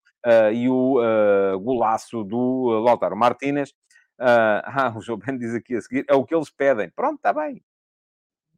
e 0.53 0.69
o 0.69 0.99
uh, 0.99 1.59
golaço 1.59 2.23
do 2.23 2.81
Lautaro 2.83 3.15
Martínez. 3.15 3.73
Ah, 4.17 4.93
o 4.95 5.01
João 5.01 5.19
Ben 5.19 5.37
diz 5.37 5.53
aqui 5.53 5.75
a 5.75 5.81
seguir, 5.81 6.05
é 6.07 6.15
o 6.15 6.23
que 6.23 6.33
eles 6.33 6.49
pedem. 6.49 6.89
Pronto, 6.95 7.17
está 7.17 7.33
bem. 7.33 7.61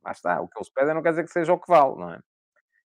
Lá 0.06 0.12
está, 0.12 0.40
o 0.40 0.48
que 0.48 0.58
eles 0.58 0.70
pedem 0.70 0.94
não 0.94 1.02
quer 1.02 1.10
dizer 1.10 1.24
que 1.24 1.32
seja 1.32 1.52
o 1.52 1.60
que 1.60 1.68
vale, 1.68 1.96
não 1.96 2.14
é? 2.14 2.20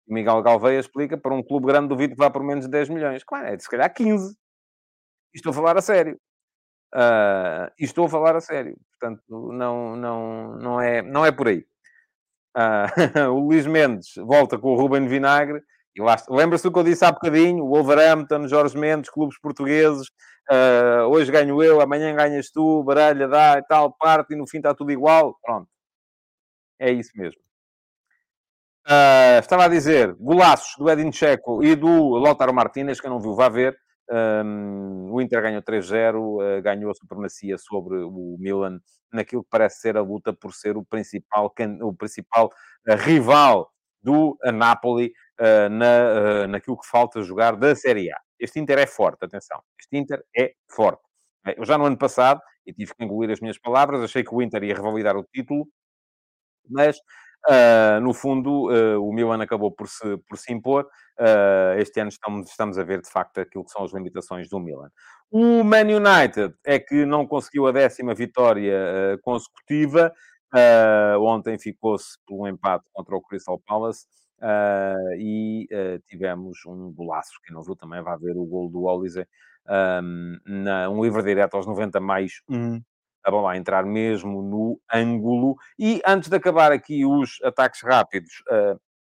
O 0.07 0.13
Miguel 0.13 0.41
Galveia 0.41 0.79
explica, 0.79 1.17
para 1.17 1.33
um 1.33 1.43
clube 1.43 1.67
grande 1.67 1.87
duvido 1.89 2.13
que 2.13 2.19
vá 2.19 2.29
por 2.29 2.43
menos 2.43 2.65
de 2.65 2.71
10 2.71 2.89
milhões. 2.89 3.23
Claro, 3.23 3.47
é 3.47 3.55
de 3.55 3.63
se 3.63 3.69
calhar 3.69 3.93
15. 3.93 4.35
E 5.33 5.37
estou 5.37 5.51
a 5.51 5.53
falar 5.53 5.77
a 5.77 5.81
sério. 5.81 6.19
Uh, 6.95 7.69
e 7.79 7.85
estou 7.85 8.05
a 8.05 8.09
falar 8.09 8.35
a 8.35 8.41
sério. 8.41 8.75
Portanto, 8.91 9.23
não, 9.27 9.95
não, 9.95 10.57
não, 10.57 10.81
é, 10.81 11.01
não 11.01 11.25
é 11.25 11.31
por 11.31 11.47
aí. 11.47 11.65
Uh, 12.57 13.29
o 13.35 13.39
Luís 13.39 13.67
Mendes 13.67 14.13
volta 14.15 14.57
com 14.57 14.71
o 14.71 14.75
Ruben 14.75 15.07
Vinagre 15.07 15.61
Lembra-se 16.29 16.63
do 16.63 16.71
que 16.71 16.79
eu 16.79 16.83
disse 16.83 17.03
há 17.05 17.11
bocadinho? 17.11 17.65
Wolverhampton, 17.65 18.47
Jorge 18.47 18.77
Mendes, 18.77 19.09
clubes 19.09 19.39
portugueses. 19.39 20.07
Uh, 20.49 21.05
hoje 21.09 21.31
ganho 21.31 21.61
eu, 21.61 21.79
amanhã 21.79 22.15
ganhas 22.15 22.49
tu, 22.49 22.83
baralha, 22.83 23.27
dá 23.27 23.59
e 23.59 23.63
tal, 23.63 23.93
parte, 23.93 24.33
e 24.33 24.35
no 24.35 24.47
fim 24.47 24.57
está 24.57 24.73
tudo 24.73 24.91
igual. 24.91 25.37
Pronto. 25.43 25.67
É 26.79 26.91
isso 26.91 27.11
mesmo. 27.15 27.39
Uh, 28.87 29.39
estava 29.39 29.65
a 29.65 29.67
dizer, 29.67 30.15
golaços 30.15 30.75
do 30.77 30.89
Edin 30.89 31.11
Checo 31.11 31.63
e 31.63 31.75
do 31.75 32.17
Lautaro 32.17 32.53
Martínez, 32.53 32.99
que 32.99 33.05
eu 33.05 33.11
não 33.11 33.19
viu, 33.19 33.35
vá 33.35 33.47
ver. 33.47 33.77
Um, 34.09 35.11
o 35.11 35.21
Inter 35.21 35.41
ganhou 35.43 35.61
3-0, 35.61 36.15
uh, 36.15 36.41
ah, 36.41 36.61
ganhou 36.61 36.89
a 36.89 36.95
supremacia 36.95 37.55
sobre 37.59 37.97
o 37.97 38.37
Milan 38.39 38.79
naquilo 39.13 39.43
que 39.43 39.49
parece 39.51 39.81
ser 39.81 39.97
a 39.97 40.01
luta 40.01 40.33
por 40.33 40.53
ser 40.53 40.75
o 40.77 40.83
principal, 40.83 41.53
o 41.81 41.93
principal 41.93 42.49
rival 42.87 43.69
do 44.01 44.37
Napoli 44.53 45.11
uh, 45.39 45.69
na, 45.69 46.43
uh, 46.43 46.47
naquilo 46.47 46.77
que 46.77 46.87
falta 46.87 47.21
jogar 47.21 47.55
da 47.55 47.75
Série 47.75 48.11
A. 48.11 48.17
Este 48.39 48.59
Inter 48.59 48.79
é 48.79 48.87
forte, 48.87 49.25
atenção. 49.25 49.61
Este 49.79 49.97
Inter 49.97 50.23
é 50.37 50.53
forte. 50.69 51.01
Eu 51.57 51.65
já 51.65 51.77
no 51.77 51.85
ano 51.85 51.97
passado, 51.97 52.41
e 52.65 52.73
tive 52.73 52.93
que 52.93 53.03
engolir 53.03 53.31
as 53.31 53.39
minhas 53.39 53.57
palavras, 53.57 54.01
achei 54.01 54.23
que 54.23 54.33
o 54.33 54.41
Inter 54.41 54.63
ia 54.63 54.75
revalidar 54.75 55.17
o 55.17 55.23
título, 55.23 55.67
mas 56.69 56.97
uh, 57.49 57.99
no 58.01 58.13
fundo 58.13 58.67
o 59.01 59.11
Milan 59.13 59.41
acabou 59.41 59.71
por 59.71 59.87
se, 59.87 60.17
por 60.27 60.37
se 60.37 60.53
impor. 60.53 60.87
este 61.77 61.99
ano 61.99 62.09
estamos, 62.09 62.49
estamos 62.49 62.77
a 62.77 62.83
ver 62.83 63.01
de 63.01 63.09
facto 63.09 63.39
aquilo 63.39 63.65
que 63.65 63.71
são 63.71 63.83
as 63.83 63.93
limitações 63.93 64.47
do 64.49 64.59
Milan. 64.59 64.89
O 65.31 65.63
Man 65.63 65.87
United 65.87 66.53
é 66.65 66.79
que 66.79 67.05
não 67.05 67.25
conseguiu 67.25 67.67
a 67.67 67.71
décima 67.71 68.13
vitória 68.13 69.17
consecutiva. 69.21 70.13
Uh, 70.53 71.21
ontem 71.21 71.59
ficou-se 71.59 72.17
um 72.29 72.47
empate 72.47 72.85
contra 72.91 73.15
o 73.15 73.21
Crystal 73.21 73.59
Palace 73.59 74.05
uh, 74.39 75.13
e 75.17 75.67
uh, 75.71 75.99
tivemos 76.07 76.59
um 76.65 76.91
golaço. 76.91 77.39
Quem 77.45 77.55
não 77.55 77.63
viu 77.63 77.75
também 77.75 78.01
vai 78.01 78.17
ver 78.17 78.35
o 78.35 78.45
gol 78.45 78.69
do 78.69 78.83
Olise, 78.83 79.27
um, 80.01 80.37
na, 80.45 80.89
um 80.89 81.03
livre 81.03 81.21
direto 81.21 81.55
aos 81.55 81.67
90 81.67 81.99
mais 81.99 82.41
1. 82.49 82.81
A 83.23 83.31
bola 83.31 83.51
a 83.51 83.57
entrar 83.57 83.85
mesmo 83.85 84.41
no 84.41 84.81
ângulo. 84.91 85.55
E 85.77 86.01
antes 86.07 86.29
de 86.29 86.35
acabar 86.35 86.71
aqui 86.71 87.05
os 87.05 87.37
ataques 87.43 87.81
rápidos, 87.83 88.41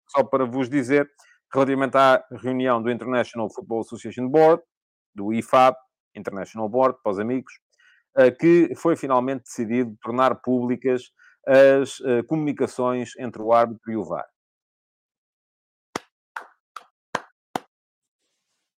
só 0.09 0.25
para 0.25 0.45
vos 0.45 0.69
dizer, 0.69 1.09
relativamente 1.55 1.97
à 1.97 2.23
reunião 2.33 2.83
do 2.83 2.91
International 2.91 3.49
Football 3.49 3.81
Association 3.81 4.29
Board, 4.29 4.63
do 5.15 5.33
IFAB, 5.33 5.77
International 6.15 6.69
Board, 6.69 6.99
para 7.03 7.13
os 7.13 7.19
amigos, 7.19 7.53
uh, 8.17 8.37
que 8.39 8.75
foi 8.77 8.97
finalmente 8.97 9.45
decidido 9.45 9.97
tornar 10.03 10.35
públicas 10.37 11.11
as 11.49 11.99
uh, 12.01 12.23
comunicações 12.27 13.17
entre 13.19 13.41
o 13.41 13.53
árbitro 13.55 13.91
e 13.91 13.97
o 13.97 14.05
VAR. 14.05 14.29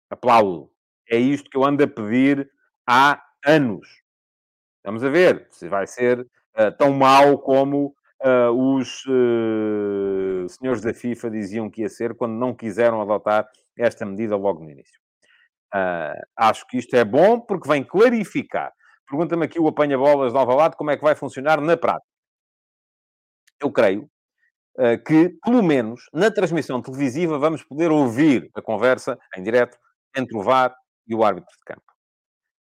Aplaudo. 0.08 0.70
É 1.08 1.16
isto 1.16 1.50
que 1.50 1.56
eu 1.56 1.64
ando 1.64 1.82
a 1.82 1.88
pedir 1.88 2.48
há 2.88 3.20
anos. 3.44 3.88
Vamos 4.84 5.02
a 5.02 5.08
ver 5.08 5.48
se 5.50 5.68
vai 5.68 5.86
ser 5.86 6.20
uh, 6.20 6.76
tão 6.78 6.92
mau 6.92 7.38
como 7.38 7.94
uh, 8.22 8.76
os 8.76 9.02
senhores 10.52 10.80
da 10.80 10.94
FIFA 10.94 11.30
diziam 11.30 11.68
que 11.68 11.82
ia 11.82 11.88
ser 11.88 12.14
quando 12.14 12.34
não 12.34 12.54
quiseram 12.54 13.02
adotar 13.02 13.48
esta 13.76 14.06
medida 14.06 14.36
logo 14.36 14.62
no 14.62 14.70
início. 14.70 15.00
acho 16.36 16.66
que 16.68 16.78
isto 16.78 16.94
é 16.94 17.04
bom 17.04 17.40
porque 17.40 17.68
vem 17.68 17.82
clarificar. 17.82 18.72
Pergunta-me 19.08 19.46
aqui 19.46 19.58
o 19.58 19.66
apanha-bolas 19.66 20.32
de 20.32 20.38
Alvalade 20.38 20.76
como 20.76 20.90
é 20.92 20.96
que 20.96 21.02
vai 21.02 21.16
funcionar 21.16 21.60
na 21.60 21.76
prática. 21.76 22.19
Eu 23.60 23.70
creio 23.70 24.08
que, 25.04 25.36
pelo 25.44 25.62
menos, 25.62 26.02
na 26.12 26.30
transmissão 26.30 26.80
televisiva, 26.80 27.38
vamos 27.38 27.62
poder 27.62 27.90
ouvir 27.90 28.50
a 28.54 28.62
conversa 28.62 29.18
em 29.36 29.42
direto 29.42 29.76
entre 30.16 30.36
o 30.36 30.42
VAR 30.42 30.74
e 31.06 31.14
o 31.14 31.22
árbitro 31.22 31.54
de 31.58 31.64
campo. 31.64 31.90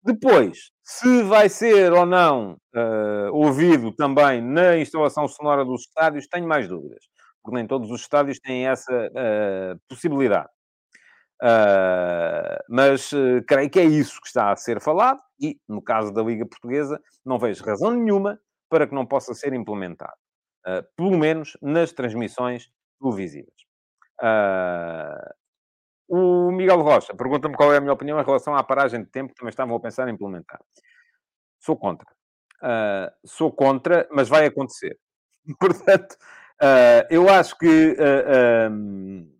Depois, 0.03 0.71
se 0.83 1.23
vai 1.23 1.47
ser 1.47 1.93
ou 1.93 2.05
não 2.05 2.57
uh, 2.75 3.31
ouvido 3.31 3.89
também 3.95 4.41
na 4.41 4.77
instalação 4.77 5.25
sonora 5.29 5.63
dos 5.63 5.83
estádios, 5.83 6.27
tenho 6.27 6.45
mais 6.45 6.67
dúvidas, 6.67 7.05
porque 7.41 7.55
nem 7.55 7.65
todos 7.65 7.89
os 7.89 8.01
estádios 8.01 8.37
têm 8.39 8.67
essa 8.67 8.91
uh, 8.91 9.79
possibilidade. 9.87 10.49
Uh, 11.41 12.59
mas 12.69 13.11
creio 13.47 13.69
que 13.69 13.79
é 13.79 13.83
isso 13.83 14.19
que 14.21 14.27
está 14.27 14.51
a 14.51 14.55
ser 14.55 14.81
falado 14.81 15.19
e, 15.39 15.57
no 15.67 15.81
caso 15.81 16.13
da 16.13 16.21
Liga 16.21 16.45
Portuguesa, 16.45 17.01
não 17.25 17.39
vejo 17.39 17.63
razão 17.63 17.91
nenhuma 17.91 18.39
para 18.69 18.85
que 18.85 18.93
não 18.93 19.05
possa 19.05 19.33
ser 19.33 19.53
implementado. 19.53 20.22
Pelo 20.95 21.17
menos 21.17 21.57
nas 21.61 21.91
transmissões 21.91 22.69
televisivas. 22.99 23.53
O 26.07 26.51
Miguel 26.51 26.81
Rocha 26.81 27.15
pergunta-me 27.15 27.55
qual 27.55 27.73
é 27.73 27.77
a 27.77 27.81
minha 27.81 27.93
opinião 27.93 28.19
em 28.19 28.23
relação 28.23 28.55
à 28.55 28.63
paragem 28.63 29.01
de 29.03 29.09
tempo 29.09 29.29
que 29.29 29.35
também 29.35 29.49
estavam 29.49 29.75
a 29.75 29.79
pensar 29.79 30.07
em 30.07 30.13
implementar. 30.13 30.59
Sou 31.59 31.77
contra. 31.77 32.07
Uh, 32.61 33.11
sou 33.25 33.51
contra, 33.51 34.07
mas 34.11 34.29
vai 34.29 34.45
acontecer. 34.45 34.97
Portanto, 35.59 36.13
uh, 36.61 37.07
eu 37.09 37.29
acho 37.29 37.57
que 37.57 37.91
uh, 37.93 38.71
um, 38.71 39.33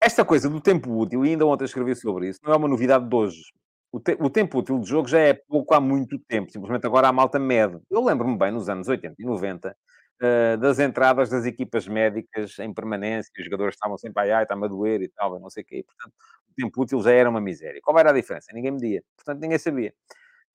esta 0.00 0.24
coisa 0.24 0.48
do 0.48 0.60
tempo 0.60 0.90
útil, 0.98 1.24
e 1.24 1.30
ainda 1.30 1.46
ontem 1.46 1.64
escrevi 1.64 1.94
sobre 1.94 2.28
isso, 2.28 2.40
não 2.42 2.52
é 2.52 2.56
uma 2.56 2.68
novidade 2.68 3.08
de 3.08 3.14
hoje. 3.14 3.52
O, 3.90 3.98
te 3.98 4.16
o, 4.20 4.28
tempo 4.28 4.58
útil 4.58 4.78
de 4.78 4.88
jogo 4.88 5.08
já 5.08 5.18
é 5.18 5.32
pouco 5.32 5.74
há 5.74 5.80
muito 5.80 6.18
tempo. 6.18 6.50
Simplesmente 6.52 6.86
agora 6.86 7.08
a 7.08 7.12
malta 7.12 7.38
mede. 7.38 7.80
Eu 7.90 8.04
lembro-me 8.04 8.36
bem, 8.36 8.52
nos 8.52 8.68
anos 8.68 8.86
80 8.86 9.14
e 9.18 9.24
90, 9.24 9.74
uh, 10.22 10.58
das 10.58 10.78
entradas 10.78 11.30
das 11.30 11.46
equipas 11.46 11.88
médicas 11.88 12.58
em 12.58 12.72
permanência, 12.72 13.32
os 13.38 13.44
jogadores 13.44 13.74
estavam 13.74 13.96
sempre, 13.96 14.22
ai, 14.24 14.32
ai, 14.32 14.42
está-me 14.42 14.66
a 14.66 14.68
doer 14.68 15.00
e 15.02 15.08
tal, 15.08 15.40
não 15.40 15.48
sei 15.48 15.62
o 15.62 15.66
quê. 15.66 15.84
Portanto, 15.84 16.14
o 16.50 16.54
tempo 16.54 16.82
útil 16.82 17.02
já 17.02 17.12
era 17.12 17.30
uma 17.30 17.40
miséria. 17.40 17.80
Qual 17.82 17.98
era 17.98 18.10
a 18.10 18.12
diferença? 18.12 18.52
Ninguém 18.52 18.72
media. 18.72 19.02
Portanto, 19.16 19.40
ninguém 19.40 19.58
sabia. 19.58 19.94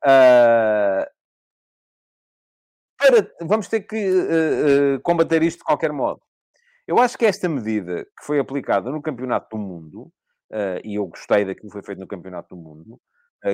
Uh, 0.04 1.06
para, 2.98 3.32
vamos 3.42 3.68
ter 3.68 3.82
que 3.82 3.96
uh, 3.96 5.02
combater 5.02 5.42
isto 5.42 5.60
de 5.60 5.66
qualquer 5.66 5.92
modo. 5.92 6.22
Eu 6.88 7.00
acho 7.00 7.18
que 7.18 7.26
esta 7.26 7.50
medida 7.50 8.06
que 8.06 8.26
foi 8.26 8.40
aplicada 8.40 8.92
no 8.92 9.02
Campeonato 9.02 9.56
do 9.56 9.58
Mundo, 9.58 10.12
e 10.84 10.96
eu 10.96 11.08
gostei 11.08 11.46
daquilo 11.46 11.70
que 11.70 11.74
foi 11.74 11.82
feito 11.82 12.00
no 12.00 12.08
Campeonato 12.08 12.54
do 12.54 12.62
Mundo, 12.62 13.00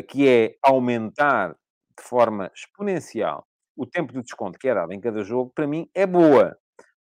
que 0.08 0.28
é 0.28 0.56
aumentar 0.64 1.52
de 1.98 2.04
forma 2.04 2.52
exponencial 2.56 3.46
o 3.76 3.86
tempo 3.86 4.12
de 4.14 4.22
desconto 4.22 4.60
que 4.60 4.68
é 4.68 4.74
dado 4.76 4.92
em 4.92 5.00
cada 5.00 5.24
jogo, 5.24 5.52
para 5.56 5.66
mim, 5.66 5.90
é 5.96 6.06
boa. 6.06 6.58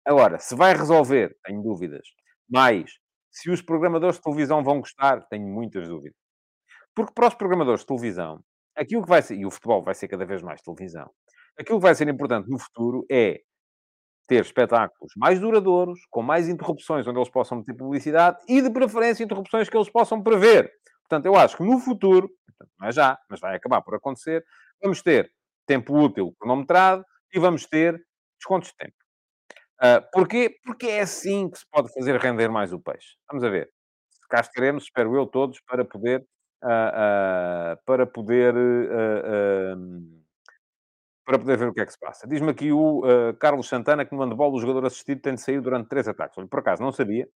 Agora, 0.05 0.39
se 0.39 0.55
vai 0.55 0.73
resolver, 0.75 1.35
tenho 1.43 1.61
dúvidas. 1.63 2.07
Mais, 2.49 2.91
se 3.31 3.49
os 3.49 3.61
programadores 3.61 4.17
de 4.17 4.23
televisão 4.23 4.63
vão 4.63 4.79
gostar, 4.79 5.25
tenho 5.29 5.47
muitas 5.47 5.87
dúvidas. 5.87 6.17
Porque 6.95 7.13
para 7.13 7.27
os 7.27 7.35
programadores 7.35 7.81
de 7.81 7.87
televisão, 7.87 8.39
aquilo 8.75 9.03
que 9.03 9.09
vai 9.09 9.21
ser, 9.21 9.35
e 9.35 9.45
o 9.45 9.51
futebol 9.51 9.83
vai 9.83 9.95
ser 9.95 10.07
cada 10.07 10.25
vez 10.25 10.43
mais 10.43 10.61
televisão, 10.61 11.09
aquilo 11.59 11.79
que 11.79 11.83
vai 11.83 11.95
ser 11.95 12.07
importante 12.07 12.49
no 12.49 12.59
futuro 12.59 13.05
é 13.11 13.41
ter 14.27 14.41
espetáculos 14.41 15.11
mais 15.17 15.39
duradouros, 15.39 15.99
com 16.11 16.21
mais 16.21 16.47
interrupções 16.47 17.07
onde 17.07 17.17
eles 17.17 17.29
possam 17.29 17.57
meter 17.59 17.75
publicidade 17.75 18.37
e, 18.47 18.61
de 18.61 18.69
preferência, 18.69 19.23
interrupções 19.23 19.67
que 19.67 19.75
eles 19.75 19.89
possam 19.89 20.21
prever. 20.21 20.71
Portanto, 21.09 21.25
eu 21.25 21.35
acho 21.35 21.57
que 21.57 21.63
no 21.63 21.79
futuro, 21.79 22.29
não 22.79 22.87
é 22.87 22.91
já, 22.91 23.17
mas 23.27 23.39
vai 23.39 23.55
acabar 23.55 23.81
por 23.81 23.95
acontecer, 23.95 24.45
vamos 24.79 25.01
ter 25.01 25.33
tempo 25.65 25.97
útil 25.97 26.35
cronometrado 26.39 27.03
e 27.33 27.39
vamos 27.39 27.65
ter 27.65 27.99
descontos 28.37 28.69
de 28.69 28.75
tempo. 28.75 28.93
Uh, 29.81 30.05
porquê? 30.13 30.55
Porque 30.63 30.85
é 30.87 31.01
assim 31.01 31.49
que 31.49 31.57
se 31.57 31.65
pode 31.71 31.91
fazer 31.93 32.15
render 32.17 32.49
mais 32.49 32.71
o 32.71 32.79
peixe. 32.79 33.15
Vamos 33.27 33.43
a 33.43 33.49
ver. 33.49 33.71
Cá 34.29 34.41
estaremos, 34.41 34.83
espero 34.83 35.15
eu, 35.15 35.25
todos, 35.25 35.59
para 35.61 35.83
poder... 35.83 36.21
Uh, 36.63 36.67
uh, 36.67 37.83
para 37.85 38.05
poder... 38.05 38.53
para 41.25 41.39
poder 41.39 41.57
ver 41.57 41.69
o 41.69 41.73
que 41.73 41.81
é 41.81 41.85
que 41.85 41.93
se 41.93 41.99
passa. 41.99 42.27
Diz-me 42.27 42.51
aqui 42.51 42.71
o 42.71 43.01
Carlos 43.39 43.67
Santana 43.67 44.05
que 44.05 44.13
no 44.13 44.23
handball 44.23 44.53
o 44.53 44.59
jogador 44.59 44.85
assistido 44.85 45.21
tem 45.21 45.35
de 45.35 45.41
sair 45.41 45.61
durante 45.61 45.87
três 45.87 46.07
ataques. 46.07 46.37
Olha, 46.37 46.47
por 46.47 46.59
acaso, 46.59 46.83
não 46.83 46.91
sabia 46.91 47.27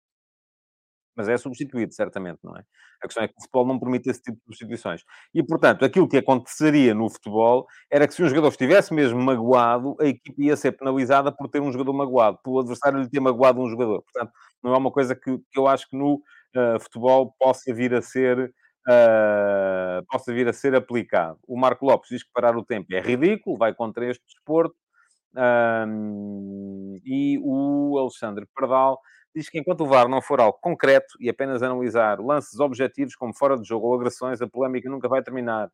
mas 1.16 1.30
é 1.30 1.38
substituído, 1.38 1.94
certamente, 1.94 2.40
não 2.44 2.56
é? 2.56 2.64
A 3.02 3.08
questão 3.08 3.24
é 3.24 3.28
que 3.28 3.36
o 3.38 3.42
futebol 3.42 3.66
não 3.68 3.80
permite 3.80 4.10
esse 4.10 4.22
tipo 4.22 4.38
de 4.38 4.44
substituições. 4.44 5.04
E, 5.34 5.44
portanto, 5.44 5.84
aquilo 5.84 6.08
que 6.08 6.18
aconteceria 6.18 6.94
no 6.94 7.10
futebol 7.10 7.66
era 7.92 8.08
que 8.08 8.14
se 8.14 8.24
um 8.24 8.28
jogador 8.28 8.48
estivesse 8.48 8.94
mesmo 8.94 9.20
magoado, 9.22 9.96
a 10.00 10.06
equipe 10.06 10.44
ia 10.44 10.56
ser 10.56 10.72
penalizada 10.74 11.32
por 11.32 11.50
ter 11.50 11.62
um 11.62 11.72
jogador 11.72 11.94
magoado, 11.94 12.40
pelo 12.44 12.60
adversário 12.60 13.00
lhe 13.00 13.10
ter 13.10 13.20
magoado 13.20 13.62
um 13.62 13.70
jogador. 13.70 14.02
Portanto, 14.04 14.32
não 14.64 14.74
é 14.74 14.78
uma 14.78 14.92
coisa 14.92 15.16
que, 15.16 15.38
que 15.38 15.60
eu 15.60 15.68
acho 15.68 15.90
que 15.90 15.98
no 15.98 16.16
uh, 16.16 16.80
futebol 16.82 17.36
possa 17.40 17.74
vir 17.74 17.94
a 17.94 18.02
ser... 18.02 18.54
Uh, 18.86 20.04
possa 20.12 20.34
vir 20.34 20.46
a 20.46 20.52
ser 20.52 20.76
aplicado. 20.76 21.40
O 21.48 21.58
Marco 21.58 21.86
Lopes 21.86 22.10
diz 22.10 22.22
que 22.22 22.30
parar 22.34 22.58
o 22.58 22.66
tempo 22.66 22.88
é 22.92 23.00
ridículo, 23.00 23.58
vai 23.58 23.74
contra 23.74 24.06
este 24.10 24.22
desporto. 24.26 24.76
Um, 25.36 26.83
e 27.06 27.40
o 27.44 27.98
Alexandre 27.98 28.48
Pardal 28.56 29.00
diz 29.36 29.50
que 29.50 29.60
enquanto 29.60 29.82
o 29.82 29.88
VAR 29.88 30.08
não 30.08 30.22
for 30.22 30.40
algo 30.40 30.58
concreto 30.62 31.16
e 31.20 31.30
apenas 31.30 31.64
analisar 31.64 32.20
lances 32.20 32.60
objetivos 32.60 33.16
como 33.16 33.36
fora 33.36 33.58
de 33.58 33.68
jogo 33.68 33.88
ou 33.88 33.96
agressões, 33.96 34.42
a 34.42 34.48
polémica 34.48 34.90
nunca 34.90 35.08
vai 35.08 35.24
terminar. 35.24 35.70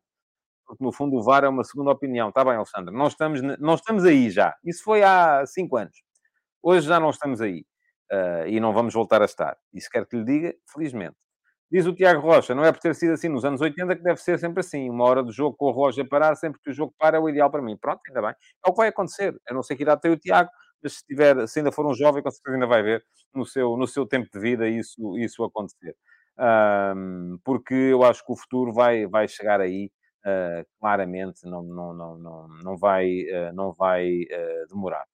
Porque, 0.66 0.84
no 0.84 0.92
fundo, 0.92 1.16
o 1.16 1.22
VAR 1.22 1.44
é 1.44 1.48
uma 1.48 1.64
segunda 1.64 1.90
opinião. 1.90 2.28
Está 2.28 2.44
bem, 2.44 2.54
Alexandre. 2.54 2.94
Não 2.94 3.08
estamos, 3.08 3.40
não 3.58 3.74
estamos 3.74 4.04
aí 4.04 4.30
já. 4.30 4.54
Isso 4.64 4.84
foi 4.84 5.02
há 5.02 5.44
cinco 5.46 5.76
anos. 5.76 5.96
Hoje 6.62 6.86
já 6.86 7.00
não 7.00 7.10
estamos 7.10 7.40
aí. 7.40 7.66
Uh, 8.12 8.46
e 8.48 8.60
não 8.60 8.72
vamos 8.72 8.94
voltar 8.94 9.22
a 9.22 9.24
estar. 9.24 9.56
Isso 9.72 9.88
quer 9.90 10.06
que 10.06 10.16
lhe 10.16 10.24
diga, 10.24 10.54
felizmente. 10.72 11.16
Diz 11.70 11.86
o 11.86 11.94
Tiago 11.94 12.20
Rocha, 12.20 12.52
não 12.52 12.64
é 12.64 12.72
por 12.72 12.80
ter 12.80 12.94
sido 12.96 13.12
assim 13.12 13.28
nos 13.28 13.44
anos 13.44 13.60
80 13.60 13.94
que 13.94 14.02
deve 14.02 14.20
ser 14.20 14.38
sempre 14.40 14.60
assim. 14.60 14.90
Uma 14.90 15.04
hora 15.04 15.22
do 15.22 15.30
jogo 15.30 15.56
com 15.56 15.66
o 15.66 15.72
relógio 15.72 16.02
a 16.02 16.08
parar, 16.08 16.34
sempre 16.34 16.60
que 16.60 16.70
o 16.70 16.72
jogo 16.72 16.92
para 16.98 17.16
é 17.16 17.20
o 17.20 17.28
ideal 17.28 17.48
para 17.48 17.62
mim. 17.62 17.76
Pronto, 17.76 18.00
ainda 18.08 18.20
bem. 18.20 18.30
É 18.30 18.68
o 18.68 18.72
que 18.72 18.78
vai 18.78 18.88
acontecer. 18.88 19.40
Eu 19.48 19.54
não 19.54 19.62
sei 19.62 19.76
que 19.76 19.84
idade 19.84 20.00
tem 20.00 20.10
o 20.10 20.16
Tiago, 20.16 20.50
mas 20.82 20.94
se, 20.94 21.04
tiver, 21.06 21.46
se 21.48 21.60
ainda 21.60 21.72
for 21.72 21.86
um 21.86 21.94
jovem, 21.94 22.22
com 22.22 22.30
certeza 22.30 22.54
ainda 22.56 22.66
vai 22.66 22.82
ver 22.82 23.04
no 23.34 23.44
seu, 23.46 23.76
no 23.76 23.86
seu 23.86 24.06
tempo 24.06 24.28
de 24.32 24.38
vida 24.40 24.68
isso, 24.68 25.16
isso 25.18 25.44
acontecer. 25.44 25.96
Um, 26.38 27.38
porque 27.44 27.74
eu 27.74 28.02
acho 28.02 28.24
que 28.24 28.32
o 28.32 28.36
futuro 28.36 28.72
vai, 28.72 29.06
vai 29.06 29.28
chegar 29.28 29.60
aí 29.60 29.90
uh, 30.26 30.66
claramente, 30.80 31.44
não, 31.44 31.62
não, 31.62 31.94
não, 31.94 32.18
não, 32.18 32.48
não 32.62 32.76
vai, 32.78 33.06
uh, 33.06 33.52
não 33.54 33.72
vai 33.72 34.22
uh, 34.22 34.68
demorar. 34.68 35.04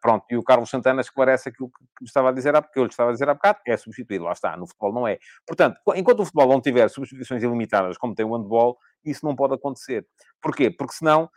Pronto, 0.00 0.24
e 0.30 0.36
o 0.36 0.42
Carlos 0.42 0.70
Santana 0.70 1.00
esclarece 1.00 1.48
aquilo 1.48 1.68
que, 1.68 1.84
que 1.98 2.04
estava 2.04 2.30
a 2.30 2.32
dizer 2.32 2.54
há 2.54 2.62
porque 2.62 2.78
eu 2.78 2.84
lhe 2.84 2.90
estava 2.90 3.10
a 3.10 3.12
dizer 3.12 3.28
há 3.28 3.34
bocado, 3.34 3.58
é 3.66 3.76
substituído, 3.76 4.24
lá 4.24 4.32
está, 4.32 4.56
no 4.56 4.66
futebol 4.66 4.92
não 4.92 5.06
é. 5.08 5.18
Portanto, 5.46 5.78
enquanto 5.94 6.20
o 6.20 6.24
futebol 6.24 6.48
não 6.48 6.60
tiver 6.60 6.88
substituições 6.88 7.42
ilimitadas, 7.42 7.98
como 7.98 8.14
tem 8.14 8.24
o 8.24 8.34
handball, 8.36 8.78
isso 9.04 9.24
não 9.24 9.36
pode 9.36 9.54
acontecer. 9.54 10.06
Porquê? 10.40 10.70
Porque 10.70 10.94
senão 10.94 11.28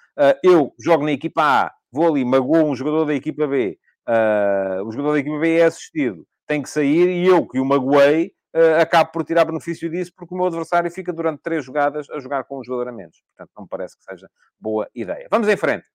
eu 0.43 0.73
jogo 0.79 1.05
na 1.05 1.11
equipa 1.11 1.41
A, 1.41 1.71
vou 1.91 2.07
ali, 2.07 2.23
magoou 2.23 2.69
um 2.69 2.75
jogador 2.75 3.05
da 3.05 3.13
equipa 3.13 3.47
B, 3.47 3.77
uh, 4.07 4.83
o 4.85 4.91
jogador 4.91 5.13
da 5.13 5.19
equipa 5.19 5.39
B 5.39 5.57
é 5.57 5.65
assistido, 5.65 6.25
tem 6.47 6.61
que 6.61 6.69
sair 6.69 7.09
e 7.09 7.27
eu 7.27 7.47
que 7.47 7.59
o 7.59 7.65
magoei 7.65 8.31
uh, 8.55 8.81
acabo 8.81 9.11
por 9.11 9.23
tirar 9.23 9.45
benefício 9.45 9.89
disso 9.89 10.11
porque 10.15 10.33
o 10.33 10.37
meu 10.37 10.47
adversário 10.47 10.89
fica 10.91 11.13
durante 11.13 11.41
três 11.41 11.63
jogadas 11.63 12.09
a 12.09 12.19
jogar 12.19 12.43
com 12.43 12.59
um 12.59 12.63
jogador 12.63 12.89
a 12.89 12.91
menos. 12.91 13.21
Portanto, 13.29 13.51
não 13.55 13.63
me 13.63 13.69
parece 13.69 13.97
que 13.97 14.03
seja 14.03 14.29
boa 14.59 14.89
ideia. 14.95 15.27
Vamos 15.29 15.47
em 15.47 15.57
frente. 15.57 15.85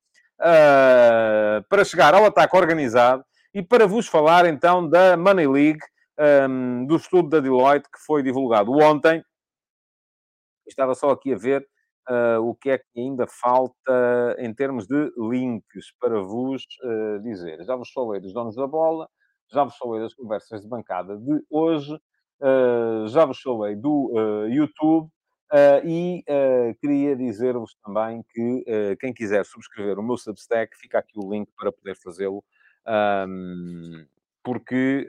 Uh, 0.41 1.62
para 1.68 1.85
chegar 1.85 2.12
ao 2.12 2.24
ataque 2.24 2.57
organizado 2.57 3.24
e 3.55 3.62
para 3.62 3.87
vos 3.87 4.09
falar 4.09 4.47
então 4.47 4.89
da 4.89 5.16
Money 5.16 5.47
League, 5.47 5.80
um, 6.49 6.87
do 6.87 6.97
estudo 6.97 7.28
da 7.28 7.41
Deloitte 7.41 7.89
que 7.91 7.99
foi 8.05 8.22
divulgado 8.22 8.72
ontem. 8.72 9.22
Estava 10.66 10.95
só 10.95 11.11
aqui 11.11 11.32
a 11.32 11.37
ver 11.37 11.66
uh, 12.09 12.41
o 12.41 12.55
que 12.55 12.70
é 12.70 12.78
que 12.78 12.85
ainda 12.97 13.26
falta 13.26 14.35
em 14.39 14.53
termos 14.53 14.87
de 14.87 15.12
links 15.16 15.93
para 16.01 16.20
vos 16.20 16.64
uh, 16.82 17.20
dizer. 17.22 17.62
Já 17.64 17.76
vos 17.76 17.91
falei 17.93 18.20
dos 18.20 18.32
donos 18.32 18.57
da 18.57 18.66
bola, 18.66 19.09
já 19.53 19.64
vos 19.64 19.76
falei 19.76 20.01
das 20.01 20.14
conversas 20.14 20.62
de 20.62 20.68
bancada 20.68 21.16
de 21.16 21.45
hoje, 21.51 21.95
uh, 21.95 23.07
já 23.09 23.24
vos 23.24 23.41
falei 23.41 23.76
do 23.76 24.11
YouTube. 24.49 25.09
Uh, 25.55 25.86
e 25.86 26.24
uh, 26.28 26.74
queria 26.80 27.14
dizer-vos 27.14 27.76
também 27.76 28.24
que 28.28 28.64
uh, 28.66 28.96
quem 28.98 29.14
quiser 29.14 29.46
subscrever 29.46 30.00
o 30.00 30.02
meu 30.02 30.16
Substack, 30.16 30.76
fica 30.76 30.98
aqui 30.98 31.12
o 31.16 31.32
link 31.32 31.48
para 31.57 31.70
poder 31.70 31.94
fazê-lo. 31.94 32.44
Um, 32.84 34.05
porque 34.42 35.09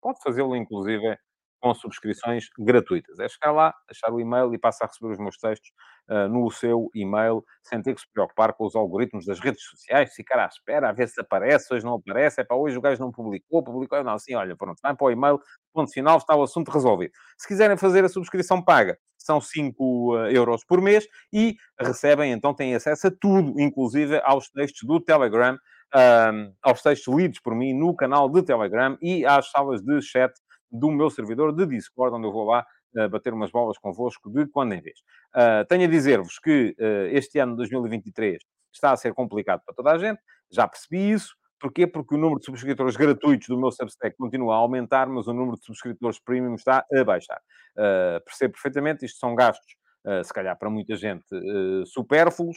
pode 0.00 0.22
fazê-lo, 0.22 0.56
inclusive, 0.56 1.18
com 1.62 1.72
subscrições 1.72 2.48
gratuitas. 2.58 3.20
É 3.20 3.28
chegar 3.28 3.52
lá, 3.52 3.72
achar 3.88 4.12
o 4.12 4.20
e-mail 4.20 4.52
e 4.52 4.58
passa 4.58 4.84
a 4.84 4.88
receber 4.88 5.12
os 5.12 5.18
meus 5.18 5.36
textos 5.38 5.70
uh, 6.10 6.28
no 6.28 6.50
seu 6.50 6.90
e-mail, 6.92 7.44
sem 7.62 7.80
ter 7.80 7.94
que 7.94 8.00
se 8.00 8.06
preocupar 8.12 8.52
com 8.52 8.66
os 8.66 8.74
algoritmos 8.74 9.24
das 9.24 9.38
redes 9.38 9.62
sociais, 9.62 10.12
ficar 10.12 10.40
à 10.40 10.46
espera, 10.46 10.88
a 10.88 10.92
ver 10.92 11.08
se 11.08 11.20
aparece, 11.20 11.72
hoje 11.72 11.84
não 11.84 11.94
aparece, 11.94 12.40
é 12.40 12.44
para 12.44 12.56
hoje 12.56 12.76
o 12.76 12.80
gajo 12.80 13.00
não 13.00 13.12
publicou, 13.12 13.62
publicou, 13.62 14.02
não, 14.02 14.14
assim, 14.14 14.34
olha, 14.34 14.56
pronto, 14.56 14.80
vai 14.82 14.92
para 14.94 15.06
o 15.06 15.10
e-mail, 15.12 15.40
ponto 15.72 15.92
final, 15.92 16.18
está 16.18 16.34
o 16.34 16.42
assunto 16.42 16.72
resolvido. 16.72 17.12
Se 17.38 17.46
quiserem 17.46 17.76
fazer 17.76 18.04
a 18.04 18.08
subscrição 18.08 18.60
paga, 18.60 18.98
são 19.16 19.40
5 19.40 19.84
uh, 19.84 20.16
euros 20.26 20.64
por 20.64 20.80
mês 20.80 21.06
e 21.32 21.54
recebem, 21.80 22.32
então, 22.32 22.52
têm 22.52 22.74
acesso 22.74 23.06
a 23.06 23.10
tudo, 23.10 23.60
inclusive 23.60 24.20
aos 24.24 24.50
textos 24.50 24.82
do 24.82 24.98
Telegram, 24.98 25.54
uh, 25.54 26.52
aos 26.60 26.82
textos 26.82 27.14
lidos 27.14 27.38
por 27.38 27.54
mim 27.54 27.72
no 27.72 27.94
canal 27.94 28.28
de 28.28 28.42
Telegram 28.42 28.98
e 29.00 29.24
às 29.24 29.48
salas 29.48 29.80
de 29.80 30.02
chat 30.02 30.32
do 30.72 30.90
meu 30.90 31.10
servidor 31.10 31.54
de 31.54 31.66
Discord, 31.66 32.16
onde 32.16 32.26
eu 32.26 32.32
vou 32.32 32.44
lá 32.46 32.66
uh, 32.96 33.08
bater 33.08 33.32
umas 33.34 33.50
bolas 33.50 33.78
convosco 33.78 34.30
de 34.30 34.46
quando 34.46 34.72
em 34.72 34.80
vez. 34.80 35.00
Uh, 35.34 35.64
tenho 35.68 35.84
a 35.84 35.86
dizer-vos 35.86 36.38
que 36.38 36.74
uh, 36.78 37.06
este 37.14 37.38
ano 37.38 37.52
de 37.52 37.58
2023 37.58 38.42
está 38.72 38.92
a 38.92 38.96
ser 38.96 39.12
complicado 39.12 39.62
para 39.64 39.74
toda 39.74 39.92
a 39.92 39.98
gente, 39.98 40.20
já 40.50 40.66
percebi 40.66 41.10
isso. 41.10 41.34
Porquê? 41.60 41.86
Porque 41.86 42.14
o 42.16 42.18
número 42.18 42.40
de 42.40 42.46
subscritores 42.46 42.96
gratuitos 42.96 43.46
do 43.46 43.56
meu 43.56 43.70
Substack 43.70 44.16
continua 44.16 44.54
a 44.54 44.58
aumentar, 44.58 45.06
mas 45.06 45.28
o 45.28 45.32
número 45.32 45.56
de 45.56 45.64
subscritores 45.64 46.18
premium 46.18 46.56
está 46.56 46.84
a 46.92 47.04
baixar. 47.04 47.40
Uh, 47.76 48.22
percebo 48.24 48.54
perfeitamente, 48.54 49.04
isto 49.04 49.18
são 49.18 49.34
gastos 49.34 49.76
uh, 50.04 50.24
se 50.24 50.32
calhar 50.32 50.56
para 50.58 50.70
muita 50.70 50.96
gente, 50.96 51.24
uh, 51.32 51.86
supérfluos. 51.86 52.56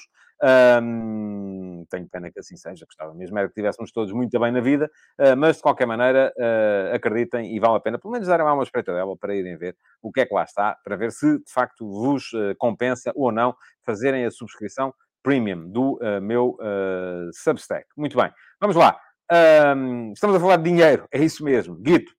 Um, 0.81 1.85
tenho 1.89 2.09
pena 2.09 2.29
que 2.29 2.39
assim 2.39 2.57
seja, 2.57 2.85
gostava 2.85 3.13
mesmo 3.13 3.37
era 3.37 3.47
que 3.47 3.53
estivéssemos 3.53 3.91
todos 3.91 4.11
muito 4.11 4.37
bem 4.39 4.51
na 4.51 4.59
vida, 4.59 4.91
uh, 5.19 5.35
mas 5.37 5.57
de 5.57 5.61
qualquer 5.61 5.85
maneira, 5.85 6.33
acreditem 6.93 7.55
e 7.55 7.59
vale 7.59 7.77
a 7.77 7.79
pena, 7.79 7.97
pelo 7.97 8.11
menos 8.11 8.27
darem 8.27 8.45
lá 8.45 8.53
uma 8.53 8.63
espreitadela 8.63 9.15
para 9.17 9.33
irem 9.33 9.57
ver 9.57 9.75
o 10.01 10.11
que 10.11 10.21
é 10.21 10.25
que 10.25 10.33
lá 10.33 10.43
está, 10.43 10.77
para 10.83 10.95
ver 10.95 11.11
se 11.11 11.37
de 11.37 11.51
facto 11.51 11.87
vos 11.87 12.31
compensa 12.57 13.11
ou 13.15 13.31
não 13.31 13.55
fazerem 13.85 14.25
a 14.25 14.31
subscrição 14.31 14.93
premium 15.23 15.69
do 15.69 15.99
meu 16.21 16.57
Substack. 17.33 17.87
Muito 17.95 18.17
bem, 18.17 18.31
vamos 18.59 18.75
lá. 18.75 18.99
Um, 19.75 20.11
estamos 20.13 20.35
a 20.35 20.39
falar 20.39 20.57
de 20.57 20.63
dinheiro, 20.63 21.07
é 21.11 21.19
isso 21.19 21.43
mesmo. 21.43 21.75
Guito, 21.75 22.11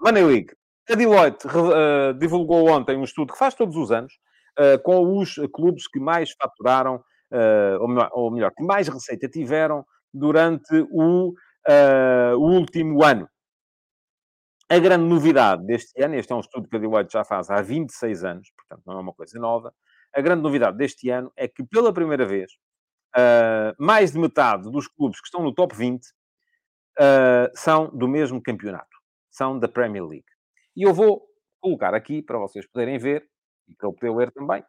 Money 0.00 0.24
League. 0.24 0.54
A 0.88 0.94
Deloitte 0.94 1.46
uh, 1.48 2.14
divulgou 2.14 2.68
ontem 2.68 2.96
um 2.96 3.02
estudo 3.02 3.32
que 3.32 3.38
faz 3.38 3.54
todos 3.54 3.76
os 3.76 3.90
anos, 3.90 4.12
uh, 4.58 4.82
com 4.82 5.18
os 5.18 5.34
clubes 5.52 5.86
que 5.88 5.98
mais 5.98 6.32
faturaram, 6.32 6.96
uh, 6.96 7.80
ou, 7.80 7.88
melhor, 7.88 8.10
ou, 8.12 8.30
melhor, 8.30 8.52
que 8.52 8.64
mais 8.64 8.88
receita 8.88 9.28
tiveram 9.28 9.84
durante 10.12 10.74
o, 10.90 11.30
uh, 11.30 12.36
o 12.36 12.52
último 12.58 13.02
ano. 13.04 13.28
A 14.68 14.78
grande 14.78 15.04
novidade 15.04 15.64
deste 15.64 16.02
ano, 16.02 16.16
este 16.16 16.32
é 16.32 16.34
um 16.34 16.40
estudo 16.40 16.68
que 16.68 16.76
a 16.76 16.78
Deloitte 16.78 17.12
já 17.12 17.24
faz 17.24 17.50
há 17.50 17.62
26 17.62 18.24
anos, 18.24 18.50
portanto 18.56 18.82
não 18.84 18.98
é 18.98 19.00
uma 19.00 19.12
coisa 19.12 19.38
nova, 19.38 19.72
a 20.12 20.20
grande 20.20 20.42
novidade 20.42 20.76
deste 20.76 21.08
ano 21.08 21.30
é 21.36 21.46
que 21.46 21.62
pela 21.62 21.92
primeira 21.92 22.26
vez, 22.26 22.50
mais 23.78 24.10
de 24.10 24.18
metade 24.18 24.68
dos 24.70 24.88
clubes 24.88 25.20
que 25.20 25.26
estão 25.26 25.42
no 25.42 25.54
top 25.54 25.76
20 25.76 26.04
são 27.54 27.96
do 27.96 28.08
mesmo 28.08 28.42
campeonato, 28.42 28.96
são 29.30 29.56
da 29.56 29.68
Premier 29.68 30.04
League. 30.04 30.26
E 30.74 30.82
eu 30.82 30.92
vou 30.92 31.22
colocar 31.60 31.94
aqui 31.94 32.20
para 32.20 32.38
vocês 32.38 32.66
poderem 32.66 32.98
ver 32.98 33.24
e 33.68 33.74
para 33.74 33.88
eu 33.88 33.92
poder 33.92 34.14
ler 34.14 34.32
também, 34.32 34.64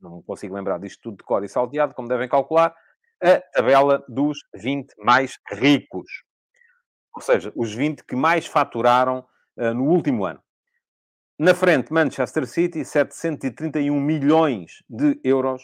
não 0.00 0.22
consigo 0.22 0.54
lembrar 0.54 0.78
disto 0.78 1.00
tudo 1.02 1.18
de 1.18 1.24
cor 1.24 1.44
e 1.44 1.48
salteado, 1.48 1.94
como 1.94 2.08
devem 2.08 2.28
calcular, 2.28 2.74
a 3.22 3.40
tabela 3.52 4.04
dos 4.08 4.38
20 4.54 4.94
mais 4.98 5.38
ricos. 5.52 6.08
Ou 7.14 7.22
seja, 7.22 7.52
os 7.54 7.72
20 7.72 8.04
que 8.04 8.16
mais 8.16 8.46
faturaram 8.46 9.26
uh, 9.56 9.74
no 9.74 9.84
último 9.84 10.24
ano. 10.24 10.40
Na 11.38 11.54
frente, 11.54 11.92
Manchester 11.92 12.46
City, 12.46 12.84
731 12.84 13.98
milhões 13.98 14.82
de 14.88 15.18
euros. 15.24 15.62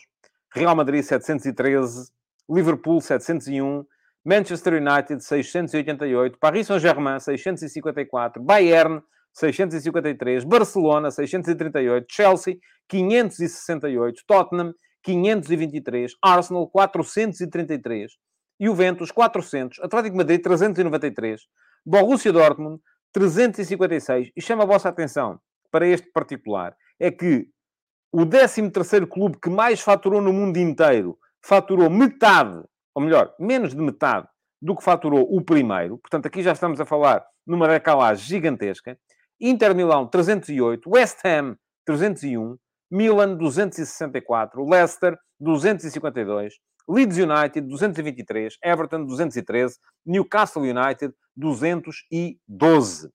Real 0.54 0.74
Madrid, 0.74 1.02
713. 1.02 2.10
Liverpool, 2.48 3.00
701. 3.00 3.84
Manchester 4.24 4.74
United, 4.74 5.22
688. 5.22 6.38
Paris 6.38 6.66
Saint-Germain, 6.66 7.20
654. 7.20 8.42
Bayern, 8.42 9.02
653, 9.36 10.44
Barcelona, 10.44 11.10
638, 11.10 12.06
Chelsea, 12.10 12.58
568, 12.88 14.22
Tottenham, 14.26 14.72
523, 15.02 16.14
Arsenal, 16.22 16.66
433, 16.68 18.12
Juventus, 18.58 19.12
400, 19.12 19.80
Atlético 19.80 20.16
Madrid, 20.16 20.40
393, 20.42 21.42
Borussia 21.84 22.32
Dortmund, 22.32 22.80
356. 23.12 24.30
E 24.34 24.40
chama 24.40 24.62
a 24.62 24.66
vossa 24.66 24.88
atenção 24.88 25.38
para 25.70 25.86
este 25.86 26.10
particular, 26.10 26.74
é 26.98 27.10
que 27.10 27.46
o 28.10 28.24
13º 28.24 29.06
clube 29.06 29.38
que 29.38 29.50
mais 29.50 29.80
faturou 29.80 30.22
no 30.22 30.32
mundo 30.32 30.56
inteiro 30.56 31.18
faturou 31.42 31.90
metade, 31.90 32.64
ou 32.94 33.02
melhor, 33.02 33.34
menos 33.38 33.74
de 33.74 33.82
metade 33.82 34.26
do 34.62 34.74
que 34.74 34.82
faturou 34.82 35.22
o 35.30 35.44
primeiro. 35.44 35.98
Portanto, 35.98 36.26
aqui 36.26 36.42
já 36.42 36.52
estamos 36.52 36.80
a 36.80 36.86
falar 36.86 37.22
numa 37.46 37.68
decalagem 37.68 38.24
gigantesca. 38.26 38.98
Inter 39.40 39.74
Milão 39.74 40.06
308, 40.06 40.88
West 40.88 41.18
Ham 41.24 41.56
301, 41.84 42.56
Milan 42.90 43.36
264, 43.36 44.64
Leicester 44.64 45.18
252, 45.40 46.54
Leeds 46.88 47.18
United 47.18 47.66
223, 47.66 48.58
Everton 48.62 49.04
213, 49.04 49.78
Newcastle 50.04 50.62
United 50.62 51.12
212. 51.36 53.06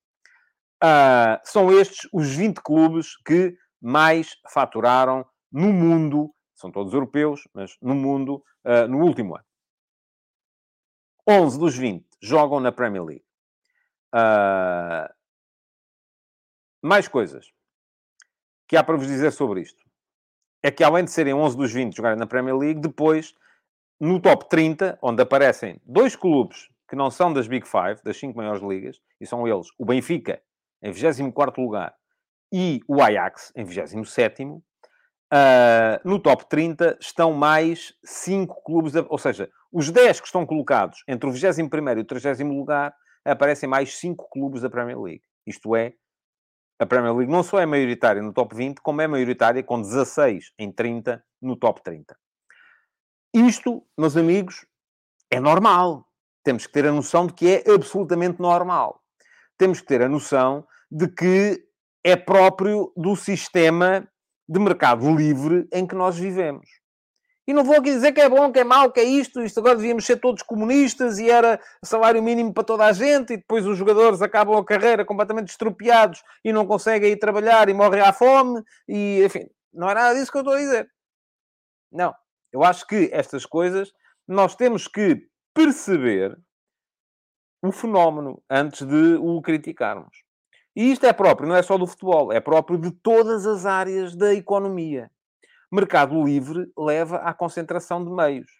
Uh, 0.83 1.37
são 1.43 1.71
estes 1.71 2.07
os 2.11 2.33
20 2.33 2.59
clubes 2.61 3.15
que 3.25 3.55
mais 3.81 4.35
faturaram 4.51 5.25
no 5.51 5.71
mundo, 5.71 6.33
são 6.55 6.71
todos 6.71 6.93
europeus, 6.93 7.47
mas 7.53 7.75
no 7.81 7.95
mundo, 7.95 8.43
uh, 8.65 8.87
no 8.87 8.99
último 8.99 9.35
ano. 9.35 9.45
11 11.27 11.59
dos 11.59 11.77
20 11.77 12.05
jogam 12.21 12.59
na 12.59 12.71
Premier 12.71 13.03
League. 13.03 13.25
Uh, 14.13 15.07
mais 16.81 17.07
coisas 17.07 17.51
que 18.67 18.77
há 18.77 18.83
para 18.83 18.95
vos 18.95 19.07
dizer 19.07 19.31
sobre 19.31 19.61
isto. 19.61 19.83
É 20.63 20.71
que 20.71 20.83
além 20.83 21.03
de 21.03 21.11
serem 21.11 21.33
11 21.33 21.57
dos 21.57 21.71
20 21.71 21.95
jogarem 21.95 22.17
na 22.17 22.27
Premier 22.27 22.55
League, 22.55 22.79
depois, 22.79 23.33
no 23.99 24.19
top 24.19 24.47
30, 24.47 24.97
onde 25.01 25.21
aparecem 25.21 25.81
dois 25.85 26.15
clubes 26.15 26.69
que 26.87 26.95
não 26.95 27.09
são 27.09 27.31
das 27.31 27.47
Big 27.47 27.67
Five, 27.67 28.01
das 28.03 28.17
cinco 28.17 28.37
maiores 28.37 28.61
ligas, 28.61 28.99
e 29.19 29.25
são 29.25 29.47
eles 29.47 29.67
o 29.77 29.85
Benfica, 29.85 30.41
em 30.81 30.91
24 30.91 31.61
lugar, 31.61 31.95
e 32.51 32.81
o 32.87 33.01
Ajax, 33.01 33.51
em 33.55 33.63
27 33.63 34.43
uh, 34.43 34.61
ah, 35.31 36.01
no 36.03 36.19
top 36.19 36.45
30 36.49 36.97
estão 36.99 37.31
mais 37.31 37.93
5 38.03 38.61
clubes, 38.63 38.93
ou 39.07 39.17
seja, 39.17 39.49
os 39.71 39.89
10 39.89 40.19
que 40.19 40.27
estão 40.27 40.45
colocados 40.45 41.03
entre 41.07 41.29
o 41.29 41.31
21 41.31 41.63
e 41.97 42.01
o 42.01 42.05
30 42.05 42.43
lugar, 42.43 42.93
aparecem 43.23 43.69
mais 43.69 43.97
5 43.97 44.29
clubes 44.29 44.61
da 44.61 44.69
Premier 44.69 44.99
League. 44.99 45.23
Isto 45.47 45.75
é, 45.75 45.93
a 46.81 46.85
Premier 46.87 47.15
League 47.15 47.31
não 47.31 47.43
só 47.43 47.59
é 47.59 47.65
maioritária 47.67 48.23
no 48.23 48.33
top 48.33 48.55
20, 48.55 48.81
como 48.81 49.01
é 49.01 49.07
maioritária 49.07 49.61
com 49.61 49.79
16 49.79 50.51
em 50.57 50.71
30 50.71 51.23
no 51.39 51.55
top 51.55 51.79
30. 51.83 52.17
Isto, 53.31 53.85
meus 53.95 54.17
amigos, 54.17 54.65
é 55.29 55.39
normal. 55.39 56.07
Temos 56.43 56.65
que 56.65 56.73
ter 56.73 56.87
a 56.87 56.91
noção 56.91 57.27
de 57.27 57.33
que 57.33 57.47
é 57.47 57.71
absolutamente 57.71 58.39
normal. 58.39 58.99
Temos 59.59 59.79
que 59.79 59.85
ter 59.85 60.01
a 60.01 60.09
noção 60.09 60.65
de 60.91 61.07
que 61.07 61.63
é 62.03 62.15
próprio 62.15 62.91
do 62.97 63.15
sistema 63.15 64.07
de 64.49 64.59
mercado 64.59 65.15
livre 65.15 65.67
em 65.71 65.85
que 65.85 65.93
nós 65.93 66.17
vivemos. 66.17 66.67
E 67.51 67.53
não 67.53 67.65
vou 67.65 67.75
aqui 67.75 67.91
dizer 67.91 68.13
que 68.13 68.21
é 68.21 68.29
bom, 68.29 68.49
que 68.49 68.59
é 68.59 68.63
mau, 68.63 68.89
que 68.89 69.01
é 69.01 69.03
isto, 69.03 69.43
isto 69.43 69.59
agora 69.59 69.75
devíamos 69.75 70.05
ser 70.05 70.15
todos 70.21 70.41
comunistas 70.41 71.19
e 71.19 71.29
era 71.29 71.59
salário 71.83 72.23
mínimo 72.23 72.53
para 72.53 72.63
toda 72.63 72.85
a 72.85 72.93
gente 72.93 73.33
e 73.33 73.37
depois 73.37 73.67
os 73.67 73.77
jogadores 73.77 74.21
acabam 74.21 74.55
a 74.55 74.63
carreira 74.63 75.03
completamente 75.03 75.49
estropiados 75.49 76.23
e 76.45 76.53
não 76.53 76.65
conseguem 76.65 77.11
ir 77.11 77.17
trabalhar 77.17 77.67
e 77.67 77.73
morrem 77.73 77.99
à 77.99 78.13
fome 78.13 78.63
e, 78.87 79.21
enfim, 79.25 79.49
não 79.73 79.89
é 79.89 79.93
nada 79.93 80.17
disso 80.17 80.31
que 80.31 80.37
eu 80.37 80.43
estou 80.43 80.53
a 80.53 80.59
dizer. 80.59 80.89
Não. 81.91 82.15
Eu 82.53 82.63
acho 82.63 82.87
que 82.87 83.09
estas 83.11 83.45
coisas 83.45 83.91
nós 84.25 84.55
temos 84.55 84.87
que 84.87 85.27
perceber 85.53 86.39
o 87.61 87.73
fenómeno 87.73 88.41
antes 88.49 88.87
de 88.87 89.15
o 89.15 89.41
criticarmos. 89.41 90.23
E 90.73 90.89
isto 90.89 91.05
é 91.05 91.11
próprio, 91.11 91.49
não 91.49 91.55
é 91.57 91.61
só 91.61 91.77
do 91.77 91.85
futebol, 91.85 92.31
é 92.31 92.39
próprio 92.39 92.77
de 92.77 92.91
todas 92.91 93.45
as 93.45 93.65
áreas 93.65 94.15
da 94.15 94.33
economia 94.33 95.11
mercado 95.71 96.23
livre 96.23 96.71
leva 96.77 97.17
à 97.17 97.33
concentração 97.33 98.03
de 98.03 98.11
meios. 98.11 98.51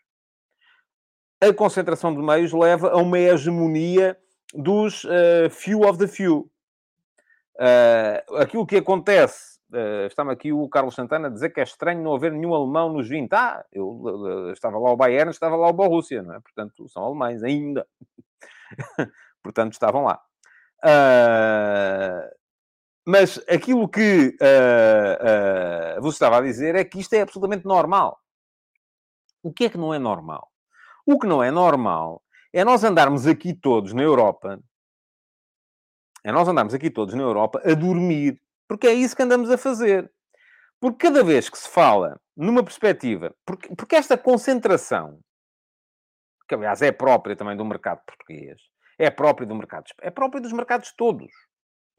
A 1.41 1.53
concentração 1.53 2.13
de 2.13 2.21
meios 2.21 2.53
leva 2.53 2.91
a 2.91 2.97
uma 2.97 3.17
hegemonia 3.17 4.17
dos 4.53 5.03
uh, 5.03 5.49
few 5.49 5.81
of 5.81 5.97
the 5.97 6.07
few. 6.07 6.51
Uh, 7.55 8.37
aquilo 8.37 8.65
que 8.65 8.77
acontece 8.77 9.51
Uh, 9.71 10.29
aqui 10.29 10.51
o 10.51 10.67
Carlos 10.67 10.93
Santana 10.93 11.29
a 11.29 11.31
dizer 11.31 11.49
que 11.51 11.61
é 11.61 11.63
estranho 11.63 12.03
não 12.03 12.13
haver 12.13 12.33
nenhum 12.33 12.53
alemão 12.53 12.91
nos 12.91 13.07
20. 13.07 13.31
Ah, 13.31 13.63
eu 13.71 13.87
uh, 13.87 14.51
estava 14.51 14.77
lá 14.77 14.91
o 14.91 14.97
Bayern, 14.97 15.31
estava 15.31 15.55
lá 15.55 15.69
o 15.69 15.73
Borussia, 15.73 16.21
não 16.21 16.35
é? 16.35 16.41
Portanto, 16.41 16.89
são 16.89 17.05
alemães 17.05 17.41
ainda. 17.41 17.87
Portanto, 19.41 19.71
estavam 19.71 20.03
lá. 20.03 20.21
Uh, 20.83 22.40
mas 23.05 23.39
aquilo 23.49 23.87
que 23.89 24.37
uh, 24.39 25.97
uh, 25.97 26.01
vos 26.01 26.15
estava 26.15 26.37
a 26.37 26.41
dizer 26.41 26.75
é 26.75 26.83
que 26.83 26.99
isto 26.99 27.13
é 27.13 27.21
absolutamente 27.21 27.65
normal. 27.65 28.19
O 29.43 29.51
que 29.51 29.65
é 29.65 29.69
que 29.69 29.77
não 29.77 29.93
é 29.93 29.99
normal? 29.99 30.51
O 31.05 31.17
que 31.17 31.25
não 31.25 31.43
é 31.43 31.49
normal 31.49 32.23
é 32.53 32.63
nós 32.63 32.83
andarmos 32.83 33.25
aqui 33.25 33.53
todos 33.53 33.93
na 33.93 34.03
Europa, 34.03 34.59
é 36.23 36.31
nós 36.31 36.47
andarmos 36.47 36.73
aqui 36.73 36.89
todos 36.89 37.15
na 37.15 37.23
Europa 37.23 37.61
a 37.65 37.73
dormir, 37.73 38.39
porque 38.67 38.87
é 38.87 38.93
isso 38.93 39.15
que 39.15 39.23
andamos 39.23 39.49
a 39.49 39.57
fazer. 39.57 40.11
Porque 40.79 41.07
cada 41.07 41.23
vez 41.23 41.49
que 41.49 41.57
se 41.57 41.69
fala 41.69 42.19
numa 42.35 42.63
perspectiva, 42.63 43.35
porque, 43.45 43.73
porque 43.75 43.95
esta 43.95 44.17
concentração, 44.17 45.19
que 46.47 46.55
aliás 46.55 46.81
é 46.81 46.91
própria 46.91 47.35
também 47.35 47.57
do 47.57 47.65
mercado 47.65 48.01
português, 48.05 48.59
é 48.97 49.09
própria 49.09 49.47
do 49.47 49.55
mercado, 49.55 49.85
é 50.01 50.11
própria 50.11 50.41
dos 50.41 50.51
mercados 50.51 50.93
todos. 50.95 51.31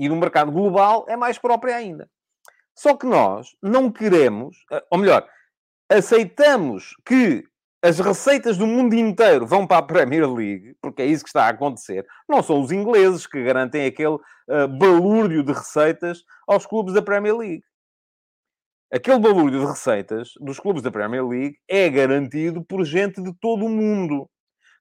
E 0.03 0.09
no 0.09 0.17
mercado 0.17 0.51
global 0.51 1.07
é 1.09 1.17
mais 1.17 1.39
própria 1.39 1.77
ainda. 1.77 2.11
Só 2.77 2.97
que 2.97 3.07
nós 3.07 3.55
não 3.63 3.89
queremos, 3.89 4.57
eh, 4.73 4.85
ou 4.91 4.99
melhor, 4.99 5.25
aceitamos 5.89 6.97
que 7.07 7.45
as 7.81 8.01
receitas 8.01 8.59
do 8.59 8.67
mundo 8.67 8.95
inteiro 8.95 9.47
vão 9.47 9.65
para 9.65 9.79
a 9.79 9.83
Premier 9.83 10.29
League, 10.29 10.75
porque 10.83 11.03
é 11.03 11.07
isso 11.07 11.23
que 11.23 11.29
está 11.29 11.45
a 11.47 11.51
acontecer. 11.51 12.05
Não 12.29 12.43
são 12.43 12.61
os 12.61 12.73
ingleses 12.73 13.29
que 13.29 13.45
garantem 13.45 13.87
aquele 13.87 14.15
uh, 14.15 14.69
balúrdio 14.77 15.45
de 15.45 15.53
receitas 15.53 16.25
aos 16.49 16.67
clubes 16.67 16.95
da 16.95 17.03
Premier 17.03 17.37
League. 17.37 17.63
Aquele 18.93 19.21
balúrdio 19.21 19.61
de 19.61 19.67
receitas 19.67 20.33
dos 20.41 20.59
clubes 20.59 20.83
da 20.83 20.91
Premier 20.91 21.25
League 21.25 21.57
é 21.69 21.89
garantido 21.89 22.65
por 22.65 22.85
gente 22.85 23.23
de 23.23 23.33
todo 23.41 23.67
o 23.67 23.71
mundo 23.71 24.29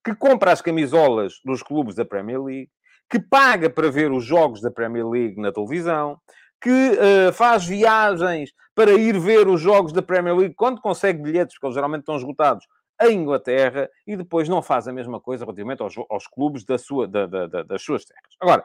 que 0.03 0.15
compra 0.15 0.51
as 0.51 0.61
camisolas 0.61 1.35
dos 1.45 1.61
clubes 1.61 1.93
da 1.93 2.03
Premier 2.03 2.41
League, 2.41 2.71
que 3.11 3.19
paga 3.19 3.69
para 3.69 3.91
ver 3.91 4.09
os 4.09 4.23
jogos 4.23 4.61
da 4.61 4.71
Premier 4.71 5.05
League 5.05 5.39
na 5.39 5.51
televisão, 5.51 6.17
que 6.61 6.69
uh, 6.69 7.33
faz 7.33 7.65
viagens 7.65 8.51
para 8.73 8.93
ir 8.93 9.19
ver 9.19 9.49
os 9.49 9.59
jogos 9.59 9.91
da 9.91 10.01
Premier 10.01 10.35
League 10.35 10.55
quando 10.55 10.79
consegue 10.79 11.21
bilhetes, 11.21 11.55
porque 11.55 11.67
eles 11.67 11.75
geralmente 11.75 12.01
estão 12.01 12.15
esgotados, 12.15 12.65
em 13.01 13.17
Inglaterra, 13.17 13.89
e 14.07 14.15
depois 14.15 14.47
não 14.47 14.61
faz 14.61 14.87
a 14.87 14.93
mesma 14.93 15.19
coisa 15.19 15.43
relativamente 15.43 15.81
aos, 15.81 15.95
aos 16.09 16.25
clubes 16.27 16.63
da 16.63 16.77
sua, 16.77 17.07
da, 17.07 17.25
da, 17.25 17.47
da, 17.47 17.63
das 17.63 17.81
suas 17.81 18.05
terras. 18.05 18.33
Agora, 18.39 18.63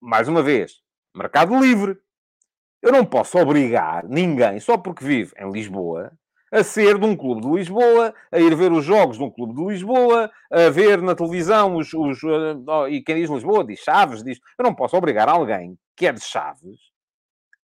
mais 0.00 0.26
uma 0.26 0.42
vez, 0.42 0.82
mercado 1.14 1.58
livre. 1.58 1.96
Eu 2.82 2.92
não 2.92 3.04
posso 3.04 3.38
obrigar 3.38 4.04
ninguém, 4.08 4.60
só 4.60 4.76
porque 4.76 5.04
vive 5.04 5.32
em 5.38 5.50
Lisboa, 5.50 6.12
a 6.52 6.62
ser 6.62 6.98
de 6.98 7.04
um 7.04 7.16
clube 7.16 7.42
de 7.42 7.48
Lisboa, 7.48 8.14
a 8.30 8.38
ir 8.38 8.54
ver 8.54 8.72
os 8.72 8.84
jogos 8.84 9.18
de 9.18 9.24
um 9.24 9.30
clube 9.30 9.54
de 9.54 9.64
Lisboa, 9.64 10.30
a 10.50 10.70
ver 10.70 11.02
na 11.02 11.14
televisão 11.14 11.76
os. 11.76 11.92
os 11.92 12.22
uh, 12.22 12.88
e 12.88 13.02
quem 13.02 13.16
diz 13.16 13.30
Lisboa 13.30 13.64
diz 13.64 13.80
Chaves, 13.80 14.22
diz. 14.22 14.38
Eu 14.58 14.64
não 14.64 14.74
posso 14.74 14.96
obrigar 14.96 15.28
alguém 15.28 15.76
que 15.96 16.06
é 16.06 16.12
de 16.12 16.20
Chaves 16.20 16.78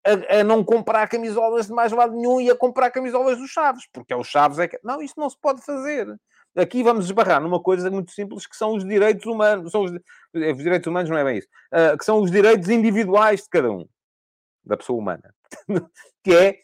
a, 0.04 0.40
a, 0.40 0.44
não 0.44 0.64
comprar 0.64 1.06
camisolas 1.08 1.66
de 1.66 1.72
mais 1.72 1.92
lado 1.92 2.14
nenhum 2.14 2.40
e 2.40 2.50
a 2.50 2.56
comprar 2.56 2.90
camisolas 2.90 3.38
dos 3.38 3.50
Chaves, 3.50 3.86
porque 3.92 4.12
é 4.12 4.16
os 4.16 4.28
Chaves 4.28 4.58
é 4.58 4.68
que. 4.68 4.78
Não, 4.82 5.02
isso 5.02 5.14
não 5.16 5.28
se 5.28 5.38
pode 5.38 5.62
fazer. 5.62 6.08
Aqui 6.56 6.82
vamos 6.82 7.04
esbarrar 7.04 7.40
numa 7.40 7.62
coisa 7.62 7.90
muito 7.90 8.10
simples 8.10 8.46
que 8.46 8.56
são 8.56 8.74
os 8.74 8.84
direitos 8.84 9.24
humanos. 9.26 9.70
São 9.70 9.84
os, 9.84 9.92
os 9.92 10.56
direitos 10.58 10.86
humanos 10.86 11.08
não 11.08 11.18
é 11.18 11.24
bem 11.24 11.38
isso. 11.38 11.48
Uh, 11.72 11.96
que 11.96 12.04
são 12.04 12.20
os 12.20 12.30
direitos 12.30 12.68
individuais 12.68 13.42
de 13.42 13.48
cada 13.48 13.70
um. 13.70 13.86
Da 14.64 14.76
pessoa 14.76 14.98
humana. 14.98 15.34
que 16.24 16.34
é 16.34 16.60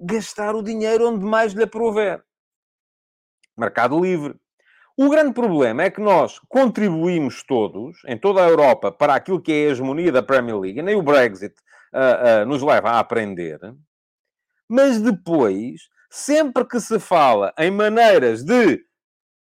gastar 0.00 0.54
o 0.54 0.62
dinheiro 0.62 1.08
onde 1.08 1.24
mais 1.24 1.52
lhe 1.52 1.62
aprover. 1.62 2.24
Mercado 3.56 3.98
livre. 4.00 4.34
O 4.96 5.10
grande 5.10 5.34
problema 5.34 5.82
é 5.82 5.90
que 5.90 6.00
nós 6.00 6.38
contribuímos 6.48 7.42
todos, 7.42 7.98
em 8.06 8.18
toda 8.18 8.42
a 8.42 8.48
Europa, 8.48 8.90
para 8.90 9.14
aquilo 9.14 9.40
que 9.40 9.52
é 9.52 9.54
a 9.54 9.70
hegemonia 9.70 10.10
da 10.10 10.22
Premier 10.22 10.58
League, 10.58 10.80
nem 10.80 10.96
o 10.96 11.02
Brexit 11.02 11.54
uh, 11.92 12.42
uh, 12.42 12.46
nos 12.46 12.62
leva 12.62 12.90
a 12.90 12.98
aprender, 12.98 13.60
mas 14.68 15.00
depois, 15.00 15.88
sempre 16.10 16.64
que 16.66 16.80
se 16.80 16.98
fala 16.98 17.52
em 17.58 17.70
maneiras 17.70 18.42
de 18.42 18.84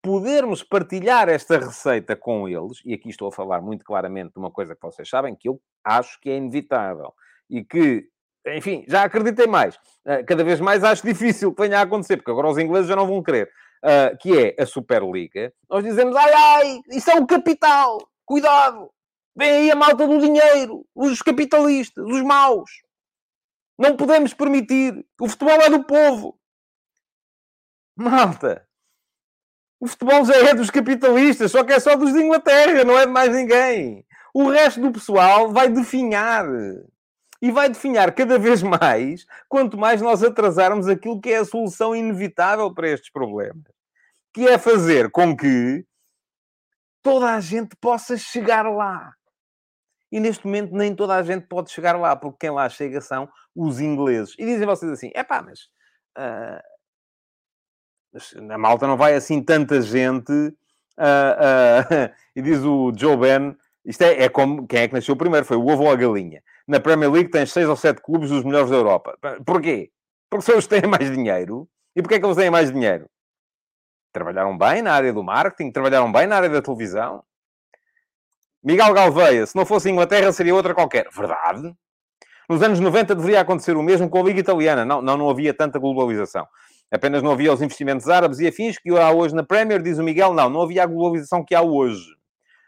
podermos 0.01 0.63
partilhar 0.63 1.29
esta 1.29 1.57
receita 1.57 2.15
com 2.15 2.47
eles, 2.47 2.81
e 2.83 2.93
aqui 2.93 3.09
estou 3.09 3.27
a 3.27 3.31
falar 3.31 3.61
muito 3.61 3.85
claramente 3.85 4.33
de 4.33 4.39
uma 4.39 4.51
coisa 4.51 4.75
que 4.75 4.81
vocês 4.81 5.07
sabem, 5.07 5.35
que 5.35 5.49
eu 5.49 5.61
acho 5.83 6.19
que 6.19 6.29
é 6.29 6.37
inevitável, 6.37 7.13
e 7.49 7.63
que 7.63 8.09
enfim, 8.55 8.85
já 8.87 9.03
acreditei 9.03 9.47
mais. 9.47 9.75
Uh, 10.05 10.25
cada 10.25 10.43
vez 10.43 10.59
mais 10.59 10.83
acho 10.83 11.05
difícil 11.05 11.53
que 11.53 11.61
venha 11.61 11.79
a 11.79 11.81
acontecer, 11.81 12.17
porque 12.17 12.31
agora 12.31 12.49
os 12.49 12.57
ingleses 12.57 12.87
já 12.87 12.95
não 12.95 13.07
vão 13.07 13.23
querer. 13.23 13.49
Uh, 13.83 14.17
que 14.19 14.37
é 14.37 14.61
a 14.61 14.65
Superliga. 14.65 15.53
Nós 15.69 15.83
dizemos, 15.83 16.15
ai, 16.15 16.33
ai, 16.33 16.81
isso 16.89 17.11
é 17.11 17.15
um 17.15 17.25
capital. 17.25 17.99
Cuidado. 18.25 18.89
Vem 19.35 19.51
aí 19.51 19.71
a 19.71 19.75
malta 19.75 20.07
do 20.07 20.19
dinheiro. 20.19 20.85
Os 20.95 21.21
capitalistas, 21.21 22.03
os 22.03 22.21
maus. 22.23 22.71
Não 23.77 23.95
podemos 23.95 24.33
permitir. 24.33 25.05
O 25.21 25.29
futebol 25.29 25.61
é 25.61 25.69
do 25.69 25.83
povo. 25.83 26.39
Malta. 27.95 28.67
O 29.79 29.87
futebol 29.87 30.25
já 30.25 30.35
é 30.35 30.55
dos 30.55 30.71
capitalistas, 30.71 31.51
só 31.51 31.63
que 31.63 31.73
é 31.73 31.79
só 31.79 31.95
dos 31.95 32.11
de 32.11 32.19
Inglaterra, 32.19 32.83
não 32.83 32.97
é 32.97 33.05
de 33.05 33.11
mais 33.11 33.31
ninguém. 33.31 34.03
O 34.33 34.49
resto 34.49 34.81
do 34.81 34.91
pessoal 34.91 35.51
vai 35.51 35.69
definhar 35.69 36.45
e 37.41 37.51
vai 37.51 37.69
definhar 37.69 38.13
cada 38.13 38.39
vez 38.39 38.63
mais 38.63 39.25
quanto 39.47 39.77
mais 39.77 40.01
nós 40.01 40.23
atrasarmos 40.23 40.87
aquilo 40.87 41.21
que 41.21 41.29
é 41.29 41.37
a 41.37 41.45
solução 41.45 41.95
inevitável 41.95 42.73
para 42.73 42.89
estes 42.89 43.11
problemas, 43.11 43.63
que 44.33 44.47
é 44.47 44.57
fazer 44.57 45.11
com 45.11 45.35
que 45.35 45.85
toda 47.01 47.33
a 47.33 47.39
gente 47.39 47.75
possa 47.77 48.17
chegar 48.17 48.69
lá. 48.69 49.13
E 50.11 50.19
neste 50.19 50.45
momento 50.45 50.73
nem 50.73 50.95
toda 50.95 51.15
a 51.15 51.23
gente 51.23 51.45
pode 51.47 51.71
chegar 51.71 51.97
lá, 51.97 52.15
porque 52.15 52.37
quem 52.41 52.49
lá 52.49 52.67
chega 52.69 53.01
são 53.01 53.29
os 53.55 53.79
ingleses. 53.79 54.33
E 54.39 54.45
dizem 54.45 54.65
vocês 54.65 54.91
assim: 54.91 55.11
é 55.13 55.23
pá, 55.23 55.41
mas, 55.41 55.67
uh, 56.17 56.61
na 58.41 58.57
malta 58.57 58.87
não 58.87 58.97
vai 58.97 59.15
assim 59.15 59.43
tanta 59.43 59.81
gente. 59.81 60.31
Uh, 60.31 61.33
uh, 61.37 62.13
e 62.35 62.41
diz 62.41 62.59
o 62.63 62.93
Joe 62.95 63.17
Ben: 63.17 63.55
isto 63.83 64.01
é, 64.01 64.23
é 64.23 64.29
como 64.29 64.65
quem 64.65 64.81
é 64.81 64.87
que 64.87 64.93
nasceu 64.93 65.15
primeiro? 65.15 65.45
Foi 65.45 65.57
o 65.57 65.67
ovo 65.67 65.83
ou 65.83 65.91
a 65.91 65.95
galinha 65.95 66.41
na 66.67 66.79
Premier 66.79 67.11
League 67.11 67.29
tens 67.29 67.51
seis 67.51 67.69
ou 67.69 67.75
sete 67.75 68.01
clubes 68.01 68.29
dos 68.29 68.43
melhores 68.43 68.69
da 68.69 68.75
Europa. 68.75 69.17
Porquê? 69.45 69.89
Porque 70.29 70.45
são 70.45 70.57
os 70.57 70.67
que 70.67 70.79
têm 70.79 70.89
mais 70.89 71.09
dinheiro. 71.09 71.67
E 71.95 72.01
porquê 72.01 72.15
é 72.15 72.19
que 72.19 72.25
eles 72.25 72.37
têm 72.37 72.49
mais 72.49 72.71
dinheiro? 72.71 73.09
Trabalharam 74.11 74.57
bem 74.57 74.81
na 74.81 74.93
área 74.93 75.13
do 75.13 75.23
marketing, 75.23 75.71
trabalharam 75.71 76.11
bem 76.11 76.27
na 76.27 76.35
área 76.35 76.49
da 76.49 76.61
televisão. 76.61 77.23
Miguel 78.63 78.93
Galveia, 78.93 79.45
se 79.45 79.55
não 79.55 79.65
fosse 79.65 79.89
Inglaterra, 79.89 80.31
seria 80.31 80.53
outra 80.53 80.73
qualquer. 80.73 81.07
Verdade. 81.15 81.73
Nos 82.49 82.61
anos 82.61 82.79
90 82.79 83.15
deveria 83.15 83.41
acontecer 83.41 83.75
o 83.77 83.83
mesmo 83.83 84.09
com 84.09 84.19
a 84.19 84.23
Liga 84.23 84.39
Italiana. 84.39 84.83
Não, 84.83 85.01
não, 85.01 85.17
não 85.17 85.29
havia 85.29 85.53
tanta 85.53 85.79
globalização. 85.79 86.47
Apenas 86.91 87.21
não 87.21 87.31
havia 87.31 87.53
os 87.53 87.61
investimentos 87.61 88.07
árabes 88.07 88.39
e 88.39 88.47
afins 88.47 88.77
que 88.77 88.89
há 88.97 89.11
hoje 89.11 89.35
na 89.35 89.43
Premier, 89.43 89.81
diz 89.81 89.97
o 89.97 90.03
Miguel. 90.03 90.33
Não, 90.33 90.49
não 90.49 90.61
havia 90.61 90.83
a 90.83 90.85
globalização 90.85 91.43
que 91.43 91.53
há 91.53 91.61
hoje. 91.61 92.05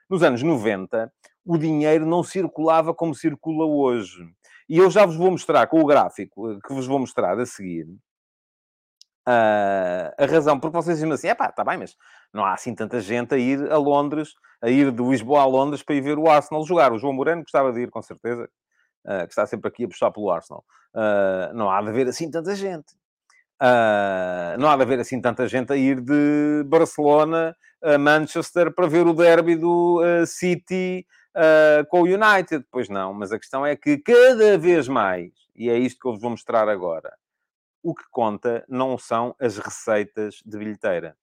Nos 0.10 0.24
anos 0.24 0.44
90, 0.44 1.12
o 1.50 1.58
dinheiro 1.58 2.06
não 2.06 2.24
circulava 2.24 2.94
como 2.94 3.16
circula 3.16 3.66
hoje. 3.66 4.24
E 4.70 4.78
eu 4.78 4.92
já 4.92 5.04
vos 5.04 5.16
vou 5.16 5.32
mostrar 5.32 5.66
com 5.66 5.82
o 5.82 5.86
gráfico 5.86 6.52
eh, 6.52 6.60
que 6.64 6.72
vos 6.72 6.86
vou 6.86 7.00
mostrar 7.00 7.40
a 7.40 7.46
seguir 7.46 7.88
a 10.18 10.26
razão, 10.26 10.60
porque 10.60 10.76
vocês 10.76 10.98
dizem 10.98 11.12
assim: 11.12 11.28
é 11.28 11.36
pá, 11.36 11.50
está 11.50 11.64
bem, 11.64 11.78
mas 11.78 11.96
não 12.34 12.44
há 12.44 12.54
assim 12.54 12.74
tanta 12.74 13.00
gente 13.00 13.34
a 13.34 13.38
ir 13.38 13.72
a 13.72 13.78
Londres, 13.78 14.34
a 14.62 14.70
ir 14.70 14.92
de 14.92 15.04
Lisboa 15.04 15.42
a 15.42 15.46
Londres 15.46 15.84
para 15.84 15.96
ir 15.96 16.02
ver 16.02 16.18
o 16.18 16.28
Arsenal 16.30 16.66
jogar. 16.66 16.92
O 16.92 16.98
João 16.98 17.14
Moreno 17.14 17.42
gostava 17.42 17.72
de 17.72 17.82
ir, 17.82 17.92
com 17.92 18.02
certeza, 18.02 18.50
uh, 19.06 19.26
que 19.26 19.32
está 19.32 19.46
sempre 19.46 19.68
aqui 19.68 19.86
a 19.86 19.88
puxar 19.88 20.10
pelo 20.10 20.32
Arsenal. 20.32 20.64
Uh, 20.96 21.54
não 21.54 21.70
há 21.70 21.80
de 21.82 21.90
haver 21.90 22.08
assim 22.08 22.30
tanta 22.32 22.56
gente. 22.56 22.96
Não 24.58 24.70
há 24.70 24.76
de 24.76 24.82
haver 24.82 25.00
assim 25.00 25.22
tanta 25.22 25.48
gente 25.48 25.74
a 25.74 25.76
ir 25.76 26.00
de 26.00 26.64
Barcelona 26.66 27.56
a 27.84 27.98
Manchester 27.98 28.74
para 28.74 28.88
ver 28.88 29.06
o 29.06 29.14
derby 29.14 29.56
do 29.56 30.02
City 30.26 31.06
uh, 31.40 31.86
com 31.88 32.02
o 32.02 32.06
United. 32.06 32.66
Pois 32.70 32.90
não, 32.90 33.14
mas 33.14 33.32
a 33.32 33.40
questão 33.40 33.66
é 33.66 33.76
que 33.76 33.98
cada 33.98 34.58
vez 34.58 34.88
mais, 34.88 35.32
e 35.56 35.70
é 35.70 35.78
isto 35.78 36.00
que 36.00 36.08
eu 36.08 36.12
vos 36.12 36.22
vou 36.22 36.32
mostrar 36.32 36.68
agora, 36.68 37.16
o 37.82 37.96
que 37.96 38.04
conta 38.12 38.66
não 38.68 38.98
são 38.98 39.34
as 39.40 39.58
receitas 39.58 40.42
de 40.46 40.58
bilheteira. 40.58 41.18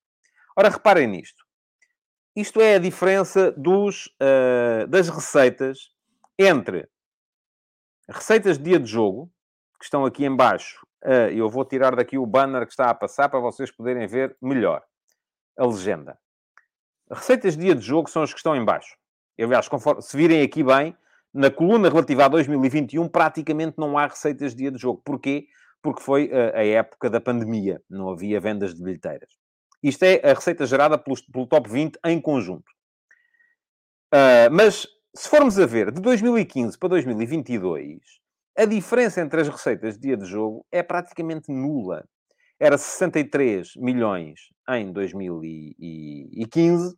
Ora, 0.57 0.71
reparem 0.71 1.07
nisto. 1.07 1.45
Isto 2.35 2.61
é 2.61 2.77
a 2.77 2.79
diferença 2.79 3.53
dos, 3.53 4.07
uh, 4.21 4.87
das 4.89 5.09
receitas 5.09 5.91
entre 6.39 6.89
receitas 8.09 8.59
de 8.59 8.65
dia 8.65 8.79
de 8.79 8.91
jogo, 8.91 9.31
que 9.79 9.85
estão 9.85 10.05
aqui 10.05 10.25
em 10.25 10.35
baixo. 10.35 10.87
Uh, 11.05 11.31
eu 11.33 11.49
vou 11.49 11.65
tirar 11.65 11.95
daqui 11.95 12.17
o 12.19 12.27
banner 12.27 12.67
que 12.67 12.73
está 12.73 12.91
a 12.91 12.95
passar 12.95 13.29
para 13.29 13.41
vocês 13.41 13.71
poderem 13.71 14.07
ver 14.07 14.37
melhor 14.41 14.83
a 15.59 15.67
legenda. 15.67 16.19
Receitas 17.11 17.57
de 17.57 17.65
dia 17.65 17.75
de 17.75 17.83
jogo 17.83 18.11
são 18.11 18.23
as 18.23 18.33
que 18.33 18.39
estão 18.39 18.57
em 18.57 18.65
baixo. 18.65 18.97
Aliás, 19.39 19.69
conforme, 19.69 20.03
se 20.03 20.17
virem 20.17 20.43
aqui 20.43 20.63
bem, 20.63 20.97
Na 21.35 21.51
coluna 21.51 21.91
relativa 21.91 22.25
a 22.25 22.29
2021, 22.29 23.07
praticamente 23.09 23.75
não 23.77 23.99
há 23.99 24.07
receitas 24.07 24.53
de 24.53 24.63
dia 24.63 24.71
de 24.71 24.79
jogo. 24.79 25.03
Porquê? 25.05 25.49
Porque 25.83 26.01
foi 26.01 26.31
a, 26.33 26.61
a 26.61 26.65
época 26.65 27.11
da 27.11 27.21
pandemia. 27.21 27.83
Não 27.91 28.09
havia 28.09 28.41
vendas 28.41 28.75
de 28.75 28.83
bilheteiras. 28.83 29.29
Isto 29.83 30.05
é 30.05 30.21
a 30.25 30.33
receita 30.33 30.65
gerada 30.65 30.97
pelo, 30.97 31.17
pelo 31.31 31.47
top 31.47 31.69
20 31.69 31.99
em 32.07 32.21
conjunto. 32.21 32.65
Uh, 34.15 34.49
mas, 34.51 34.87
se 35.15 35.29
formos 35.29 35.59
a 35.59 35.67
ver, 35.67 35.93
de 35.93 36.01
2015 36.01 36.79
para 36.79 36.89
2022, 36.89 38.01
a 38.57 38.65
diferença 38.65 39.21
entre 39.21 39.43
as 39.43 39.49
receitas 39.49 39.97
de 39.97 40.01
dia 40.01 40.17
de 40.17 40.25
jogo 40.25 40.65
é 40.73 40.83
praticamente 40.83 41.53
nula. 41.53 42.09
Era 42.59 42.79
63 42.79 43.77
milhões 43.77 44.41
em 44.71 44.91
2015 44.91 46.97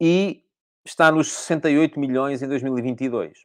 e 0.00 0.42
está 0.84 1.10
nos 1.10 1.32
68 1.32 1.98
milhões 1.98 2.42
em 2.42 2.48
2022. 2.48 3.38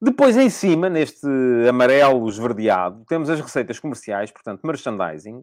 Depois, 0.00 0.36
em 0.36 0.50
cima, 0.50 0.90
neste 0.90 1.26
amarelo 1.68 2.28
esverdeado, 2.28 3.04
temos 3.06 3.30
as 3.30 3.40
receitas 3.40 3.78
comerciais, 3.78 4.32
portanto, 4.32 4.66
merchandising. 4.66 5.42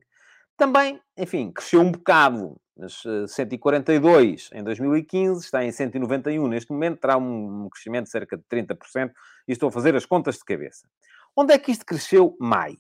Também, 0.57 0.99
enfim, 1.17 1.51
cresceu 1.51 1.80
um 1.82 1.91
bocado. 1.91 2.59
Mas 2.78 3.03
142 3.28 4.49
em 4.53 4.63
2015, 4.63 5.43
está 5.43 5.63
em 5.63 5.72
191 5.72 6.47
neste 6.47 6.72
momento, 6.72 6.99
terá 6.99 7.17
um 7.17 7.70
crescimento 7.70 8.05
de 8.05 8.11
cerca 8.11 8.38
de 8.38 8.43
30%. 8.43 9.11
E 9.47 9.51
estou 9.51 9.70
a 9.70 9.72
fazer 9.72 9.95
as 9.95 10.05
contas 10.05 10.36
de 10.36 10.45
cabeça. 10.45 10.88
Onde 11.36 11.53
é 11.53 11.57
que 11.57 11.72
isto 11.72 11.86
cresceu 11.86 12.36
mais? 12.39 12.78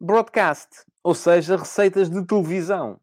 Broadcast, 0.00 0.84
ou 1.04 1.14
seja, 1.14 1.56
receitas 1.56 2.10
de 2.10 2.24
televisão. 2.26 3.00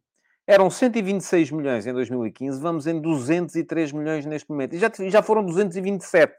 Eram 0.50 0.68
126 0.68 1.52
milhões 1.52 1.86
em 1.86 1.94
2015, 1.94 2.60
vamos 2.60 2.88
em 2.88 3.00
203 3.00 3.92
milhões 3.92 4.26
neste 4.26 4.50
momento. 4.50 4.74
E 4.74 4.80
já, 4.80 4.90
já 5.08 5.22
foram 5.22 5.46
227 5.46 6.34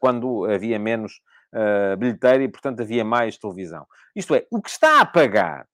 quando 0.00 0.46
havia 0.46 0.80
menos 0.80 1.20
uh, 1.54 1.96
bilheteira 1.96 2.42
e, 2.42 2.48
portanto, 2.48 2.80
havia 2.80 3.04
mais 3.04 3.38
televisão. 3.38 3.86
Isto 4.16 4.34
é, 4.34 4.44
o 4.50 4.60
que 4.60 4.68
está 4.68 5.00
a 5.00 5.06
pagar 5.06 5.68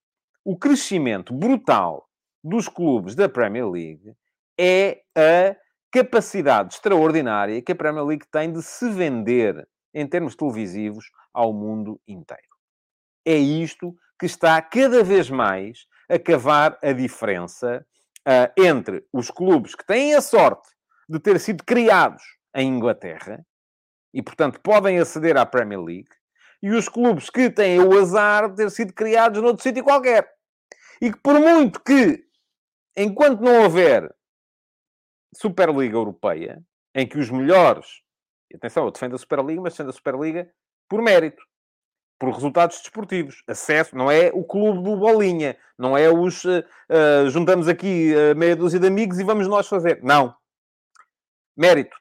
o 0.44 0.54
crescimento 0.54 1.32
brutal 1.32 2.06
dos 2.44 2.68
clubes 2.68 3.14
da 3.14 3.26
Premier 3.26 3.66
League 3.70 4.12
é 4.60 5.00
a 5.16 5.56
capacidade 5.90 6.74
extraordinária 6.74 7.62
que 7.62 7.72
a 7.72 7.76
Premier 7.76 8.04
League 8.04 8.26
tem 8.30 8.52
de 8.52 8.62
se 8.62 8.86
vender 8.90 9.66
em 9.94 10.06
termos 10.06 10.36
televisivos 10.36 11.06
ao 11.32 11.54
mundo 11.54 11.98
inteiro. 12.06 12.42
É 13.24 13.34
isto 13.34 13.96
que 14.20 14.26
está 14.26 14.60
cada 14.60 15.02
vez 15.02 15.30
mais 15.30 15.86
a 16.08 16.18
cavar 16.18 16.78
a 16.82 16.92
diferença 16.92 17.84
uh, 18.26 18.60
entre 18.60 19.04
os 19.12 19.30
clubes 19.30 19.74
que 19.74 19.86
têm 19.86 20.14
a 20.14 20.20
sorte 20.20 20.68
de 21.08 21.18
ter 21.18 21.38
sido 21.40 21.64
criados 21.64 22.22
em 22.54 22.68
Inglaterra 22.68 23.44
e, 24.12 24.22
portanto, 24.22 24.60
podem 24.60 24.98
aceder 24.98 25.36
à 25.36 25.44
Premier 25.44 25.80
League, 25.80 26.08
e 26.62 26.70
os 26.70 26.88
clubes 26.88 27.28
que 27.28 27.50
têm 27.50 27.80
o 27.80 27.98
azar 27.98 28.48
de 28.48 28.56
ter 28.56 28.70
sido 28.70 28.94
criados 28.94 29.42
noutro 29.42 29.62
sítio 29.62 29.84
qualquer. 29.84 30.26
E 31.00 31.12
que, 31.12 31.18
por 31.20 31.38
muito 31.38 31.80
que, 31.80 32.24
enquanto 32.96 33.42
não 33.42 33.64
houver 33.64 34.10
Superliga 35.34 35.96
Europeia, 35.96 36.64
em 36.94 37.06
que 37.06 37.18
os 37.18 37.30
melhores, 37.30 38.00
atenção, 38.54 38.86
eu 38.86 38.90
defendo 38.90 39.16
a 39.16 39.18
Superliga, 39.18 39.60
mas 39.60 39.74
defendo 39.74 39.90
a 39.90 39.92
Superliga 39.92 40.50
por 40.88 41.02
mérito, 41.02 41.44
por 42.18 42.32
resultados 42.32 42.80
desportivos. 42.80 43.42
Acesso, 43.46 43.96
não 43.96 44.10
é 44.10 44.30
o 44.32 44.44
clube 44.44 44.82
do 44.82 44.96
Bolinha, 44.96 45.56
não 45.78 45.96
é 45.96 46.10
os 46.10 46.44
uh, 46.44 46.64
juntamos 47.28 47.68
aqui 47.68 48.14
uh, 48.14 48.36
meia 48.36 48.56
dúzia 48.56 48.80
de 48.80 48.86
amigos 48.86 49.18
e 49.18 49.24
vamos 49.24 49.46
nós 49.46 49.68
fazer. 49.68 50.00
Não. 50.02 50.34
Mérito 51.56 51.96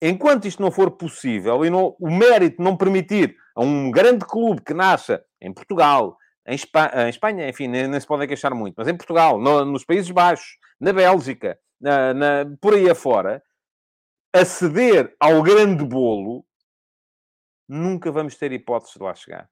enquanto 0.00 0.46
isto 0.46 0.62
não 0.62 0.70
for 0.70 0.90
possível 0.92 1.64
e 1.64 1.70
não, 1.70 1.96
o 1.98 2.10
mérito 2.10 2.62
não 2.62 2.76
permitir 2.76 3.36
a 3.54 3.62
um 3.62 3.90
grande 3.90 4.24
clube 4.24 4.62
que 4.62 4.72
nasça 4.72 5.24
em 5.40 5.52
Portugal, 5.52 6.16
em, 6.46 6.54
em 6.54 7.08
Espanha, 7.08 7.48
enfim, 7.48 7.66
nem, 7.66 7.88
nem, 7.88 8.00
se 8.00 8.06
podem 8.06 8.28
queixar 8.28 8.54
muito, 8.54 8.76
mas 8.78 8.88
em 8.88 8.96
Portugal, 8.96 9.38
no, 9.38 9.64
nos 9.64 9.84
Países 9.84 10.10
Baixos, 10.10 10.56
na 10.80 10.92
Bélgica, 10.92 11.58
na, 11.80 12.14
na, 12.14 12.44
por 12.60 12.74
aí 12.74 12.88
afora, 12.88 13.42
aceder 14.32 15.14
ao 15.18 15.42
grande 15.42 15.84
bolo, 15.84 16.44
nunca 17.68 18.10
vamos 18.10 18.36
ter 18.36 18.50
hipóteses 18.52 18.94
de 18.94 19.02
lá 19.02 19.14
chegar. 19.14 19.50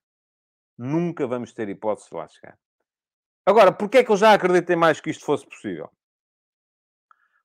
Nunca 0.79 1.27
vamos 1.27 1.53
ter 1.53 1.69
hipóteses 1.69 2.09
de 2.09 2.17
lá 2.17 2.27
chegar. 2.29 2.59
Agora, 3.45 3.71
porquê 3.71 3.99
é 3.99 4.05
que 4.05 4.11
eu 4.11 4.17
já 4.17 4.33
acreditei 4.33 4.75
mais 4.75 5.01
que 5.01 5.11
isto 5.11 5.25
fosse 5.25 5.47
possível? 5.47 5.91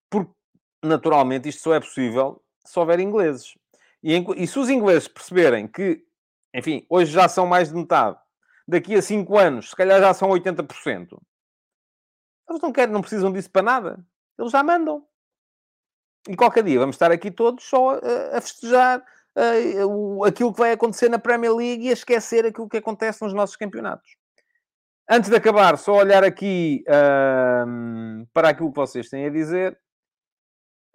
Porque, 0.10 0.34
naturalmente, 0.84 1.50
isto 1.50 1.62
só 1.62 1.74
é 1.74 1.80
possível 1.80 2.44
se 2.66 2.80
houver 2.80 3.00
ingleses. 3.00 3.54
E, 4.02 4.16
e 4.36 4.48
se 4.48 4.58
os 4.58 4.70
ingleses 4.70 5.08
perceberem 5.08 5.68
que, 5.68 6.04
enfim, 6.54 6.86
hoje 6.90 7.12
já 7.12 7.28
são 7.28 7.46
mais 7.46 7.70
de 7.70 7.76
metade, 7.76 8.18
daqui 8.68 8.96
a 8.96 9.02
5 9.02 9.38
anos, 9.38 9.70
se 9.70 9.76
calhar 9.76 10.00
já 10.00 10.14
são 10.14 10.30
80%, 10.30 11.20
eles 12.50 12.62
não 12.62 12.72
querem, 12.72 12.94
não 12.94 13.02
precisam 13.02 13.32
disso 13.32 13.50
para 13.50 13.62
nada. 13.62 14.06
Eles 14.38 14.52
já 14.52 14.64
mandam. 14.64 15.08
E 16.28 16.36
qualquer 16.36 16.64
dia 16.64 16.80
vamos 16.80 16.96
estar 16.96 17.12
aqui 17.12 17.32
todos 17.32 17.64
só 17.64 17.92
a, 17.92 18.38
a 18.38 18.42
festejar 18.42 19.04
aquilo 20.26 20.54
que 20.54 20.60
vai 20.60 20.72
acontecer 20.72 21.10
na 21.10 21.20
Premier 21.20 21.54
League 21.54 21.86
e 21.86 21.90
a 21.90 21.94
esquecer 21.94 22.46
aquilo 22.46 22.70
que 22.70 22.78
acontece 22.78 23.24
nos 23.24 23.34
nossos 23.34 23.56
campeonatos. 23.56 24.10
Antes 25.10 25.30
de 25.30 25.36
acabar, 25.36 25.78
só 25.78 25.98
olhar 25.98 26.24
aqui 26.24 26.84
uh, 26.88 28.28
para 28.34 28.50
aquilo 28.50 28.72
que 28.72 28.80
vocês 28.80 29.10
têm 29.10 29.26
a 29.26 29.30
dizer. 29.30 29.78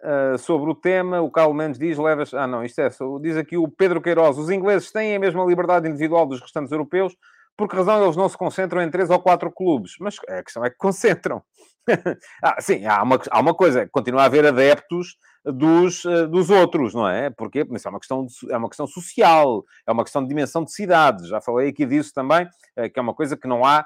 Uh, 0.03 0.37
sobre 0.37 0.69
o 0.69 0.75
tema, 0.75 1.21
o 1.21 1.31
Carlos 1.31 1.55
Mendes 1.55 1.79
diz, 1.79 1.97
levas... 1.97 2.31
Ah, 2.33 2.45
não, 2.45 2.63
isto 2.63 2.79
é, 2.79 2.89
diz 3.19 3.35
aqui 3.35 3.57
o 3.57 3.67
Pedro 3.67 3.99
Queiroz, 3.99 4.37
os 4.37 4.51
ingleses 4.51 4.91
têm 4.91 5.15
a 5.15 5.19
mesma 5.19 5.43
liberdade 5.43 5.89
individual 5.89 6.27
dos 6.27 6.39
restantes 6.39 6.71
europeus, 6.71 7.15
por 7.57 7.67
que 7.67 7.75
razão 7.75 8.03
eles 8.03 8.15
não 8.15 8.29
se 8.29 8.37
concentram 8.37 8.81
em 8.83 8.91
três 8.91 9.09
ou 9.09 9.19
quatro 9.19 9.51
clubes? 9.51 9.93
Mas 9.99 10.15
a 10.29 10.43
questão 10.43 10.63
é 10.63 10.69
que 10.69 10.77
concentram. 10.77 11.41
ah, 12.43 12.61
sim, 12.61 12.85
há 12.85 13.01
uma, 13.01 13.19
há 13.31 13.39
uma 13.39 13.55
coisa, 13.55 13.87
continua 13.91 14.21
a 14.21 14.25
haver 14.25 14.45
adeptos 14.45 15.17
dos, 15.51 16.05
uh, 16.05 16.27
dos 16.27 16.49
outros, 16.49 16.93
não 16.93 17.07
é? 17.07 17.29
Porque 17.29 17.65
isso 17.71 17.87
é 17.87 17.91
uma, 17.91 17.99
questão 17.99 18.25
de, 18.25 18.33
é 18.51 18.57
uma 18.57 18.69
questão 18.69 18.87
social, 18.87 19.63
é 19.85 19.91
uma 19.91 20.03
questão 20.03 20.21
de 20.21 20.29
dimensão 20.29 20.63
de 20.63 20.71
cidades. 20.71 21.27
Já 21.27 21.41
falei 21.41 21.69
aqui 21.69 21.85
disso 21.85 22.13
também, 22.13 22.45
uh, 22.45 22.89
que 22.91 22.99
é 22.99 23.01
uma 23.01 23.13
coisa 23.13 23.35
que 23.37 23.47
não 23.47 23.65
há 23.65 23.85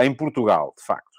em 0.00 0.14
Portugal, 0.14 0.72
de 0.74 0.82
facto. 0.82 1.18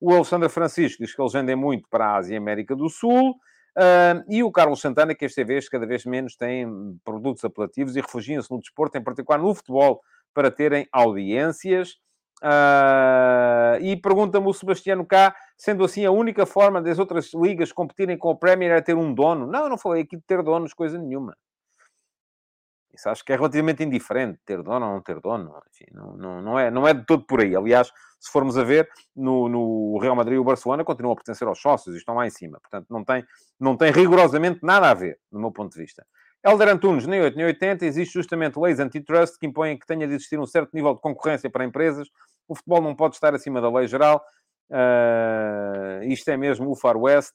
O 0.00 0.14
Alexandre 0.14 0.48
Francisco 0.48 1.02
diz 1.02 1.14
que 1.14 1.20
eles 1.20 1.32
vendem 1.34 1.54
muito 1.54 1.86
para 1.90 2.06
a 2.06 2.16
Ásia 2.16 2.34
e 2.34 2.38
América 2.38 2.74
do 2.74 2.88
Sul. 2.88 3.36
Uh, 3.76 4.24
e 4.28 4.42
o 4.42 4.50
Carlos 4.50 4.80
Santana, 4.80 5.14
que 5.14 5.24
esta 5.24 5.44
vez 5.44 5.68
cada 5.68 5.86
vez 5.86 6.04
menos 6.04 6.36
tem 6.36 6.66
produtos 7.04 7.44
apelativos 7.44 7.94
e 7.94 8.00
refugiam-se 8.00 8.50
no 8.50 8.58
desporto, 8.58 8.96
em 8.98 9.02
particular 9.02 9.38
no 9.38 9.54
futebol, 9.54 10.00
para 10.34 10.50
terem 10.50 10.88
audiências. 10.92 11.96
Uh, 12.42 13.82
e 13.82 13.96
pergunta-me 13.96 14.46
o 14.46 14.52
Sebastiano 14.52 15.04
K, 15.04 15.34
sendo 15.56 15.84
assim 15.84 16.04
a 16.04 16.12
única 16.12 16.46
forma 16.46 16.80
das 16.80 16.98
outras 16.98 17.32
ligas 17.34 17.72
competirem 17.72 18.16
com 18.16 18.30
a 18.30 18.36
Premier 18.36 18.72
é 18.72 18.80
ter 18.80 18.96
um 18.96 19.12
dono. 19.12 19.46
Não, 19.46 19.64
eu 19.64 19.68
não 19.68 19.78
falei 19.78 20.02
aqui 20.02 20.16
de 20.16 20.22
ter 20.22 20.42
donos, 20.42 20.72
coisa 20.72 20.98
nenhuma. 20.98 21.36
Isso 22.94 23.08
acho 23.08 23.24
que 23.24 23.32
é 23.32 23.36
relativamente 23.36 23.82
indiferente, 23.84 24.40
ter 24.44 24.60
dono 24.60 24.86
ou 24.86 24.92
não 24.94 25.00
ter 25.00 25.20
dono. 25.20 25.54
Enfim, 25.72 25.84
não, 25.92 26.16
não, 26.16 26.42
não, 26.42 26.58
é, 26.58 26.70
não 26.70 26.86
é 26.86 26.94
de 26.94 27.04
todo 27.04 27.24
por 27.24 27.40
aí. 27.40 27.54
Aliás, 27.54 27.92
se 28.18 28.30
formos 28.30 28.58
a 28.58 28.64
ver, 28.64 28.88
no, 29.14 29.48
no 29.48 29.98
Real 29.98 30.16
Madrid 30.16 30.34
e 30.34 30.38
o 30.38 30.44
Barcelona 30.44 30.84
continuam 30.84 31.12
a 31.12 31.16
pertencer 31.16 31.46
aos 31.46 31.60
sócios 31.60 31.94
e 31.94 31.98
estão 31.98 32.16
lá 32.16 32.26
em 32.26 32.30
cima. 32.30 32.58
Portanto, 32.60 32.86
não 32.90 33.04
tem, 33.04 33.24
não 33.58 33.76
tem 33.76 33.92
rigorosamente 33.92 34.60
nada 34.62 34.90
a 34.90 34.94
ver, 34.94 35.18
do 35.30 35.38
meu 35.38 35.52
ponto 35.52 35.72
de 35.72 35.80
vista. 35.80 36.04
Helder 36.44 36.68
Antunes, 36.68 37.06
nem 37.06 37.20
8 37.20 37.36
nem 37.36 37.46
80, 37.46 37.84
existe 37.84 38.14
justamente 38.14 38.58
leis 38.58 38.78
antitrust 38.78 39.38
que 39.38 39.46
impõem 39.46 39.78
que 39.78 39.86
tenha 39.86 40.06
de 40.06 40.14
existir 40.14 40.38
um 40.38 40.46
certo 40.46 40.70
nível 40.72 40.94
de 40.94 41.00
concorrência 41.00 41.50
para 41.50 41.64
empresas. 41.64 42.08
O 42.46 42.54
futebol 42.54 42.80
não 42.80 42.94
pode 42.94 43.16
estar 43.16 43.34
acima 43.34 43.60
da 43.60 43.70
lei 43.70 43.86
geral. 43.86 44.24
Uh, 44.70 46.04
isto 46.04 46.28
é 46.28 46.36
mesmo 46.36 46.70
o 46.70 46.76
Far 46.76 46.96
West. 46.96 47.34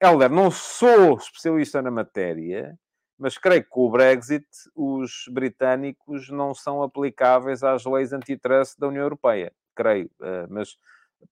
Helder, 0.00 0.30
não 0.30 0.50
sou 0.50 1.16
especialista 1.16 1.80
na 1.82 1.90
matéria, 1.90 2.76
mas 3.18 3.38
creio 3.38 3.62
que 3.62 3.68
com 3.68 3.86
o 3.86 3.90
Brexit 3.90 4.46
os 4.74 5.24
britânicos 5.30 6.28
não 6.28 6.54
são 6.54 6.82
aplicáveis 6.82 7.62
às 7.62 7.84
leis 7.84 8.12
antitrust 8.12 8.78
da 8.78 8.88
União 8.88 9.02
Europeia. 9.02 9.52
Creio, 9.76 10.10
eh, 10.20 10.46
mas 10.50 10.76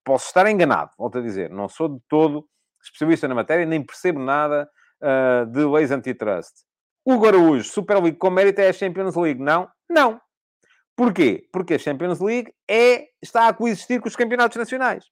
posso 0.05 0.27
estar 0.27 0.47
enganado, 0.49 0.93
volto 0.97 1.19
a 1.19 1.21
dizer, 1.21 1.51
não 1.51 1.69
sou 1.69 1.89
de 1.89 2.01
todo 2.09 2.49
especialista 2.81 3.27
na 3.27 3.35
matéria, 3.35 3.67
nem 3.67 3.85
percebo 3.85 4.21
nada 4.21 4.71
uh, 5.03 5.47
de 5.47 5.65
leis 5.65 5.91
antitrust. 5.91 6.65
O 7.05 7.25
Araújo, 7.25 7.65
Super 7.65 8.03
League 8.03 8.19
com 8.19 8.31
mérito 8.31 8.61
é 8.61 8.69
a 8.69 8.73
Champions 8.73 9.17
League. 9.17 9.43
Não? 9.43 9.69
Não. 9.89 10.21
Porquê? 10.97 11.49
Porque 11.53 11.75
a 11.75 11.79
Champions 11.79 12.21
League 12.21 12.53
é, 12.69 13.09
está 13.23 13.49
a 13.49 13.55
coexistir 13.55 14.01
com 14.01 14.09
os 14.09 14.17
campeonatos 14.17 14.57
nacionais. 14.57 15.05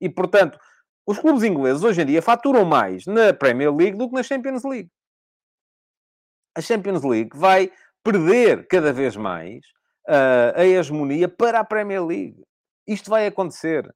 E, 0.00 0.08
portanto, 0.08 0.58
os 1.06 1.18
clubes 1.18 1.42
ingleses 1.42 1.82
hoje 1.82 2.00
em 2.00 2.06
dia 2.06 2.22
faturam 2.22 2.64
mais 2.64 3.06
na 3.06 3.32
Premier 3.32 3.74
League 3.74 3.96
do 3.96 4.08
que 4.08 4.14
na 4.14 4.22
Champions 4.22 4.64
League 4.64 4.90
a 6.54 6.60
Champions 6.60 7.02
League 7.02 7.30
vai 7.34 7.70
perder 8.02 8.66
cada 8.68 8.92
vez 8.92 9.16
mais 9.16 9.58
uh, 10.08 10.54
a 10.54 10.64
hegemonia 10.64 11.28
para 11.28 11.60
a 11.60 11.64
Premier 11.64 12.04
League. 12.04 12.42
Isto 12.86 13.10
vai 13.10 13.26
acontecer. 13.26 13.86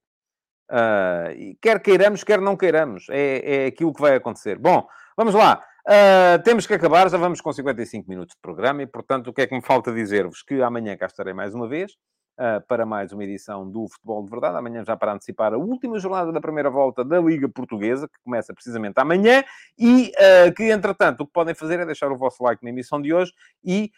Uh, 0.71 1.57
quer 1.63 1.81
queiramos, 1.81 2.25
quer 2.25 2.41
não 2.41 2.57
queiramos. 2.57 3.07
É, 3.11 3.65
é 3.65 3.67
aquilo 3.67 3.93
que 3.93 4.01
vai 4.01 4.17
acontecer. 4.17 4.59
Bom, 4.59 4.87
vamos 5.17 5.35
lá. 5.35 5.65
Uh, 5.89 6.43
temos 6.43 6.67
que 6.67 6.75
acabar, 6.75 7.09
já 7.09 7.17
vamos 7.17 7.41
com 7.41 7.51
55 7.51 8.11
minutos 8.11 8.35
de 8.35 8.43
programa 8.43 8.83
e, 8.83 8.87
portanto, 8.87 9.29
o 9.29 9.33
que 9.33 9.41
é 9.41 9.47
que 9.47 9.55
me 9.55 9.63
falta 9.63 9.91
dizer-vos? 9.91 10.43
Que 10.43 10.61
amanhã 10.61 10.95
cá 10.99 11.07
estarei 11.07 11.33
mais 11.33 11.55
uma 11.55 11.67
vez 11.67 11.93
uh, 11.93 12.61
para 12.69 12.85
mais 12.85 13.11
uma 13.11 13.25
edição 13.25 13.67
do 13.67 13.89
Futebol 13.89 14.23
de 14.23 14.31
Verdade. 14.31 14.59
Amanhã 14.59 14.85
já 14.85 14.99
para 14.99 15.15
antecipar 15.15 15.55
a 15.55 15.57
última 15.57 15.99
jornada 15.99 16.31
da 16.31 16.43
primeira 16.43 16.69
volta 16.69 17.03
da 17.03 17.19
Liga 17.19 17.49
Portuguesa, 17.49 18.07
que 18.07 18.19
começa 18.23 18.53
precisamente 18.53 18.99
amanhã, 18.99 19.43
e 19.79 20.13
uh, 20.13 20.55
que, 20.55 20.65
entretanto, 20.65 21.23
o 21.23 21.27
que 21.27 21.33
podem 21.33 21.55
fazer 21.55 21.81
é 21.81 21.87
deixar 21.87 22.13
o 22.13 22.19
vosso 22.19 22.45
like 22.45 22.63
na 22.63 22.69
emissão 22.69 23.01
de 23.01 23.15
hoje 23.15 23.33
e 23.65 23.91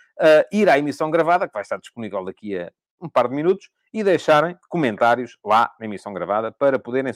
ir 0.53 0.69
à 0.69 0.79
emissão 0.79 1.11
gravada, 1.11 1.49
que 1.49 1.53
vai 1.53 1.63
estar 1.63 1.79
disponível 1.79 2.25
daqui 2.25 2.57
a 2.57 2.71
um 3.03 3.09
par 3.09 3.27
de 3.27 3.35
minutos, 3.35 3.69
e 3.93 4.05
deixarem 4.05 4.57
comentários 4.69 5.37
lá 5.45 5.73
na 5.81 5.87
emissão 5.87 6.13
gravada 6.13 6.53
para 6.53 6.79
poderem 6.79 7.13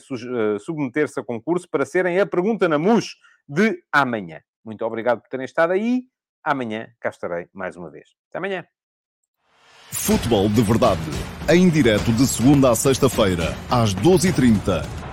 submeter-se 0.59 1.17
a 1.17 1.23
concurso 1.23 1.65
para 1.69 1.85
serem 1.85 2.19
a 2.19 2.25
pergunta 2.25 2.67
na 2.67 2.77
MUS 2.77 3.15
de 3.47 3.81
amanhã. 3.89 4.41
Muito 4.65 4.83
obrigado 4.83 5.21
por 5.21 5.29
terem 5.29 5.45
estado 5.45 5.71
aí. 5.71 6.03
Amanhã 6.43 6.87
cá 6.99 7.09
estarei 7.09 7.47
mais 7.53 7.77
uma 7.77 7.89
vez. 7.89 8.09
Até 8.29 8.39
amanhã. 8.39 8.65
Futebol 9.91 10.49
de 10.49 10.61
Verdade. 10.61 11.01
Em 11.49 11.69
direto 11.69 12.11
de 12.11 12.27
segunda 12.27 12.71
a 12.71 12.75
sexta-feira, 12.75 13.55
às 13.69 13.93
12h30 13.95 15.04